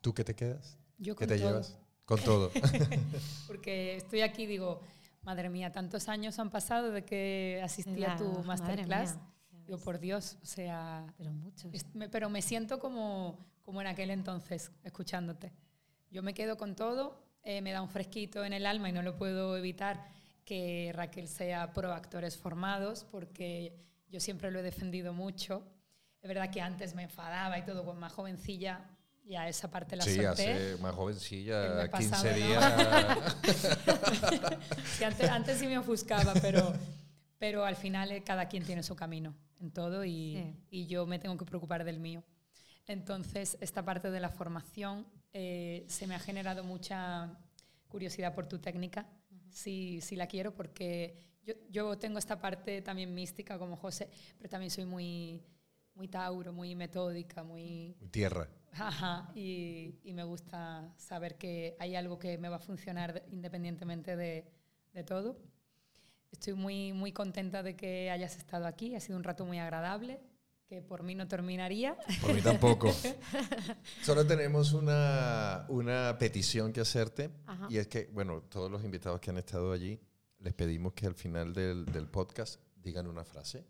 ¿Tú 0.00 0.12
qué 0.12 0.24
te 0.24 0.34
quedas? 0.34 0.78
Yo 0.98 1.16
¿Qué 1.16 1.26
te 1.26 1.38
llevas? 1.38 1.78
Con 2.04 2.20
todo. 2.20 2.50
Porque 3.46 3.96
estoy 3.96 4.20
aquí 4.20 4.44
digo, 4.46 4.80
madre 5.22 5.48
mía, 5.48 5.72
tantos 5.72 6.08
años 6.08 6.38
han 6.38 6.50
pasado 6.50 6.90
de 6.90 7.04
que 7.04 7.60
asistí 7.64 8.04
a 8.04 8.16
tu 8.16 8.44
masterclass. 8.44 9.18
Yo, 9.66 9.78
por 9.78 9.98
Dios, 9.98 10.36
o 10.42 10.46
sea... 10.46 11.06
Pero 11.16 11.32
muchos. 11.32 11.72
pero 12.12 12.28
me 12.28 12.42
siento 12.42 12.78
como, 12.78 13.38
como 13.62 13.80
en 13.80 13.86
aquel 13.86 14.10
entonces, 14.10 14.70
escuchándote. 14.82 15.54
Yo 16.10 16.22
me 16.22 16.34
quedo 16.34 16.58
con 16.58 16.76
todo, 16.76 17.24
eh, 17.42 17.62
me 17.62 17.72
da 17.72 17.80
un 17.80 17.88
fresquito 17.88 18.44
en 18.44 18.52
el 18.52 18.66
alma 18.66 18.90
y 18.90 18.92
no 18.92 19.00
lo 19.00 19.16
puedo 19.16 19.56
evitar 19.56 20.06
que 20.44 20.92
Raquel 20.94 21.28
sea 21.28 21.72
pro 21.72 21.92
actores 21.92 22.36
formados, 22.36 23.04
porque 23.10 23.76
yo 24.08 24.20
siempre 24.20 24.50
lo 24.50 24.58
he 24.58 24.62
defendido 24.62 25.12
mucho. 25.12 25.62
Es 26.20 26.28
verdad 26.28 26.50
que 26.50 26.60
antes 26.60 26.94
me 26.94 27.02
enfadaba 27.02 27.58
y 27.58 27.64
todo, 27.64 27.84
con 27.84 27.98
más 27.98 28.12
jovencilla 28.12 28.90
ya 29.26 29.48
esa 29.48 29.70
parte 29.70 29.96
la 29.96 30.04
sí, 30.04 30.16
solté. 30.16 30.76
Sí, 30.76 30.82
más 30.82 30.94
jovencilla, 30.94 31.88
15 31.88 32.34
días. 32.34 32.62
antes, 35.04 35.30
antes, 35.30 35.58
sí 35.58 35.66
me 35.66 35.78
ofuscaba, 35.78 36.34
pero, 36.40 36.72
pero 37.38 37.64
al 37.64 37.76
final 37.76 38.12
eh, 38.12 38.22
cada 38.22 38.48
quien 38.48 38.64
tiene 38.64 38.82
su 38.82 38.94
camino 38.94 39.34
en 39.60 39.70
todo 39.70 40.04
y, 40.04 40.54
y, 40.70 40.86
yo 40.86 41.06
me 41.06 41.18
tengo 41.18 41.38
que 41.38 41.46
preocupar 41.46 41.84
del 41.84 42.00
mío. 42.00 42.22
Entonces, 42.86 43.56
esta 43.60 43.82
parte 43.82 44.10
de 44.10 44.20
la 44.20 44.28
formación 44.28 45.06
eh, 45.32 45.86
se 45.88 46.06
me 46.06 46.14
ha 46.14 46.18
generado 46.18 46.64
mucha 46.64 47.30
curiosidad 47.88 48.34
por 48.34 48.46
tu 48.46 48.58
técnica 48.58 49.06
sí, 49.54 50.00
sí 50.02 50.16
la 50.16 50.26
quiero 50.26 50.54
porque 50.54 51.16
yo, 51.44 51.54
yo, 51.70 51.98
tengo 51.98 52.18
esta 52.18 52.40
parte 52.40 52.82
también 52.82 53.14
mística 53.14 53.58
como 53.58 53.76
José, 53.76 54.10
pero 54.36 54.50
también 54.50 54.70
soy 54.70 54.84
muy, 54.84 55.42
muy 55.94 56.08
tauro, 56.08 56.52
muy 56.52 56.74
metódica, 56.74 57.42
muy... 57.42 57.96
Tierra. 58.10 58.48
Ajá, 58.72 59.30
y, 59.34 59.94
y, 60.02 60.12
me 60.12 60.24
gusta 60.24 60.92
saber 60.96 61.36
que 61.36 61.76
hay 61.78 61.94
algo 61.94 62.18
que 62.18 62.38
me 62.38 62.48
va 62.48 62.56
a 62.56 62.60
funcionar 62.60 63.24
independientemente 63.30 64.16
de, 64.16 64.44
de 64.92 65.04
todo. 65.04 65.38
Estoy 66.32 66.54
muy, 66.54 66.92
muy 66.92 67.12
contenta 67.12 67.62
de 67.62 67.76
que 67.76 68.10
hayas 68.10 68.36
estado 68.36 68.66
aquí. 68.66 68.96
Ha 68.96 69.00
sido 69.00 69.16
un 69.16 69.22
rato 69.22 69.44
muy 69.44 69.58
agradable, 69.58 70.20
que 70.66 70.80
por 70.82 71.02
mí 71.02 71.14
no 71.14 71.28
terminaría. 71.28 71.96
Por 72.20 72.34
mí 72.34 72.40
tampoco. 72.40 72.90
Solo 74.02 74.26
tenemos 74.26 74.72
una, 74.72 75.66
una 75.68 76.16
petición 76.18 76.72
que 76.72 76.80
hacerte. 76.80 77.30
Ajá. 77.46 77.66
Y 77.70 77.76
es 77.78 77.86
que, 77.88 78.06
bueno, 78.12 78.42
todos 78.42 78.70
los 78.70 78.82
invitados 78.84 79.20
que 79.20 79.30
han 79.30 79.38
estado 79.38 79.72
allí, 79.72 80.00
les 80.38 80.54
pedimos 80.54 80.92
que 80.94 81.06
al 81.06 81.14
final 81.14 81.52
del, 81.52 81.84
del 81.86 82.08
podcast 82.08 82.60
digan 82.76 83.06
una 83.06 83.24
frase. 83.24 83.64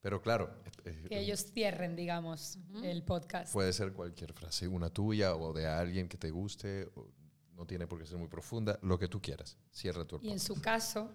Pero 0.00 0.22
claro, 0.22 0.50
eh, 0.84 1.04
Que 1.08 1.18
ellos 1.20 1.52
cierren, 1.52 1.94
digamos, 1.94 2.58
Ujú. 2.70 2.84
el 2.84 3.02
podcast. 3.02 3.52
puede 3.52 3.72
ser 3.72 3.92
cualquier 3.92 4.32
frase, 4.32 4.66
una 4.66 4.88
tuya 4.90 5.34
o 5.36 5.52
de 5.52 5.66
alguien 5.66 6.08
que 6.08 6.16
te 6.16 6.30
guste. 6.30 6.88
o 6.94 7.06
no 7.54 7.66
tiene 7.66 7.86
por 7.86 7.98
qué 7.98 8.06
ser 8.06 8.16
muy 8.16 8.28
profunda, 8.28 8.78
lo 8.80 8.98
que 8.98 9.06
tú 9.06 9.20
quieras. 9.20 9.58
Cierra 9.70 10.06
tu 10.06 10.16
Y 10.22 10.28
en 10.28 10.38
podcast. 10.38 10.46
su 10.46 10.60
caso, 10.62 11.10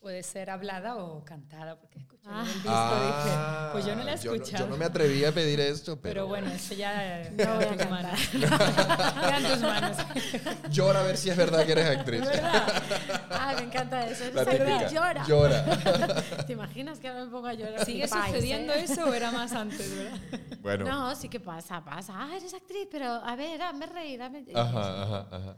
puede 0.00 0.22
ser 0.22 0.48
hablada 0.50 0.96
o 0.96 1.24
cantada, 1.24 1.76
porque 1.78 1.98
escuché 1.98 2.18
Ah. 2.30 2.42
el 2.42 2.52
disco 2.52 2.68
Ah, 2.70 3.62
dije, 3.64 3.72
pues 3.72 3.84
yo 3.86 3.96
no 3.96 4.04
la 4.04 4.12
he 4.14 4.18
yo 4.18 4.34
escuchado. 4.34 4.64
Yo 4.64 4.70
no, 4.70 4.76
me 4.76 4.84
atreví 4.84 5.24
a 5.24 5.32
pedir 5.32 5.60
esto, 5.60 5.96
pero, 6.00 6.12
Pero 6.12 6.26
bueno, 6.26 6.50
eso 6.50 6.74
ya 6.74 7.22
No 7.36 7.60
en 7.60 7.72
a 7.72 7.76
tus 7.76 7.90
manos. 7.90 8.20
En 8.34 9.50
tus 9.52 9.60
manos. 9.62 9.96
llora 10.70 11.00
a 11.00 11.02
ver 11.04 11.16
si 11.16 11.30
es 11.30 11.36
verdad 11.36 11.64
que 11.64 11.72
eres 11.72 11.86
actriz. 11.98 12.22
Ah, 13.30 13.54
me 13.58 13.64
encanta 13.64 14.06
eso. 14.06 14.24
La 14.34 14.44
típica. 14.44 14.88
llora. 14.90 15.24
Llora. 15.26 15.64
¿Te 16.46 16.52
imaginas 16.52 16.98
que 16.98 17.08
ahora 17.08 17.24
me 17.24 17.30
pongo 17.30 17.46
a 17.48 17.54
llorar? 17.54 17.84
¿Sigue 17.84 18.06
Flipáis, 18.06 18.26
sucediendo 18.34 18.72
¿eh? 18.74 18.82
eso 18.84 19.04
o 19.04 19.12
era 19.14 19.30
más 19.32 19.52
antes, 19.52 19.96
verdad? 19.96 20.18
Bueno. 20.60 20.84
No, 20.84 21.14
sí 21.16 21.28
que 21.28 21.40
pasa, 21.40 21.82
pasa. 21.84 22.12
Ah, 22.14 22.36
eres 22.36 22.52
actriz, 22.52 22.86
pero 22.90 23.06
a 23.06 23.34
ver, 23.36 23.60
hazme 23.62 23.86
reír. 23.86 24.20
hazme- 24.20 24.44
Ajá, 24.54 25.02
ajá, 25.02 25.26
ajá. 25.30 25.54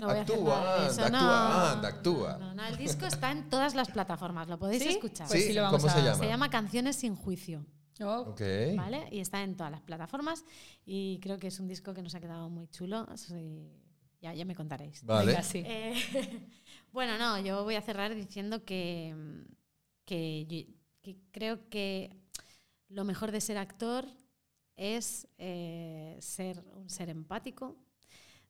No 0.00 0.08
voy 0.08 0.16
a 0.18 0.22
hacer 0.22 0.34
Actúa, 0.36 0.86
eso, 0.88 1.04
anda, 1.04 1.10
no. 1.10 1.18
actúa, 1.30 1.72
anda, 1.72 1.88
actúa. 1.88 2.38
No, 2.38 2.54
no, 2.54 2.64
el 2.66 2.76
disco 2.76 3.06
está 3.06 3.30
en 3.30 3.48
todas 3.50 3.74
las 3.74 3.90
plataformas, 3.90 4.48
lo 4.48 4.58
podéis 4.58 4.82
¿Sí? 4.82 4.88
escuchar. 4.90 5.28
Pues 5.28 5.40
Sí, 5.42 5.48
sí 5.48 5.52
lo 5.54 5.62
vamos 5.62 5.80
¿cómo 5.82 5.92
se 5.92 5.98
a- 6.00 6.04
llama? 6.04 6.18
Se 6.18 6.26
llama 6.26 6.50
Canciones 6.50 6.96
sin 6.96 7.14
juicio, 7.16 7.64
Oh, 8.00 8.30
Ok. 8.30 8.40
¿vale? 8.76 9.06
Y 9.12 9.20
está 9.20 9.42
en 9.44 9.54
todas 9.56 9.70
las 9.70 9.82
plataformas 9.82 10.44
y 10.84 11.20
creo 11.20 11.38
que 11.38 11.48
es 11.48 11.60
un 11.60 11.68
disco 11.68 11.92
que 11.94 12.02
nos 12.02 12.14
ha 12.14 12.20
quedado 12.20 12.48
muy 12.48 12.66
chulo. 12.68 13.06
Ya, 14.20 14.32
ya 14.34 14.44
me 14.44 14.54
contaréis. 14.54 15.04
Vale. 15.04 15.26
Venga, 15.32 15.42
sí. 15.42 15.62
Eh, 15.64 15.94
bueno, 16.92 17.18
no, 17.18 17.38
yo 17.40 17.62
voy 17.64 17.74
a 17.76 17.82
cerrar 17.82 18.14
diciendo 18.14 18.64
que, 18.64 19.14
que, 20.04 20.46
yo- 20.46 20.74
que 21.02 21.16
creo 21.32 21.68
que 21.68 22.16
lo 22.88 23.04
mejor 23.04 23.30
de 23.30 23.40
ser 23.40 23.58
actor 23.58 24.06
es 24.76 25.28
eh, 25.38 26.16
ser 26.20 26.64
un 26.74 26.88
ser 26.88 27.08
empático, 27.10 27.76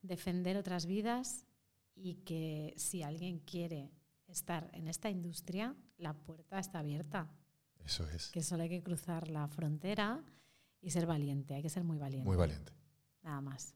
defender 0.02 0.56
otras 0.56 0.86
vidas 0.86 1.46
y 1.94 2.16
que 2.24 2.74
si 2.76 3.02
alguien 3.02 3.38
quiere 3.40 3.90
estar 4.26 4.70
en 4.72 4.88
esta 4.88 5.10
industria, 5.10 5.74
la 5.98 6.14
puerta 6.14 6.58
está 6.58 6.80
abierta, 6.80 7.30
Eso 7.84 8.08
es. 8.08 8.30
que 8.30 8.42
solo 8.42 8.62
hay 8.62 8.68
que 8.68 8.82
cruzar 8.82 9.28
la 9.28 9.46
frontera 9.48 10.24
y 10.80 10.90
ser 10.90 11.06
valiente, 11.06 11.54
hay 11.54 11.62
que 11.62 11.70
ser 11.70 11.84
muy 11.84 11.98
valiente. 11.98 12.26
Muy 12.26 12.36
valiente. 12.36 12.72
Nada 13.22 13.40
más. 13.40 13.74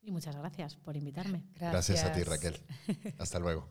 Y 0.00 0.10
muchas 0.12 0.36
gracias 0.36 0.76
por 0.76 0.96
invitarme. 0.96 1.44
Gracias 1.56 2.04
a 2.04 2.12
ti, 2.12 2.22
Raquel. 2.22 2.56
Hasta 3.18 3.38
luego. 3.38 3.68